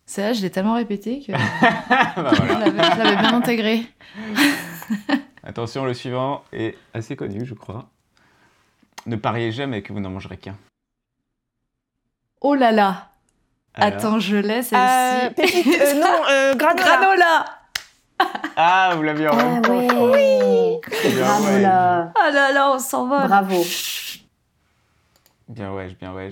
[0.07, 2.59] Celle-là, je l'ai tellement répété que bah je voilà.
[2.65, 3.84] l'avais je l'avais bien intégré.
[5.43, 7.89] Attention, le suivant est assez connu, je crois.
[9.05, 10.55] Ne pariez jamais que vous n'en mangerez qu'un.
[12.41, 13.09] Oh là là.
[13.73, 16.83] Alors, Attends, je l'ai Euh, euh, non, euh, granola.
[16.83, 17.45] Granola.
[18.55, 19.81] Ah, vous l'aviez en Ah même temps.
[19.81, 20.11] je crois.
[20.11, 20.81] ouais.
[21.65, 23.27] Ah là là, on s'envole.
[23.27, 23.63] Bravo.
[25.47, 26.31] Bien ouais, bien ouais.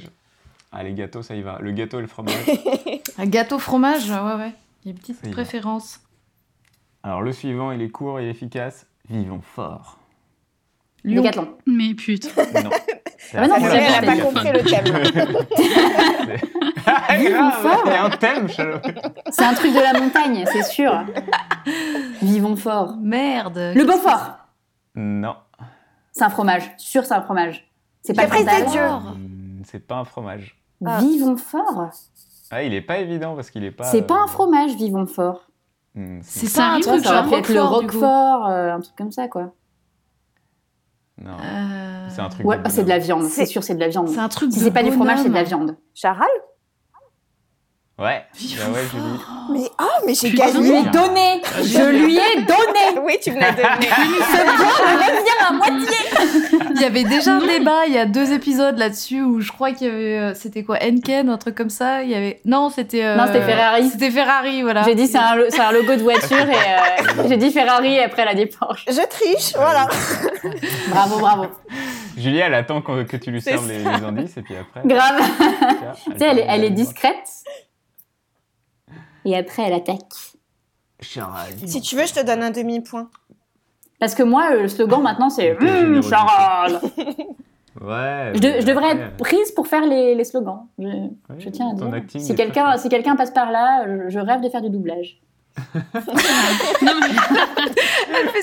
[0.71, 1.57] Ah, les gâteaux, ça y va.
[1.61, 2.35] Le gâteau et le fromage.
[3.17, 4.51] Un gâteau fromage, ouais, ouais.
[4.83, 5.99] Il y a une petite préférence.
[7.03, 8.85] Alors, le suivant, il est court et efficace.
[9.09, 9.97] Vivons fort.
[11.03, 11.21] Lyon.
[11.21, 11.57] Décathlon.
[11.65, 12.29] Mais putain.
[12.63, 12.69] Non.
[13.17, 14.85] C'est Ah, mais non, elle a pas compris le thème.
[16.85, 17.81] Ah, Vivons grave, fort.
[17.85, 18.47] Il y a un thème.
[19.29, 21.03] C'est un truc de la montagne, c'est sûr.
[22.21, 22.95] Vivons fort.
[23.01, 23.73] Merde.
[23.75, 24.37] Le Beaufort.
[24.95, 25.35] Non.
[26.11, 26.71] C'est un fromage.
[26.77, 27.69] Sûr, c'est un fromage.
[28.01, 28.25] C'est pas.
[28.27, 30.59] Hmm, C'est pas un fromage.
[30.85, 30.99] Ah.
[30.99, 31.89] Vivons fort.
[32.49, 33.83] Ah, il est pas évident parce qu'il est pas.
[33.85, 35.47] C'est pas euh, un fromage, vivons fort.
[35.95, 37.61] hmm, C'est Ça pas un truc genre le.
[37.61, 39.51] Roquefort, euh, un truc comme ça, quoi.
[41.23, 41.31] Non.
[41.43, 43.23] Euh, C'est un truc Ouais, de ah, c'est de la viande.
[43.23, 44.07] C'est- sûr, c'est de la viande.
[44.09, 45.75] C'est un truc Si c'est pas du fromage, c'est de la viande.
[45.93, 46.27] Charal?
[47.99, 48.23] Ouais.
[48.31, 48.99] Bah ouais, fort.
[48.99, 49.23] Julie.
[49.63, 50.47] Mais oh, mais j'ai Putain.
[50.53, 53.89] Je lui ai gagné donné Je lui ai donné Oui, tu me l'as donné.
[55.49, 55.97] à moitié
[56.75, 59.71] Il y avait déjà un débat il y a deux épisodes là-dessus où je crois
[59.71, 60.17] qu'il y avait.
[60.19, 62.39] euh, C'était quoi Henken, un truc comme ça Il y avait.
[62.45, 63.03] Non, c'était.
[63.03, 63.89] euh, Non, c'était Ferrari.
[63.89, 64.83] C'était Ferrari, voilà.
[64.83, 67.95] J'ai dit c'est un, lo- c'est un logo de voiture et euh, j'ai dit Ferrari
[67.95, 68.85] et après elle a dit Porsche.
[68.87, 69.87] Je triche, voilà.
[70.89, 71.45] Bravo, bravo.
[72.17, 74.81] Julie, elle attend que tu lui serves les, indices et puis après.
[74.85, 75.19] Grave.
[75.37, 77.15] tiens, Tu sais, elle, est- elle est dit discrète.
[79.29, 80.03] Et après, elle attaque.
[81.01, 83.09] Si tu veux, je te donne un demi-point.
[83.99, 86.03] Parce que moi, le slogan maintenant, c'est Quelle Hum.
[86.03, 86.79] Charles
[87.79, 88.31] Ouais.
[88.33, 90.61] je, de- mais je devrais être prise pour faire les, les slogans.
[90.79, 91.93] Je, ouais, je tiens à ton dire.
[91.95, 94.69] acting Si quelqu'un très si quelqu'un passe par là, je, je rêve de faire du
[94.71, 95.19] doublage.
[95.75, 97.07] Non, mais
[98.21, 98.41] Elle fait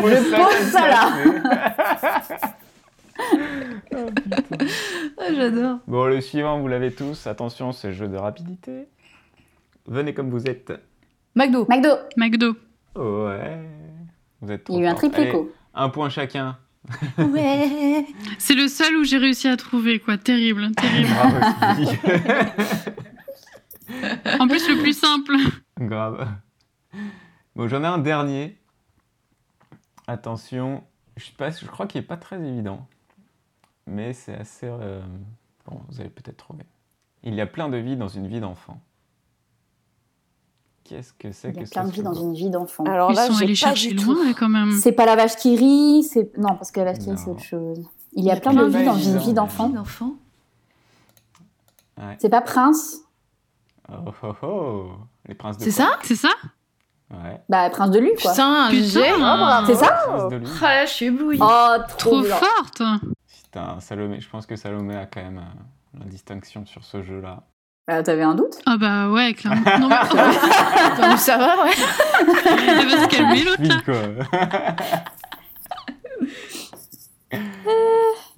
[0.00, 1.12] pose je ça pose ça là.
[5.18, 5.78] Ah, J'adore.
[5.86, 7.26] Bon, le suivant, vous l'avez tous.
[7.26, 8.88] Attention, c'est jeu de rapidité.
[9.86, 10.72] Venez comme vous êtes.
[11.34, 11.66] McDo.
[11.68, 12.56] McDo, McDo.
[12.96, 13.68] Ouais.
[14.40, 15.04] Vous êtes trop il y a eu un forts.
[15.04, 15.52] Allez, triplico.
[15.74, 16.58] Un point chacun.
[17.18, 18.06] Ouais.
[18.38, 20.18] C'est le seul où j'ai réussi à trouver, quoi.
[20.18, 21.08] Terrible, terrible.
[21.60, 21.90] Bravo.
[24.40, 25.34] En plus, le plus simple.
[25.78, 26.26] Grave.
[27.54, 28.58] Bon, j'en ai un dernier.
[30.06, 30.82] Attention,
[31.16, 32.86] je, sais pas, je crois qu'il est pas très évident.
[33.86, 34.66] Mais c'est assez...
[34.66, 35.02] euh,
[35.66, 36.64] Bon, vous avez peut-être trouvé.
[37.22, 38.80] Il y a plein de vie dans une vie d'enfant.
[40.84, 42.84] Qu'est-ce que c'est Il y que a plein de vie dans une vie d'enfant.
[42.84, 44.16] Alors Ils là, sont j'ai allés pas chercher du tout.
[44.38, 44.72] quand même.
[44.72, 47.30] C'est pas la vache qui rit, c'est non parce que la vache qui rit c'est
[47.30, 47.80] autre chose.
[48.12, 49.72] Il y a plein de plein vie de dans une vie d'enfant.
[52.18, 53.00] C'est pas Prince,
[53.90, 54.90] Oh oh oh
[55.26, 56.28] Les princes de C'est quoi ça C'est ça
[57.10, 57.40] Ouais.
[57.48, 58.30] bah Prince de Lu quoi.
[58.32, 59.18] Putain, Putain.
[59.18, 59.66] bravo.
[59.66, 60.46] C'est ça Prince de Lu.
[60.62, 61.38] Ah là, je suis éblouie.
[61.40, 62.82] Oh trop, Trop forte
[63.44, 67.42] Putain, Salomé, je pense que Salomé a quand même euh, la distinction sur ce jeu-là.
[67.90, 68.54] Euh, T'avais un doute?
[68.64, 69.60] Ah bah ouais, clairement.
[69.78, 71.70] Non, mais Attends, ça va, ouais.
[72.56, 73.82] elle va se calmer, l'autre, là.
[73.84, 73.94] Quoi.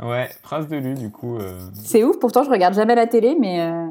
[0.08, 1.36] ouais, Prince de Lu, du coup.
[1.38, 2.18] euh, C'est ouf.
[2.18, 3.86] Pourtant je regarde jamais la télé, mais euh,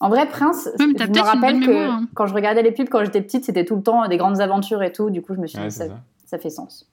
[0.00, 2.08] en vrai Prince, t'as je me rappelle que mémoire, hein.
[2.14, 4.82] quand je regardais les pubs quand j'étais petite, c'était tout le temps des grandes aventures
[4.82, 5.10] et tout.
[5.10, 6.00] Du coup je me suis Ouais, dit ça, c'est ça.
[6.26, 6.86] ça fait sens.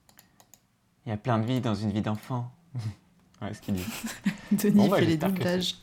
[1.06, 2.50] Il y a plein de vie dans une vie d'enfant.
[3.42, 3.86] ouais, ce qu'il dit.
[4.52, 5.74] Denis Bon, bah, fait les doublages.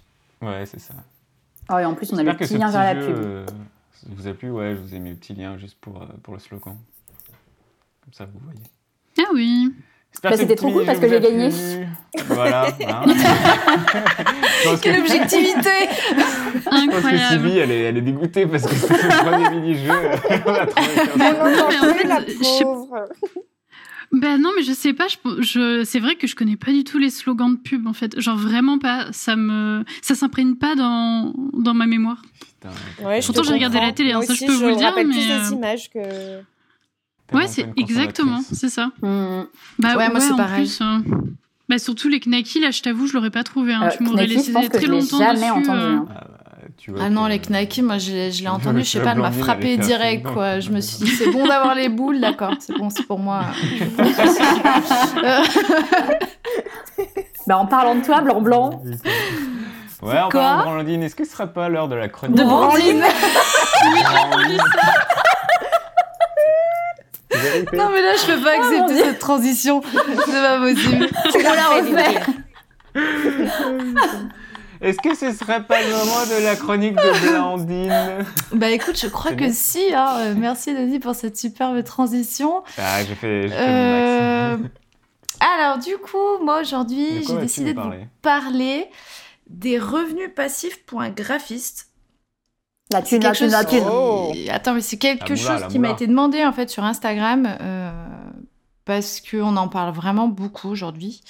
[0.41, 0.93] Ouais, c'est ça.
[1.69, 3.15] Oh et en plus on a le petit lien vers la pub.
[3.17, 3.45] euh,
[4.07, 4.49] vous a plu.
[4.49, 6.75] Ouais, je vous ai mis le petit lien juste pour, euh, pour le slogan.
[8.03, 8.59] Comme ça, vous voyez.
[9.19, 9.73] Ah oui.
[10.11, 11.49] J'espère Bah, c'était trop cool parce que j'ai gagné.
[12.27, 12.67] Voilà.
[12.87, 13.03] hein.
[14.63, 15.69] Que- Quelle objectivité
[16.09, 17.19] Je pense que Incroyable.
[17.29, 19.91] Sylvie, elle est, elle est dégoûtée parce que c'est son premier mini-jeu.
[20.45, 23.50] On a trouvé non, Non, non, la je
[24.13, 25.07] Ben non, mais je sais pas.
[25.07, 27.93] Je, je, c'est vrai que je connais pas du tout les slogans de pub, en
[27.93, 28.19] fait.
[28.19, 29.07] Genre vraiment pas.
[29.13, 32.21] Ça me, ça s'imprègne pas dans, dans ma mémoire.
[32.39, 32.69] Putain,
[33.07, 35.05] Ouais, je Pourtant, j'ai regardé la télé, hein, ça, je peux vous le dire, mais,
[35.05, 36.41] plus des euh, images que.
[37.33, 38.91] Ouais, c'est exactement, c'est ça.
[39.01, 39.43] Hmm.
[39.79, 40.65] Bah Ouais, moi, c'est en pareil.
[40.65, 40.97] plus, euh,
[41.69, 43.71] bah surtout les knackis, là, je t'avoue, je l'aurais pas trouvé.
[43.73, 43.83] Hein.
[43.85, 45.51] Euh, tu m'aurais Knacky, laissé je pense que très longtemps jamais dessus.
[45.51, 45.69] entendu.
[45.79, 45.95] euh.
[45.95, 46.05] hein.
[46.81, 49.01] Ah, tu vois Ah non, les knackis, moi je l'ai je l'ai entendu, je sais
[49.01, 50.55] pas, elle m'a frappé direct quoi.
[50.55, 50.61] dedans.
[50.61, 53.45] Je me suis dit, c'est bon d'avoir les boules, d'accord, c'est bon, c'est pour moi.
[57.47, 58.83] Bah en parlant de toi, blanc blanc.
[60.03, 62.43] Ouais, en parlant de Blandine, est-ce que ce serait pas l'heure de la chronique De
[62.43, 63.01] Vérité.
[67.77, 71.07] Non mais là je peux pas mon accepter cette transition, c'est pas possible.
[71.31, 72.19] Tu la refais.
[74.81, 79.07] Est-ce que ce serait pas le moment de la chronique de Blandine Bah écoute, je
[79.07, 80.15] crois que si, hein.
[80.17, 82.63] Euh, merci Denis pour cette superbe transition.
[82.79, 84.69] Ah, j'ai fait, j'ai fait Euh, mon.
[85.39, 87.91] Alors du coup, moi aujourd'hui j'ai décidé de vous
[88.21, 88.87] parler
[89.49, 91.87] des revenus passifs pour un graphiste.
[92.91, 93.87] La thune, C'est la quelque thune, la chose thune.
[93.91, 94.33] Oh.
[94.49, 97.47] Attends, mais c'est quelque La chose la qui m'a été demandé en fait sur Instagram
[97.61, 97.91] euh,
[98.91, 101.21] parce qu'on en parle vraiment beaucoup aujourd'hui.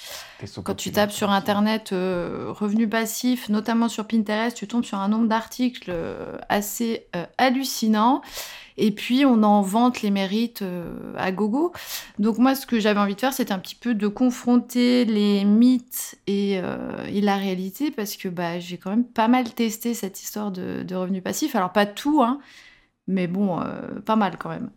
[0.64, 1.30] Quand tu tapes sur.
[1.30, 7.06] Internet euh, revenus passifs, notamment sur Pinterest, tu tombes sur un nombre d'articles euh, assez
[7.14, 8.20] euh, hallucinant.
[8.76, 11.72] Et puis, on en vante les mérites euh, à gogo.
[12.18, 15.44] Donc, moi, ce que j'avais envie de faire, c'était un petit peu de confronter les
[15.44, 19.94] mythes et, euh, et la réalité, parce que bah, j'ai quand même pas mal testé
[19.94, 21.54] cette histoire de, de revenus passifs.
[21.54, 22.40] Alors, pas tout, hein,
[23.06, 23.62] mais bon,
[24.04, 24.70] pas mal quand même.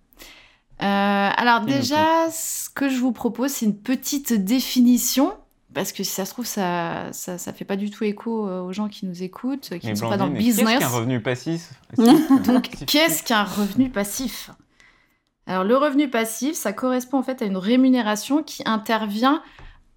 [0.82, 5.34] Euh, alors, déjà, ce que je vous propose, c'est une petite définition.
[5.74, 8.62] Parce que si ça se trouve, ça, ça, ça fait pas du tout écho euh,
[8.62, 10.80] aux gens qui nous écoutent, qui Mais ne sont pas dans le Blandine, Qu'est-ce business.
[10.80, 11.74] qu'un revenu passif?
[11.98, 14.52] Donc, qu'est-ce qu'un revenu passif?
[15.48, 19.44] Alors, le revenu passif, ça correspond en fait à une rémunération qui intervient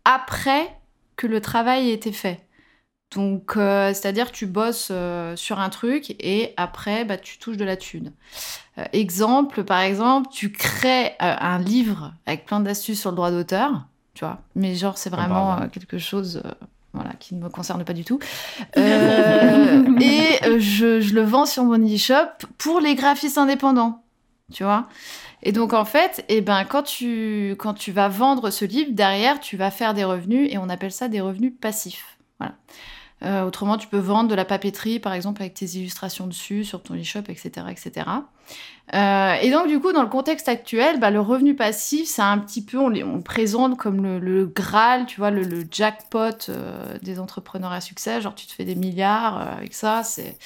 [0.05, 0.69] après
[1.17, 2.41] que le travail ait été fait.
[3.15, 7.57] Donc, euh, c'est-à-dire que tu bosses euh, sur un truc et après, bah, tu touches
[7.57, 8.13] de la thune.
[8.77, 13.31] Euh, exemple, par exemple, tu crées euh, un livre avec plein d'astuces sur le droit
[13.31, 16.51] d'auteur, tu vois, mais genre, c'est vraiment euh, quelque chose euh,
[16.93, 18.19] voilà, qui ne me concerne pas du tout.
[18.77, 24.03] Euh, et euh, je, je le vends sur mon e-shop pour les graphistes indépendants,
[24.53, 24.89] tu vois.
[25.43, 29.41] Et donc, en fait, eh ben, quand, tu, quand tu vas vendre ce livre, derrière,
[29.41, 32.19] tu vas faire des revenus et on appelle ça des revenus passifs.
[32.39, 32.55] Voilà.
[33.25, 36.83] Euh, autrement, tu peux vendre de la papeterie, par exemple, avec tes illustrations dessus, sur
[36.83, 37.67] ton e-shop, etc.
[37.71, 38.07] etc.
[38.95, 42.39] Euh, et donc, du coup, dans le contexte actuel, bah, le revenu passif, c'est un
[42.39, 45.65] petit peu, on, les- on le présente comme le, le Graal, tu vois, le, le
[45.71, 48.21] jackpot euh, des entrepreneurs à succès.
[48.21, 50.37] Genre, tu te fais des milliards euh, avec ça, c'est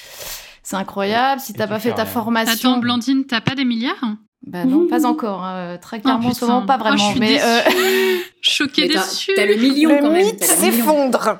[0.65, 1.41] c'est incroyable.
[1.41, 2.05] Si t'as pas fait ta rien.
[2.11, 4.03] formation, Attends, Blandine, t'as pas des milliards?
[4.47, 5.43] Bah non, pas encore.
[5.43, 5.77] hein.
[5.81, 6.53] Très clairement, en ce putain.
[6.53, 6.97] moment, pas Oh, vraiment.
[6.97, 7.59] je suis mais euh,
[8.41, 9.31] Choquée Mais t'as dessus.
[9.35, 10.25] t'as le million quand Le même.
[10.25, 11.39] mythe s'effondre.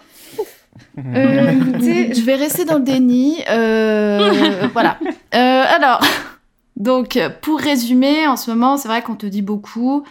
[0.98, 3.38] Euh, écoutez, je vais rester dans le déni.
[3.50, 4.98] Euh, voilà.
[5.36, 6.02] Euh, alors,
[6.76, 10.04] donc, pour résumer, en ce moment, c'est vrai qu'on te dit beaucoup.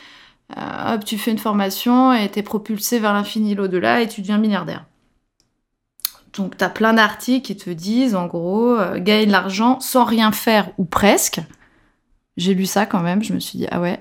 [0.56, 4.38] euh, hop, tu fais une formation et t'es propulsé vers l'infini, l'au-delà, et tu deviens
[4.38, 4.84] milliardaire.
[6.36, 10.32] Donc, t'as plein d'articles qui te disent, en gros, euh, gagne de l'argent sans rien
[10.32, 11.40] faire ou presque.
[12.38, 14.00] J'ai lu ça quand même, je me suis dit, ah ouais.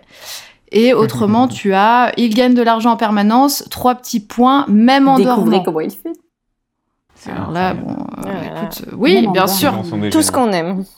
[0.71, 5.17] Et autrement, tu as, il gagne de l'argent en permanence, trois petits points, même en
[5.17, 5.63] Découvrez dormant.
[5.63, 6.13] comment il fait.
[7.23, 8.63] C'est Alors là, bon, euh, Voilà.
[8.63, 9.73] écoute, euh, oui, bien en sûr.
[10.11, 10.83] Tout ce qu'on aime.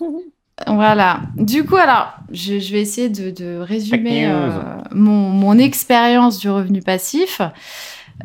[0.68, 1.22] Voilà.
[1.36, 4.52] Du coup, alors, je, je vais essayer de, de résumer euh,
[4.94, 7.42] mon, mon expérience du revenu passif.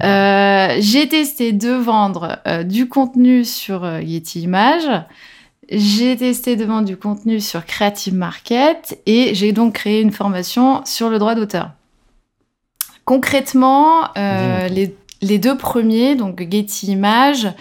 [0.05, 4.91] Euh, J'ai testé de vendre euh, du contenu sur euh, Yeti Images.
[5.71, 10.83] J'ai testé de vendre du contenu sur Creative Market et j'ai donc créé une formation
[10.85, 11.71] sur le droit d'auteur.
[13.07, 17.53] Concrètement, euh, les, les deux premiers, donc Getty Images,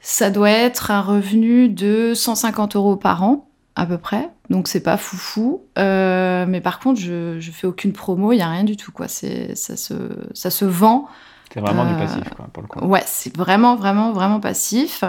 [0.00, 4.28] ça doit être un revenu de 150 euros par an à peu près.
[4.48, 5.62] Donc c'est pas foufou.
[5.78, 8.92] Euh, mais par contre, je, je fais aucune promo, il y a rien du tout
[8.92, 9.08] quoi.
[9.08, 9.94] C'est ça se
[10.34, 11.08] ça se vend.
[11.52, 12.78] C'est vraiment du Euh, passif, quoi, pour le coup.
[12.86, 15.02] Ouais, c'est vraiment vraiment vraiment passif.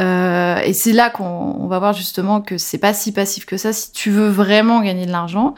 [0.00, 3.56] Euh, et c'est là qu'on on va voir justement que c'est pas si passif que
[3.56, 5.54] ça si tu veux vraiment gagner de l'argent.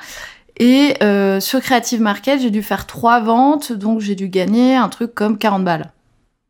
[0.58, 4.88] Et euh, sur Creative Market, j'ai dû faire trois ventes, donc j'ai dû gagner un
[4.88, 5.92] truc comme 40 balles.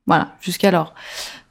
[0.07, 0.95] Voilà, jusqu'alors.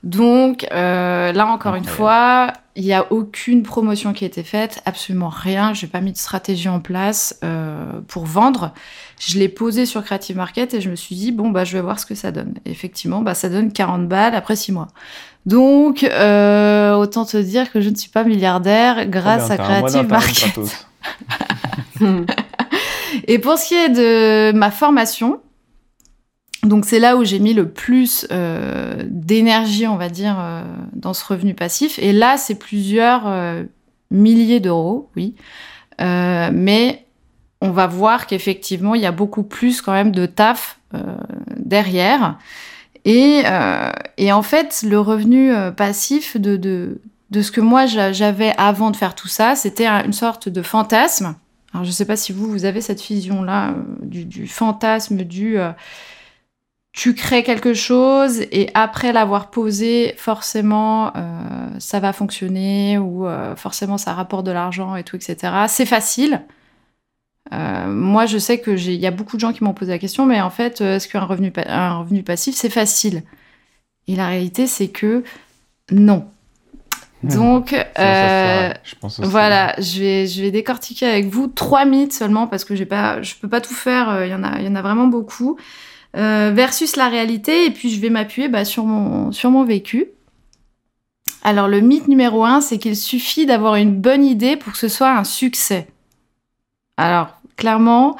[0.04, 4.82] Donc euh, là encore une fois, il n'y a aucune promotion qui a été faite,
[4.86, 5.74] absolument rien.
[5.74, 8.72] J'ai pas mis de stratégie en place euh, pour vendre.
[9.20, 11.82] Je l'ai posé sur Creative Market et je me suis dit bon bah je vais
[11.82, 12.54] voir ce que ça donne.
[12.66, 14.88] Et effectivement, bah ça donne 40 balles après 6 mois.
[15.48, 20.08] Donc euh, autant te dire que je ne suis pas milliardaire grâce bien, à Creative
[20.08, 20.60] Market.
[23.26, 25.40] Et pour ce qui est de ma formation,
[26.64, 31.14] donc c'est là où j'ai mis le plus euh, d'énergie, on va dire, euh, dans
[31.14, 32.00] ce revenu passif.
[32.00, 33.64] Et là, c'est plusieurs euh,
[34.12, 35.36] milliers d'euros, oui.
[36.00, 37.06] Mais
[37.62, 40.80] on va voir qu'effectivement, il y a beaucoup plus quand même de taf
[41.56, 42.38] derrière.
[43.06, 47.00] Et, en fait, le revenu passif de,
[47.34, 50.62] ce que moi j'a- j'avais avant de faire tout ça, c'était un- une sorte de
[50.62, 51.36] fantasme.
[51.76, 55.60] Alors, je ne sais pas si vous, vous avez cette vision-là euh, du, fantasme du
[55.60, 55.74] euh,
[56.94, 63.28] tu crées quelque chose et après l'avoir posé, forcément, euh, ça va fonctionner ou
[63.58, 65.66] forcément ça rapporte de l'argent et tout, etc.
[65.68, 66.44] C'est facile.
[67.52, 70.26] Moi, je sais que il y a beaucoup de gens qui m'ont posé la question,
[70.26, 73.24] mais en fait, est-ce qu'un revenu, revenu passif, c'est facile?
[74.08, 75.26] Et la réalité, c'est que
[75.92, 76.32] non.
[77.24, 79.30] Donc, ça se euh, je pense aussi.
[79.30, 83.22] voilà, je vais, je vais décortiquer avec vous trois mythes seulement parce que j'ai pas,
[83.24, 84.10] je peux pas tout faire.
[84.10, 85.58] euh, Il y en a, il y en a vraiment beaucoup.
[86.16, 90.06] Euh, versus la réalité et puis je vais m'appuyer bah, sur mon, sur mon vécu.
[91.44, 94.88] Alors le mythe numéro un, c'est qu'il suffit d'avoir une bonne idée pour que ce
[94.88, 95.88] soit un succès.
[96.98, 98.18] Alors clairement,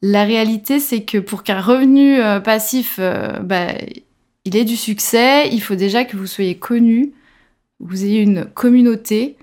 [0.00, 3.68] la réalité, c'est que pour qu'un revenu euh, passif, bah,
[4.44, 7.12] il ait du succès, il faut déjà que vous soyez connu,
[7.82, 9.36] vous ayez une communauté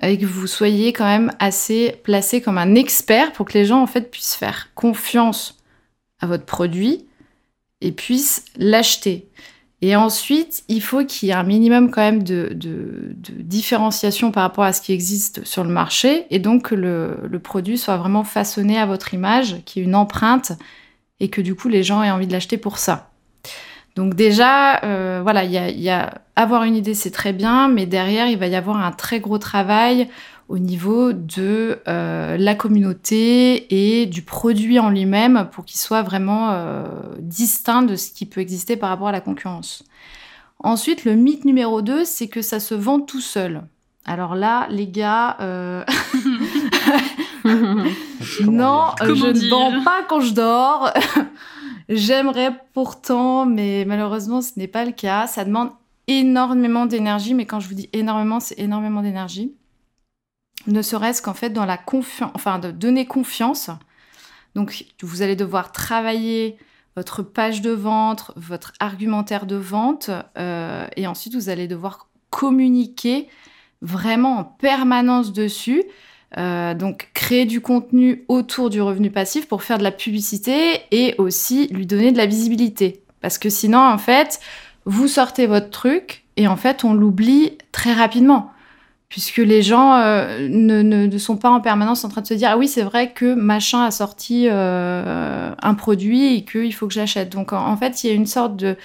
[0.00, 3.82] et que vous soyez quand même assez placé comme un expert pour que les gens
[3.82, 5.58] en fait puissent faire confiance
[6.20, 7.06] à votre produit
[7.80, 9.28] et puissent l'acheter.
[9.82, 12.56] Et ensuite, il faut qu'il y ait un minimum quand même de,
[13.40, 17.76] différenciation par rapport à ce qui existe sur le marché et donc que le, produit
[17.76, 20.52] soit vraiment façonné à votre image, qu'il y ait une empreinte
[21.18, 23.11] et que du coup les gens aient envie de l'acheter pour ça.
[23.94, 28.26] Donc déjà, euh, voilà, il y a, avoir une idée, c'est très bien, mais derrière,
[28.26, 30.08] il va y avoir un très gros travail
[30.48, 36.50] au niveau de euh, la communauté et du produit en lui-même pour qu'il soit vraiment
[36.52, 36.84] euh,
[37.18, 39.84] distinct de ce qui peut exister par rapport à la concurrence.
[40.58, 43.62] Ensuite, le mythe numéro 2, c'est que ça se vend tout seul.
[44.04, 45.36] Alors là, les gars,
[47.44, 50.92] non, je ne vends pas quand je dors.
[51.88, 55.26] J'aimerais pourtant, mais malheureusement, ce n'est pas le cas.
[55.26, 55.70] Ça demande
[56.06, 59.54] énormément d'énergie, mais quand je vous dis énormément, c'est énormément d'énergie.
[60.66, 63.70] Ne serait-ce qu'en fait dans la confiance, enfin de donner confiance.
[64.54, 66.56] Donc vous allez devoir travailler
[66.94, 73.28] votre page de vente, votre argumentaire de vente, euh, et ensuite vous allez devoir communiquer
[73.80, 75.82] vraiment en permanence dessus.
[76.38, 81.14] Euh, donc créer du contenu autour du revenu passif pour faire de la publicité et
[81.18, 83.02] aussi lui donner de la visibilité.
[83.20, 84.40] Parce que sinon, en fait,
[84.86, 88.50] vous sortez votre truc et en fait, on l'oublie très rapidement.
[89.10, 92.56] Puisque les gens euh, ne, sont pas en permanence en train de se dire Ah
[92.56, 97.28] oui, c'est vrai que machin a sorti euh, un produit et qu'il faut que j'achète.
[97.28, 98.78] Donc en, fait, il y a une sorte de,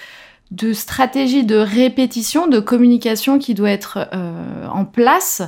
[0.51, 4.09] de stratégie de répétition, de communication qui doit être
[4.69, 5.43] en place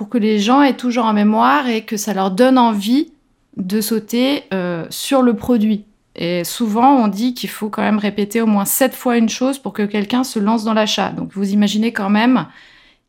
[0.00, 3.12] pour que les gens aient toujours en mémoire et que ça leur donne envie
[3.58, 5.84] de sauter euh, sur le produit.
[6.16, 9.58] Et souvent, on dit qu'il faut quand même répéter au moins sept fois une chose
[9.58, 11.10] pour que quelqu'un se lance dans l'achat.
[11.10, 12.46] Donc, vous imaginez quand même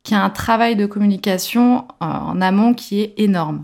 [0.04, 3.64] qu'il y a un travail de communication euh, en amont qui est énorme.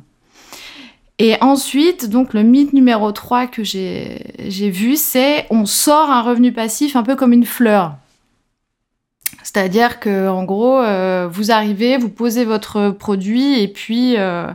[1.20, 6.54] Et ensuite, donc le mythe numéro 3 que j'ai vu, c'est on sort un revenu
[6.54, 7.98] passif un peu comme une fleur.
[9.48, 14.52] C'est-à-dire que en gros, euh, vous arrivez, vous posez votre produit et puis euh,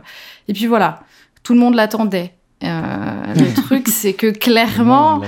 [0.47, 1.01] et puis voilà,
[1.41, 2.35] tout le monde l'attendait.
[2.63, 2.69] Euh,
[3.35, 5.19] le truc, c'est que clairement,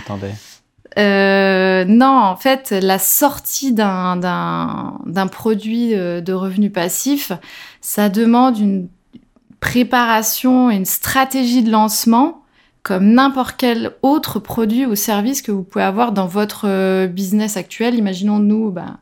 [0.95, 7.31] non, en fait, la sortie d'un d'un produit de revenu passif,
[7.81, 8.87] ça demande une
[9.61, 12.43] préparation, une stratégie de lancement
[12.83, 17.95] comme n'importe quel autre produit ou service que vous pouvez avoir dans votre business actuel.
[17.95, 18.99] Imaginons nous, ben,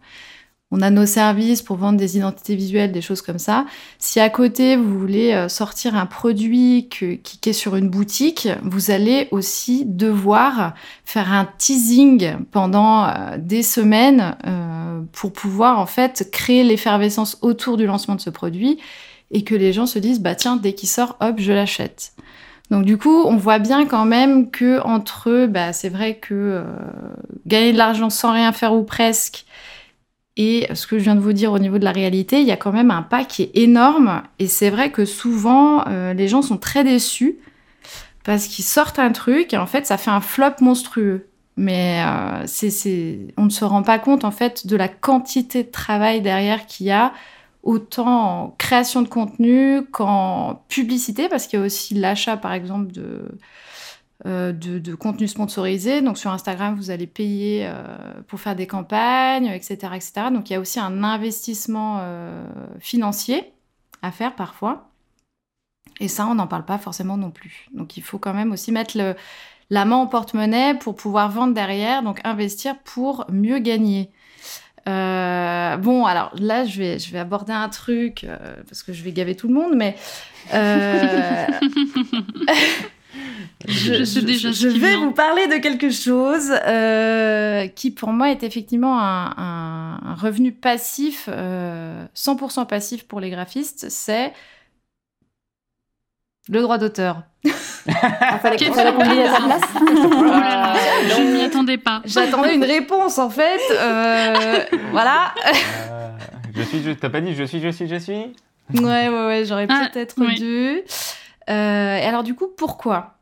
[0.75, 3.67] on a nos services pour vendre des identités visuelles, des choses comme ça.
[3.99, 8.89] Si à côté, vous voulez euh, sortir un produit qui, est sur une boutique, vous
[8.89, 10.73] allez aussi devoir
[11.05, 17.77] faire un teasing pendant euh, des semaines euh, pour pouvoir en fait créer l'effervescence autour
[17.77, 18.79] du lancement de ce produit
[19.29, 22.13] et que les gens se disent bah tiens dès qu'il sort hop je l'achète.
[22.71, 26.63] Donc du coup, on voit bien quand même que entre eux, bah, c'est vrai que
[27.45, 29.45] gagner de l'argent sans rien faire ou presque,
[30.35, 32.51] et ce que je viens de vous dire au niveau de la réalité, il y
[32.51, 34.23] a quand même un pas qui est énorme.
[34.39, 37.37] Et c'est vrai que souvent, euh, les gens sont très déçus
[38.23, 41.27] parce qu'ils sortent un truc et en fait, ça fait un flop monstrueux.
[41.55, 45.69] Mais euh, c'est, on ne se rend pas compte en fait de la quantité de
[45.69, 47.13] travail derrière qu'il y a,
[47.61, 52.91] autant en création de contenu qu'en publicité, parce qu'il y a aussi l'achat par exemple
[52.91, 53.21] de
[54.25, 56.01] euh, de, contenu sponsorisé.
[56.01, 57.83] Donc sur Instagram, vous allez payer euh,
[58.27, 60.13] pour faire des campagnes, etc., etc.
[60.31, 62.45] Donc il y a aussi un investissement euh,
[62.79, 63.51] financier
[64.01, 64.87] à faire parfois.
[65.99, 67.67] Et ça, on n'en parle pas forcément non plus.
[67.73, 68.97] Donc il faut quand même aussi mettre
[69.69, 74.09] la main au porte-monnaie pour pouvoir vendre derrière, donc investir pour mieux gagner.
[74.85, 78.25] bon, alors là, je vais, je vais aborder un truc
[78.69, 79.97] parce que je vais gaver tout le monde, mais
[83.67, 90.51] je, vais vous parler de quelque chose euh, qui, pour moi, est effectivement un, revenu
[90.51, 93.87] passif, 100% euh, passif pour les graphistes.
[93.89, 94.33] C'est
[96.49, 97.23] le droit d'auteur.
[97.49, 99.61] fallait qu'on à place.
[101.15, 102.01] je ne m'y attendais pas.
[102.05, 103.61] J'attendais une réponse en fait.
[103.71, 105.33] Euh, voilà.
[106.55, 108.35] je suis, je t'as pas dit je suis, je suis, je suis?
[108.73, 110.81] Ouais, ouais, ouais, j'aurais ah, peut-être dû.
[111.49, 113.17] Euh, et alors du coup, pourquoi?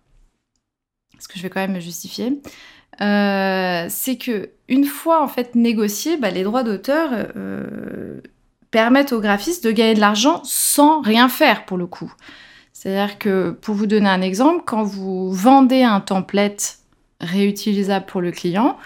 [1.14, 2.42] Parce que je vais quand même me justifier.
[3.02, 8.22] Euh, c'est que une fois en fait négocié, bah, les droits d'auteur, euh,
[8.72, 12.14] permettent aux graphistes de gagner de l'argent sans rien faire pour le coup.
[12.74, 16.80] C'est-à-dire que, pour vous donner un exemple, quand vous vendez un template
[17.20, 18.78] réutilisable pour le client,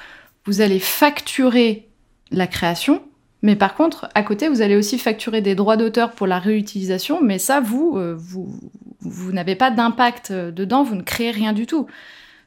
[0.45, 1.87] vous allez facturer
[2.31, 3.01] la création,
[3.45, 7.21] mais par contre, à côté, vous allez aussi facturer des droits d'auteur pour la réutilisation,
[7.21, 11.67] mais ça, vous, euh, vous, n'avez pas d'impact euh, dedans, vous ne créez rien du
[11.67, 11.85] tout.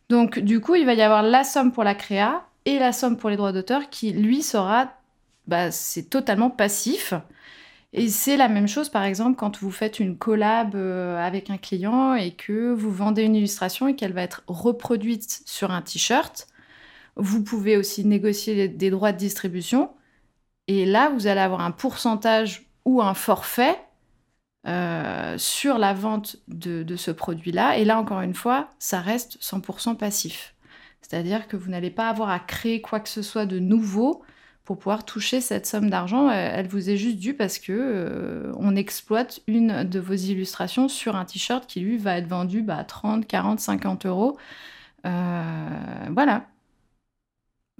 [0.08, 3.16] Donc, du coup, il va y avoir la somme pour la créa et la somme
[3.16, 4.92] pour les droits d'auteur qui, lui, sera,
[5.46, 7.14] bah, c'est totalement passif.
[7.92, 11.58] Et c'est la même chose, par exemple, quand vous faites une collab euh, avec un
[11.58, 16.48] client et que vous vendez une illustration et qu'elle va être reproduite sur un t-shirt.
[17.14, 19.90] Vous pouvez aussi négocier des droits de distribution.
[20.68, 23.78] Et là, vous allez avoir un pourcentage ou un forfait
[24.66, 27.78] euh, sur la vente de, ce produit-là.
[27.78, 30.54] Et là, encore une fois, ça reste 100% passif.
[31.00, 34.22] C'est-à-dire que vous n'allez pas avoir à créer quoi que ce soit de nouveau
[34.64, 36.28] pour pouvoir toucher cette somme d'argent.
[36.30, 41.16] Elle vous est juste due parce que euh, on exploite une de vos illustrations sur
[41.16, 44.36] un t-shirt qui lui va être vendu bah, 30, 40, 50 euros.
[45.06, 46.44] Euh, voilà.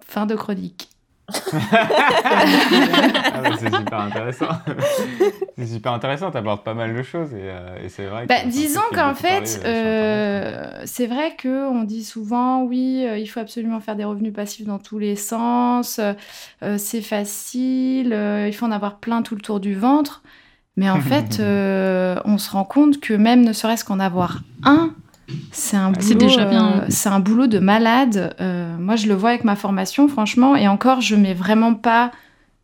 [0.02, 0.89] Fin de chronique.
[1.31, 1.41] Ah
[3.43, 4.49] bah, c'est super intéressant.
[5.59, 8.27] c'est super intéressant, t'abordes pas mal de choses et, euh, et c'est vrai.
[8.27, 13.19] Bah, que disons qu'en fait, euh, euh, c'est vrai que on dit souvent, oui, euh,
[13.19, 16.01] il faut absolument faire des revenus passifs dans tous les sens,
[16.77, 20.23] c'est facile, il faut en avoir plein tout le tour du ventre.
[20.77, 24.95] Mais en fait, on se rend compte que même ne serait-ce qu'en avoir un,
[25.53, 26.73] c'est un boulot, C'est déjà bien.
[26.83, 28.35] euh, c'est un boulot de malade.
[28.41, 32.13] Euh, moi, je le vois avec ma formation, franchement, et encore, je mets vraiment pas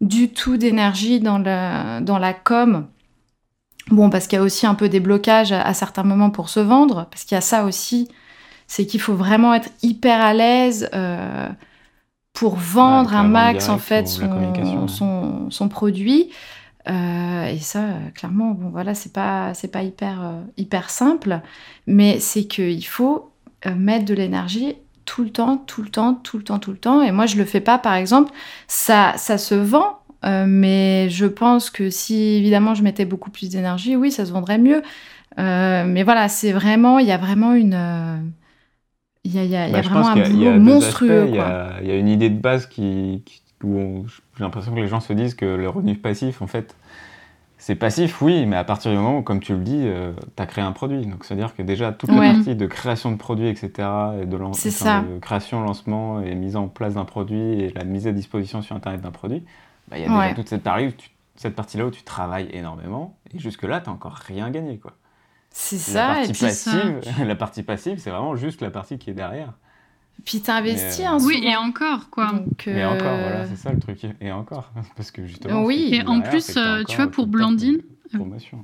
[0.01, 2.86] du tout d'énergie dans la, dans la com.
[3.91, 6.49] Bon, parce qu'il y a aussi un peu des blocages à, à certains moments pour
[6.49, 8.09] se vendre, parce qu'il y a ça aussi,
[8.66, 11.49] c'est qu'il faut vraiment être hyper à l'aise euh,
[12.32, 14.09] pour vendre Ouais, un max, en fait,
[14.89, 16.31] son, son produit.
[16.89, 21.40] Euh, et ça, euh, clairement, bon, voilà, c'est pas, c'est pas hyper, euh, hyper simple,
[21.86, 23.31] mais c'est qu'il faut
[23.77, 27.01] mettre de l'énergie tout le temps, tout le temps, tout le temps, tout le temps.
[27.02, 28.31] Et moi, je le fais pas, par exemple,
[28.69, 30.01] ça, ça se vend,
[30.47, 34.59] mais je pense que si évidemment je mettais beaucoup plus d'énergie, oui, ça se vendrait
[34.59, 34.82] mieux.
[35.39, 37.74] Mais voilà, c'est vraiment, il y a vraiment une,
[39.24, 41.27] il y a, y a, y a Bah, vraiment un boulot monstrueux.
[41.28, 44.74] Il y, a, il y a une idée de base qui, qui- où j'ai l'impression
[44.74, 46.77] que les gens se disent que le revenu passif, en fait,
[47.59, 49.86] c'est passif, oui, mais à partir du moment où, comme tu le dis,
[50.36, 51.07] tu as créé un produit.
[51.07, 52.27] Donc, c'est-à-dire que déjà, toute Ouais.
[52.28, 53.70] la partie de création de produits, etc.,
[54.23, 57.85] et de, lan- enfin, de création, lancement et mise en place d'un produit et la
[57.85, 59.45] mise à disposition sur Internet d'un produit,
[59.89, 60.23] bah, il y a Ouais.
[60.24, 63.16] déjà toute cette, partie où tu- cette partie-là où tu travailles énormément.
[63.35, 64.77] Et jusque-là, tu n'as encore rien gagné.
[64.78, 64.93] Quoi.
[65.51, 66.70] C'est ça, et partie, puis, c'est ça.
[66.73, 69.53] passive, la partie passive, c'est vraiment juste la partie qui est derrière.
[70.24, 70.99] Puis t'investis.
[71.01, 71.49] Mais, euh, hein, Oui, souvent.
[71.49, 72.32] et encore, quoi.
[72.32, 73.99] Donc, Mais euh, encore, voilà, c'est ça le truc.
[74.20, 75.65] Et encore, parce que justement.
[75.65, 75.89] Oui.
[75.93, 77.78] Et en plus, t'as euh, tu vois, pour Blandine,
[78.12, 78.59] Promotion.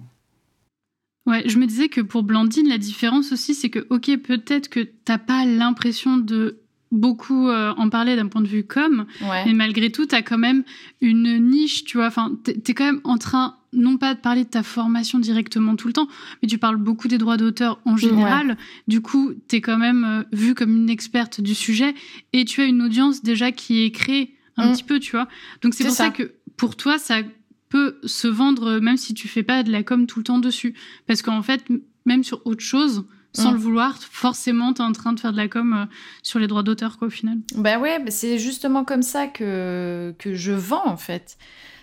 [1.27, 4.81] Ouais, je me disais que pour Blandine, la différence aussi, c'est que, ok, peut-être que
[4.81, 6.61] t'as pas l'impression de
[6.93, 9.45] beaucoup euh, en parler d'un point de vue com, Ouais.
[9.47, 10.65] mais malgré tout, t'as quand même
[11.01, 12.07] une niche, tu vois.
[12.07, 15.87] Enfin, t'es quand même en train, non pas de parler de ta formation directement tout
[15.87, 16.09] le temps,
[16.43, 18.57] mais tu parles beaucoup des droits d'auteur en général.
[18.89, 21.95] Du coup, t'es quand même euh, vue comme une experte du sujet
[22.33, 24.73] et tu as une audience déjà qui est créée un Mm.
[24.73, 25.29] petit peu, tu vois.
[25.63, 26.05] Donc c'est pour ça.
[26.07, 26.11] ça.
[26.11, 27.23] que pour toi, ça
[27.69, 30.39] peut se vendre euh, même si tu fais pas de la com tout le temps
[30.41, 30.75] dessus.
[31.07, 31.65] Parce qu'en fait,
[32.05, 33.55] même sur autre chose, sans Mm.
[33.55, 35.85] le vouloir, forcément, t'es en train de faire de la com euh,
[36.25, 37.39] sur les droits d'auteur, quoi, au final.
[37.55, 41.39] Bah ouais, bah c'est justement comme ça que, que je vends en fait.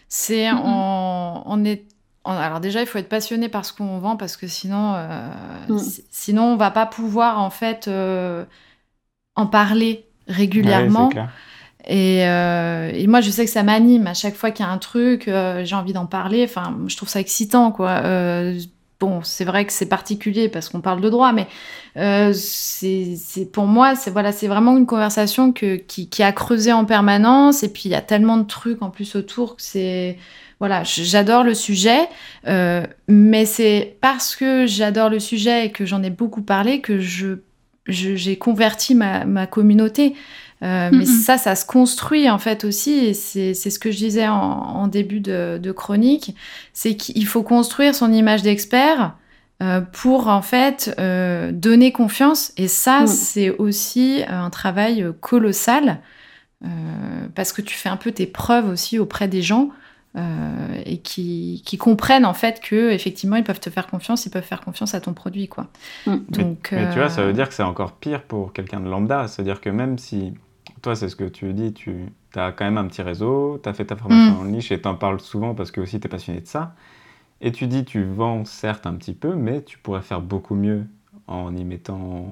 [0.10, 0.60] C'est Mhm.
[0.64, 1.86] en, en est,
[2.24, 5.30] en- alors déjà il faut être passionné par ce qu'on vend parce que sinon, euh,
[5.78, 8.46] si- sinon on va pas pouvoir en fait euh,
[9.36, 11.10] en parler régulièrement.
[11.88, 14.08] Et, euh, et moi, je sais que ça m'anime.
[14.08, 15.24] À chaque fois qu'il y a un truc,
[15.64, 16.44] j'ai envie d'en parler.
[16.44, 18.02] Enfin, je trouve ça excitant, quoi.
[19.00, 21.48] Bon, c'est vrai que c'est particulier parce qu'on parle de droit, mais
[21.98, 23.16] euh, c'est
[23.54, 27.62] pour moi, c'est voilà, c'est vraiment une conversation qui, a creusé en permanence.
[27.62, 30.18] Et puis, il y a tellement de trucs en plus autour que c'est
[30.60, 32.10] voilà, j'adore le sujet,
[32.48, 37.00] euh, mais c'est parce que j'adore le sujet et que j'en ai beaucoup parlé que
[37.00, 37.36] je
[37.90, 40.14] j'ai converti ma communauté.
[40.64, 41.06] Euh, mais Mhm.
[41.06, 44.36] ça, ça se construit en fait aussi, et c'est c'est ce que je disais en,
[44.42, 46.36] en début de, de chronique,
[46.74, 49.14] c'est qu'il faut construire son image d'expert
[49.62, 53.08] euh, pour en fait euh, donner confiance, et ça, Mhm.
[53.08, 56.00] c'est aussi un travail colossal,
[56.66, 56.68] euh,
[57.36, 59.70] parce que tu fais un peu tes preuves aussi auprès des gens,
[60.18, 64.32] euh, et qui, qui comprennent en fait que effectivement ils peuvent te faire confiance, ils
[64.32, 65.68] peuvent faire confiance à ton produit, quoi.
[66.08, 66.16] Mm.
[66.30, 69.28] Donc, Mais tu vois, ça veut dire que c'est encore pire pour quelqu'un de lambda.
[69.28, 70.34] C'est-à-dire que même si
[70.82, 72.06] toi, c'est ce que tu dis, tu
[72.36, 74.40] as quand même un petit réseau, tu as fait ta formation Mm.
[74.40, 76.74] en niche et tu en parles souvent parce que aussi tu es passionné de ça.
[77.42, 80.86] Et tu dis, tu vends certes un petit peu, mais tu pourrais faire beaucoup mieux
[81.28, 82.28] en y mettant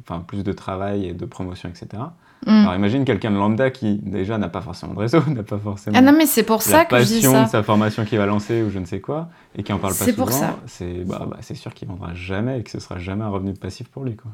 [0.00, 2.02] enfin, plus de travail et de promotion, etc.
[2.44, 2.50] Mm.
[2.50, 5.96] Alors imagine quelqu'un de lambda qui déjà n'a pas forcément de réseau, n'a pas forcément
[5.96, 7.44] Ah non, mais c'est pour la ça que je dis passion ça.
[7.44, 9.92] de sa formation qu'il va lancer ou je ne sais quoi, et qui en parle
[9.94, 10.56] pas C'est souvent, pour ça.
[10.66, 13.54] c'est bah, bah, c'est sûr qu'il vendra jamais et que ce sera jamais un revenu
[13.54, 14.16] passif pour lui.
[14.16, 14.32] Quoi.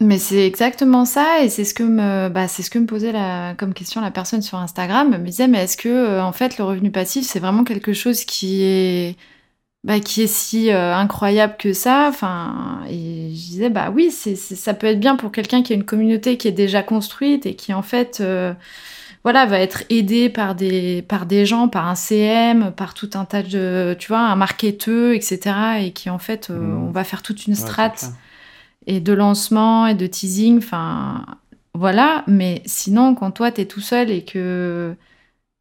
[0.00, 3.12] Mais c'est exactement ça, et c'est ce que me, bah, c'est ce que me posait
[3.12, 5.12] la, comme question la personne sur Instagram.
[5.14, 7.92] Elle me disait, mais est-ce que, euh, en fait, le revenu passif, c'est vraiment quelque
[7.92, 9.16] chose qui est,
[9.84, 12.06] bah, qui est si euh, incroyable que ça?
[12.08, 15.72] Enfin, et je disais, bah oui, c'est, c'est- ça peut être bien pour quelqu'un qui
[15.72, 18.52] a une communauté qui est déjà construite et qui, en fait, euh,
[19.24, 23.24] voilà, va être aidé par des, par des gens, par un CM, par tout un
[23.26, 25.80] tas de, tu vois, un marketeur, etc.
[25.80, 26.88] Et qui, en fait, euh, Mhm.
[26.88, 28.04] on va faire toute une strate.
[28.86, 31.24] Et de lancement et de teasing, enfin
[31.74, 34.94] voilà, mais sinon quand toi t'es tout seul et que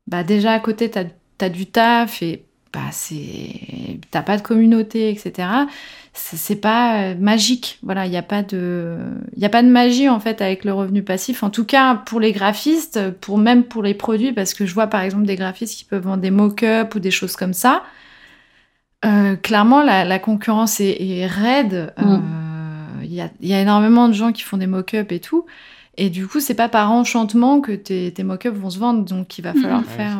[0.07, 1.05] bah déjà à côté t'as
[1.41, 5.47] as du taf et bah c'est t'as pas de communauté etc.
[6.13, 8.97] C'est pas euh, magique, voilà, il y a pas de
[9.35, 11.43] il a pas de magie en fait avec le revenu passif.
[11.43, 14.87] En tout cas pour les graphistes, pour même pour les produits, parce que je vois
[14.87, 17.83] par exemple des graphistes qui peuvent vendre des mock-ups ou des choses comme ça.
[19.05, 21.93] Euh, clairement, la, la concurrence est, est raide.
[21.97, 22.13] Mm.
[22.13, 22.17] Euh,
[23.03, 25.45] Il y, a, il y a énormément de gens qui font des mock-ups et tout.
[25.97, 29.03] Et du coup, c'est pas par enchantement que tes, tes mock-ups vont se vendre.
[29.05, 29.61] Donc, il va Mhm.
[29.61, 30.17] falloir Ouais, faire.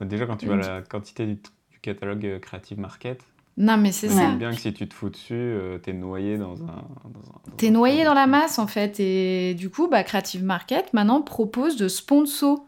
[0.00, 3.22] euh, Déjà, quand tu vois la quantité du, du catalogue euh, Creative Market,
[3.56, 4.30] Non, mais c'est ça.
[4.38, 6.66] bien que si tu te fous dessus, euh, t'es noyé dans un.
[6.66, 6.82] dans un-
[7.50, 9.00] dans T'es un noyé dans la masse, en fait.
[9.00, 12.64] Et du coup, bah, Creative Market, maintenant, propose de sponsor.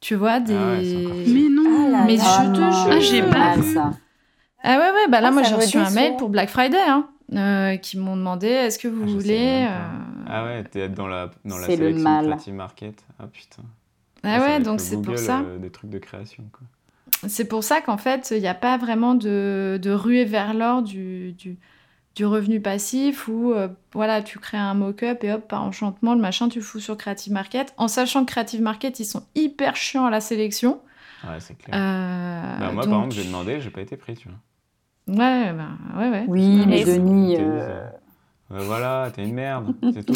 [0.00, 0.54] Tu vois, des.
[0.54, 2.04] Ah ouais, encore Mais non.
[2.06, 2.92] Mais je te jure.
[2.92, 3.74] Ah, j'ai pas vu.
[3.74, 3.92] ça.
[4.62, 7.08] Ah ouais, ouais, bah là, Ah, moi, j'ai reçu un mail pour Black Friday, hein,
[7.34, 9.66] euh, qui m'ont demandé est-ce que vous Ah, voulez.
[9.68, 9.88] euh,
[10.26, 12.24] Ah ouais, t'es dans la, dans la le sélection mal.
[12.26, 13.04] Creative Market.
[13.18, 13.62] Ah putain.
[14.22, 15.40] Ah Ça va ouais, donc le c'est pour ça.
[15.40, 16.44] euh, des trucs de création.
[16.52, 16.66] Quoi.
[17.28, 20.82] C'est pour ça qu'en fait, il n'y a pas vraiment de, de ruée vers l'or
[20.82, 21.56] du, du,
[22.14, 26.20] du revenu passif où euh, voilà, tu crées un mock-up et hop, par enchantement, le
[26.20, 27.72] machin, tu le fous sur Creative Market.
[27.76, 30.80] En sachant que Creative Market, ils sont hyper chiants à la sélection.
[31.24, 31.74] Ouais, c'est clair.
[31.76, 34.38] Euh, Bah, moi, donc- par exemple, j'ai demandé, j'ai pas été pris, tu vois.
[35.08, 35.68] Ouais, bah,
[35.98, 36.24] ouais, ouais.
[36.28, 37.36] Oui, mais Denis.
[37.36, 37.68] Euh, disent,
[38.52, 40.12] euh, voilà, t'es une merde, c'est tout.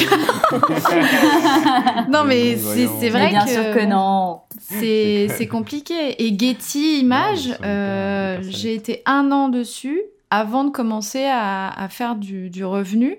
[2.10, 4.40] Non, mais c'est mais vrai bien que, sûr que non.
[4.58, 6.22] c'est compliqué.
[6.22, 12.16] Et Getty Images, euh, j'ai été un an dessus avant de commencer à, à faire
[12.16, 13.18] du, du revenu.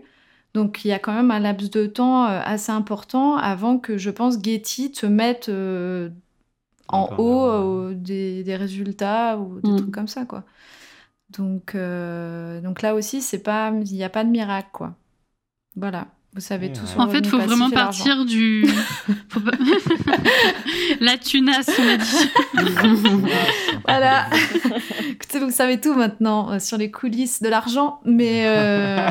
[0.53, 4.11] Donc il y a quand même un laps de temps assez important avant que je
[4.11, 6.09] pense Getty te mette euh,
[6.89, 9.77] en haut euh, des, des résultats ou des Mm.
[9.77, 10.43] trucs comme ça quoi.
[11.37, 14.95] Donc, euh, donc là aussi c'est pas il n'y a pas de miracle quoi.
[15.75, 16.87] Voilà, vous savez tout ouais.
[16.87, 18.63] sur le En fait, faut vraiment partir du.
[19.33, 19.51] Pas-
[20.99, 23.25] La tunasse, on a dit.
[23.85, 24.27] Voilà.
[25.09, 29.09] Écoutez, vous savez tout maintenant euh, sur les coulisses de l'argent, mais euh,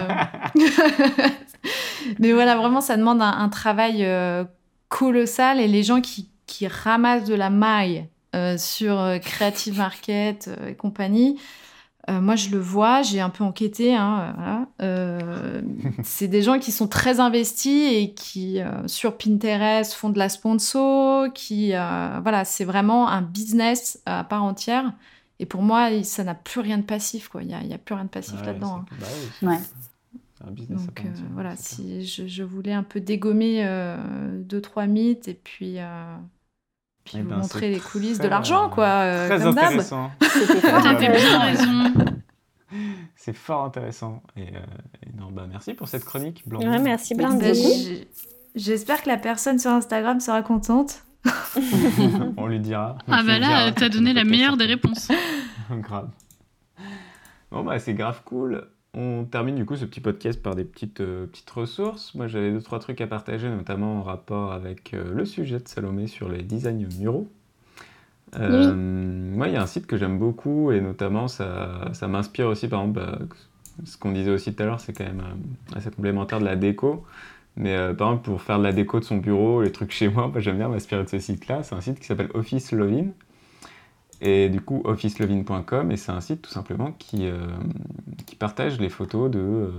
[2.19, 4.45] mais voilà, vraiment, ça demande un, un travail euh,
[4.89, 10.49] colossal et les gens qui, qui ramassent de la maille euh, sur euh, Creative Market
[10.49, 11.39] euh, et compagnie.
[12.11, 13.95] Euh, moi, je le vois, j'ai un peu enquêté.
[13.95, 14.69] hein, euh, voilà.
[14.83, 15.63] Euh,
[16.03, 20.29] c'est des gens qui sont très investis et qui, euh, sur Pinterest, font de la
[20.29, 24.93] sponsor, qui, euh, voilà, c'est vraiment un business à part entière.
[25.39, 27.43] Et pour moi, ça n'a plus rien de passif, quoi.
[27.43, 28.77] Il n'y a, plus rien de passif Ouais, là-dedans.
[28.79, 28.87] hein.
[28.91, 29.07] c'est- bah
[29.43, 29.59] oui, Ouais.
[30.45, 33.65] un business à Donc part euh, entière, voilà, si je, je voulais un peu dégommer
[33.65, 33.97] euh,
[34.43, 36.17] deux, trois mythes et puis, euh,
[37.05, 38.85] puis Eh vous ben, montrer c'est les coulisses très, de l'argent, quoi.
[38.87, 39.65] euh, Très comme d'hab.
[39.65, 40.11] intéressant.
[40.99, 41.93] Bien raison.
[43.17, 44.23] C'est fort intéressant.
[44.37, 44.61] Et, euh,
[45.07, 46.61] et non, bah, merci pour cette chronique, Blanc.
[46.61, 47.35] Ouais, merci Merci Blanc.
[47.39, 47.55] Ben,
[48.55, 51.05] J'espère que la personne sur Instagram sera contente.
[52.37, 52.97] On lui dira.
[53.09, 55.09] Ah bah là, t'as donné la meilleure des réponses.
[55.71, 56.09] grave.
[57.51, 58.67] Bon, bah, c'est grave cool.
[58.95, 62.15] On termine du coup ce petit podcast par des petites, euh, petites ressources.
[62.15, 65.67] Moi, j'avais deux, trois trucs à partager, notamment en rapport avec euh, le sujet de
[65.67, 67.29] Salomé sur les designs muraux.
[68.37, 72.49] Euh, Moi, il y a un site que j'aime beaucoup et notamment ça, ça m'inspire
[72.49, 73.19] aussi, par exemple, bah,
[73.85, 76.57] ce qu'on disait aussi tout à l'heure, c'est quand même euh, assez complémentaire de la
[76.57, 77.05] déco.
[77.57, 80.29] Mais par exemple, pour faire de la déco de son bureau, les trucs chez moi,
[80.35, 81.63] bah, j'aime bien m'inspirer de ce site-là.
[81.63, 83.09] C'est un site qui s'appelle Office Lovin.
[84.25, 87.39] Et du coup, officelovin.com, et c'est un site tout simplement qui, euh,
[88.25, 89.71] qui partage les photos de, euh,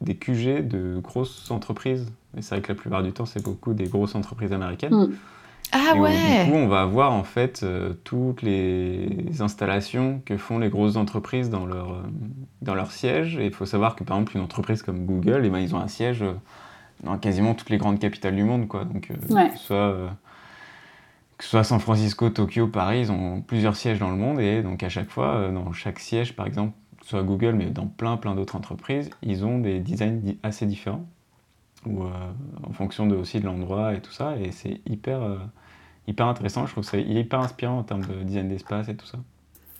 [0.00, 2.06] des QG de grosses entreprises.
[2.36, 4.94] Et c'est vrai que la plupart du temps, c'est beaucoup des grosses entreprises américaines.
[4.94, 5.12] Mm.
[5.72, 10.22] Ah Et où, ouais Du coup, on va avoir en fait euh, toutes les installations
[10.24, 12.04] que font les grosses entreprises dans leur,
[12.62, 13.36] dans leur siège.
[13.36, 15.80] Et il faut savoir que par exemple, une entreprise comme Google, eh ben, ils ont
[15.80, 16.24] un siège
[17.02, 18.84] dans quasiment toutes les grandes capitales du monde, quoi.
[18.84, 19.50] Donc, Ouais.
[19.50, 20.10] que, ce soit,
[21.38, 24.62] que ce soit San Francisco, Tokyo, Paris, ils ont plusieurs sièges dans le monde et
[24.62, 26.72] donc à chaque fois, euh, dans chaque siège, par exemple,
[27.04, 31.06] soit Google, mais dans plein, plein d'autres entreprises, ils ont des designs assez différents
[31.86, 32.08] ou euh,
[32.68, 34.34] en fonction de, aussi de l'endroit et tout ça.
[34.42, 35.36] Et c'est hyper, euh,
[36.08, 36.66] hyper intéressant.
[36.66, 39.18] Je trouve que c'est hyper inspirant en termes de design d'espace et tout ça.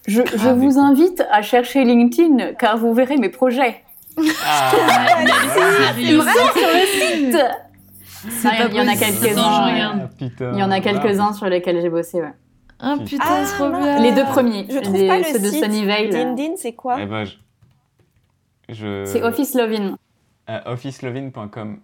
[0.06, 3.82] Je, je Ah, vous invite à chercher LinkedIn car vous verrez mes projets.
[4.46, 4.70] Ah,
[5.94, 7.36] Sérieux sur le site
[8.24, 10.08] il y en a quelques-uns.
[10.18, 10.52] Putain.
[10.52, 10.80] Il y en a Voilà.
[10.80, 12.32] quelques-uns sur lesquels j'ai bossé, ouais.
[12.80, 13.98] Ah putain, Ah, trop bien.
[14.00, 15.64] Les deux premiers, Je trouve les- pas le ceux de site.
[15.64, 16.08] Sunnyvale.
[16.10, 16.96] LinkedIn, c'est quoi?
[17.00, 17.32] Eh ben, je...
[18.68, 19.96] je- C'est Office Lovin.
[20.48, 21.80] Euh, officelovin.com.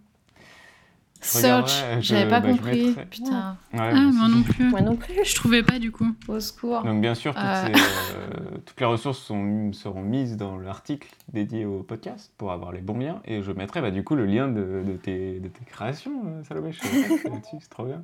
[1.25, 2.87] Search, j'avais pas bah, compris.
[2.89, 3.07] mettrai.
[3.07, 4.65] Putain, Ouais, Ah, moi non plus.
[4.71, 5.25] Moi non plus.
[5.25, 6.07] Je trouvais pas du coup.
[6.29, 6.83] au secours.
[6.83, 7.67] Donc bien sûr, toutes, Euh.
[7.67, 12.73] ces, euh, toutes les ressources sont, seront mises dans l'article dédié au podcast pour avoir
[12.73, 13.21] les bons liens.
[13.25, 16.45] Et je mettrai bah, du coup le lien de, de tes, de tes créations, euh,
[16.45, 16.73] Salomé.
[16.73, 18.03] Je c'est trop bien.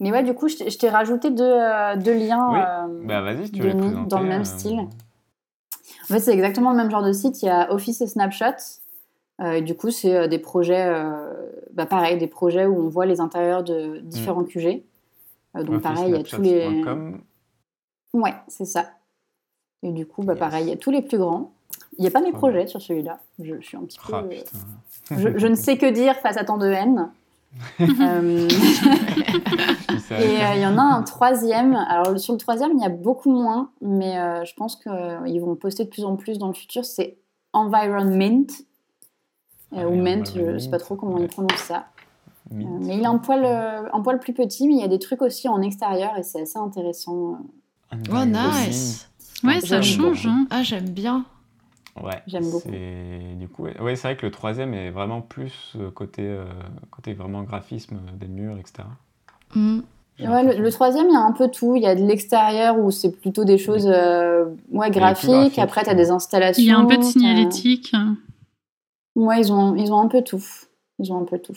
[0.00, 2.48] Mais ouais, du coup, je t'ai- rajouté deux, euh, deux liens.
[2.52, 2.58] Oui.
[2.60, 4.08] euh, Bah vas-y, si tu veux les présenter.
[4.08, 4.78] dans le même euh, style.
[4.78, 7.42] En fait, c'est exactement le même genre de site.
[7.42, 8.44] Il y a Office et Snapshot.
[9.40, 11.32] Euh, et du coup, c'est euh, des projets, euh,
[11.72, 14.82] bah, pareil, des projets où on voit les intérieurs de différents QG.
[15.56, 16.66] Euh, donc, pareil, il y a tous les.
[16.66, 17.20] officesnapshots.com.
[18.14, 18.86] Ouais, c'est ça.
[19.82, 20.40] Et du coup, bah, Yes.
[20.40, 21.52] pareil, il y a tous les plus grands.
[21.98, 23.18] Il n'y a pas mes projets sur celui-là.
[23.38, 24.12] Je, je suis un petit peu.
[24.14, 25.18] Ah, putain.
[25.18, 27.10] je, je ne sais que dire face à tant de haine.
[27.80, 28.46] Euh,
[30.10, 31.74] et euh, il y en a un troisième.
[31.74, 35.54] Alors sur le troisième, il y a beaucoup moins, mais euh, je pense qu'ils vont
[35.56, 36.84] poster de plus en plus dans le futur.
[36.84, 37.16] C'est
[37.52, 38.46] Environment.
[39.74, 41.22] Euh, ou Ment, je ne sais pas trop comment Ouais.
[41.24, 41.86] ils prononcent ça.
[42.52, 44.88] Euh, mais il est un poil, euh, un poil plus petit, mais il y a
[44.88, 47.38] des trucs aussi en extérieur et c'est assez intéressant.
[47.92, 48.50] Oh, Environment.
[48.66, 49.08] nice.
[49.44, 50.26] Ouais, ça change.
[50.26, 50.46] Hein.
[50.50, 51.24] Ah, j'aime bien.
[52.02, 52.68] Ouais, J'aime beaucoup.
[52.70, 56.22] c'est- Du coup, ouais, Ouais, c'est vrai que le troisième est vraiment plus euh, côté,
[56.22, 56.44] euh,
[56.90, 58.84] côté vraiment graphisme euh, des murs, etc.
[59.54, 59.80] Hmm.
[60.20, 61.76] Ouais, le, le troisième, il y a un peu tout.
[61.76, 65.28] Il y a de l'extérieur où c'est plutôt des choses euh, ouais, graphiques.
[65.30, 66.62] graphique, Après, tu as des installations.
[66.62, 67.92] Il y a un peu de signalétique.
[69.18, 70.42] Ouais, ils ont, ils ont un peu tout.
[71.00, 71.56] Ils ont un peu tout.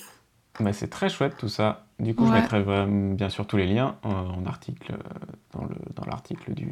[0.59, 1.85] Bah, c'est très chouette tout ça.
[1.99, 4.97] Du coup, je mettrai vraiment, bien sûr tous les liens euh, en article, euh,
[5.53, 6.67] dans, le, dans l'article du...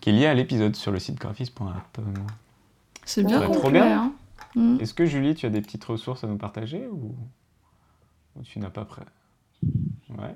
[0.00, 1.98] qui est lié à l'épisode sur le site graphis.app.
[3.04, 3.58] C'est bien complet.
[3.60, 4.02] trop bien.
[4.02, 4.12] hein.
[4.56, 4.78] Hmm.
[4.80, 7.14] Est-ce que Julie, tu as des petites ressources à nous partager ou,
[8.36, 9.04] ou tu n'as pas prêt?
[10.10, 10.34] Ouais.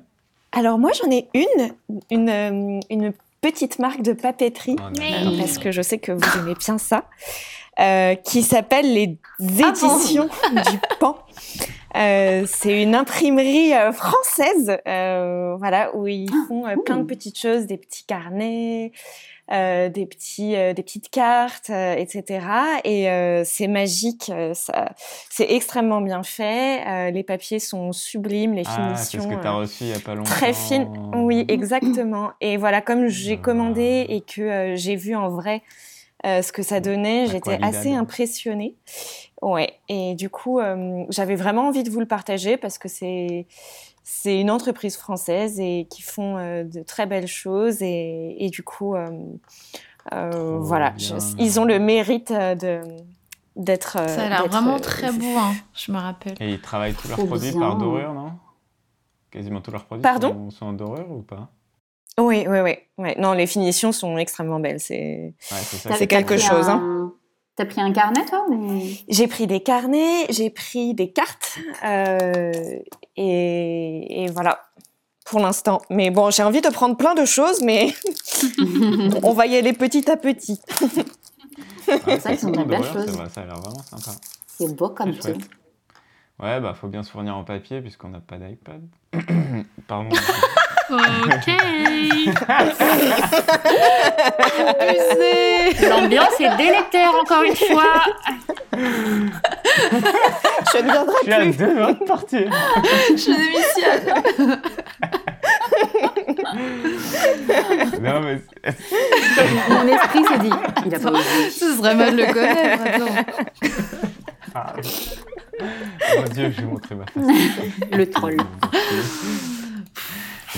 [0.52, 1.72] Alors moi j'en ai une,
[2.10, 6.54] une, euh, une petite marque de papeterie, Oh, parce que je sais que vous aimez
[6.54, 7.04] bien ça,
[7.78, 10.28] euh, qui s'appelle les Ah éditions
[10.70, 11.16] du Pan.
[11.96, 17.38] Euh, c'est une imprimerie euh, française, euh, voilà, où ils font euh, plein de petites
[17.38, 18.98] choses, des petits carnets, euh,
[19.50, 22.40] des petits, euh, des petites cartes, euh, etc.
[22.84, 24.92] Et euh, c'est magique, euh, ça,
[25.28, 26.86] c'est extrêmement bien fait.
[26.86, 29.22] euh, les papiers sont sublimes, les Ah, c'est finitions.
[29.30, 30.30] ce que tu as euh, reçu il n'y a pas longtemps.
[30.30, 32.30] Très fine, oui, exactement.
[32.40, 33.42] Et voilà, comme j'ai Ah.
[33.44, 35.62] commandé et que euh, j'ai vu en vrai
[36.26, 38.74] euh, ce que ça donnait, j'étais assez impressionnée.
[39.42, 43.46] Ouais, et du coup, euh, j'avais vraiment envie de vous le partager parce que c'est
[44.12, 48.62] c'est une entreprise française et qui font euh, de très belles choses et, et du
[48.64, 49.08] coup, euh,
[50.12, 52.80] euh, voilà, je- ils ont le mérite de
[53.56, 53.92] d'être.
[53.92, 56.34] Ça a l'air vraiment euh, très beau, hein, je me rappelle.
[56.40, 57.60] Et ils travaillent tous leurs produits bien.
[57.60, 58.32] par dorure, non?
[59.30, 60.30] Quasiment tous leurs produits Pardon?
[60.32, 61.48] sont, sont en dorure ou pas?
[62.18, 62.74] Oui, oui, oui.
[62.98, 63.14] Ouais.
[63.18, 64.80] Non, les finitions sont extrêmement belles.
[64.80, 67.12] C'est Ouais, quelque chose, un-
[67.56, 68.80] T'as pris un carnet, toi ou...
[69.08, 72.52] J'ai pris des carnets, j'ai pris des cartes, euh,
[73.16, 74.60] et, et voilà,
[75.26, 75.82] pour l'instant.
[75.90, 77.94] Mais bon, j'ai envie de prendre plein de choses, mais
[79.22, 80.60] on va y aller petit à petit.
[81.86, 83.04] C'est chose.
[83.06, 84.12] c'est vrai, ça a l'air vraiment sympa.
[84.46, 85.28] C'est beau comme tout.
[86.38, 88.82] Ouais, bah faut bien se fournir en papier puisqu'on n'a pas d'iPad.
[89.86, 90.16] Pardon.
[90.90, 91.46] Ok.
[95.88, 98.02] L'ambiance est délétère, encore une fois.
[100.72, 101.56] Je ne viendrai Je suis à plus.
[101.56, 102.50] deux doigts de partir.
[103.10, 104.62] Je démissionne.
[108.02, 108.42] non, mais
[109.68, 110.50] Mon esprit s'est dit,
[110.86, 111.50] il a pas osé.
[111.50, 112.82] Ce serait mal de le connaître.
[112.84, 113.14] Attends.
[114.54, 114.72] Ah.
[116.16, 117.22] Mon Dieu, je vais montrer ma face.
[117.92, 118.36] Le troll.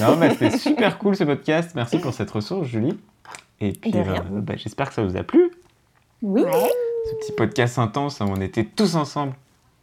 [0.00, 1.72] Non, mais c'était super cool ce podcast.
[1.74, 2.98] Merci pour cette ressource, Julie.
[3.60, 5.50] Et puis, euh, bah, j'espère que ça vous a plu.
[6.22, 6.42] Oui.
[6.42, 9.34] Ce petit podcast intense où on était tous ensemble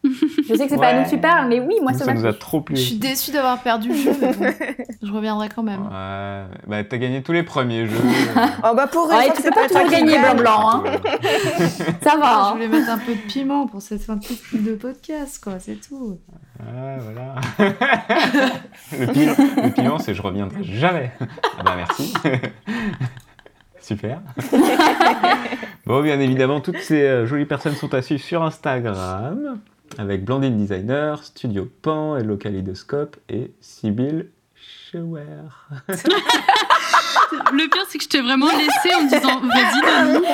[0.04, 2.14] Je sais que c'est pas à nous que tu parles, mais oui, moi ça ça
[2.14, 2.78] nous a trop plu.
[2.78, 4.46] Je suis déçue d'avoir perdu le jeu, mais bon,
[5.04, 5.82] je reviendrai quand même.
[5.82, 7.98] Ouais, bah t'as gagné tous les premiers jeux.
[8.64, 10.22] Oh bah pour Ouais, tu peux c'est pas qui gagner, gagne.
[10.22, 10.70] blanc-blanc.
[10.70, 10.84] Hein.
[12.02, 12.24] Ça va.
[12.24, 12.52] Ah, je hein.
[12.54, 14.18] voulais mettre un peu de piment pour cette fin
[14.54, 16.20] de podcast, quoi, c'est tout.
[16.60, 17.36] Ah, voilà.
[18.98, 21.12] le, piment, le piment, c'est je reviendrai jamais.
[21.58, 22.14] Ah bah merci.
[23.82, 24.22] Super.
[25.86, 29.60] bon, bien évidemment, toutes ces euh, jolies personnes sont à suivre sur Instagram
[29.98, 35.24] avec Blandine Designer, Studio Pan, Hello Kaleidoscope et Sibyl Schauer.
[37.52, 39.82] Le pire, c'est que je t'ai vraiment laissé en me disant vas-y,
[40.14, 40.26] Denis.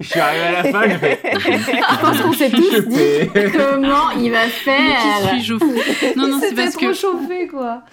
[0.00, 1.20] Je suis arrivé à la fin, j'ai fait.
[1.34, 5.00] Je pense qu'on s'est tous dit comment il va Mais faire.
[5.20, 5.72] qui suis-je au fond?
[6.16, 6.92] Non, non, c'est parce trop que.
[6.94, 7.84] chauffé, quoi.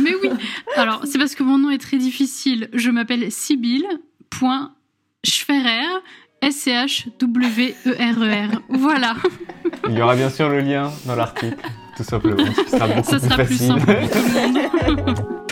[0.00, 0.30] Mais oui.
[0.76, 2.68] Alors, c'est parce que mon nom est très difficile.
[2.72, 3.84] Je m'appelle Sibyl.
[4.30, 4.72] Point
[5.24, 5.84] Schferrer.
[6.44, 8.60] S-C-H-W-E-R-E-R.
[8.68, 9.14] Voilà.
[9.88, 11.56] Il y aura bien sûr le lien dans l'article,
[11.96, 12.44] tout simplement.
[12.66, 15.43] Ce sera beaucoup Ça sera plus simple pour tout le monde.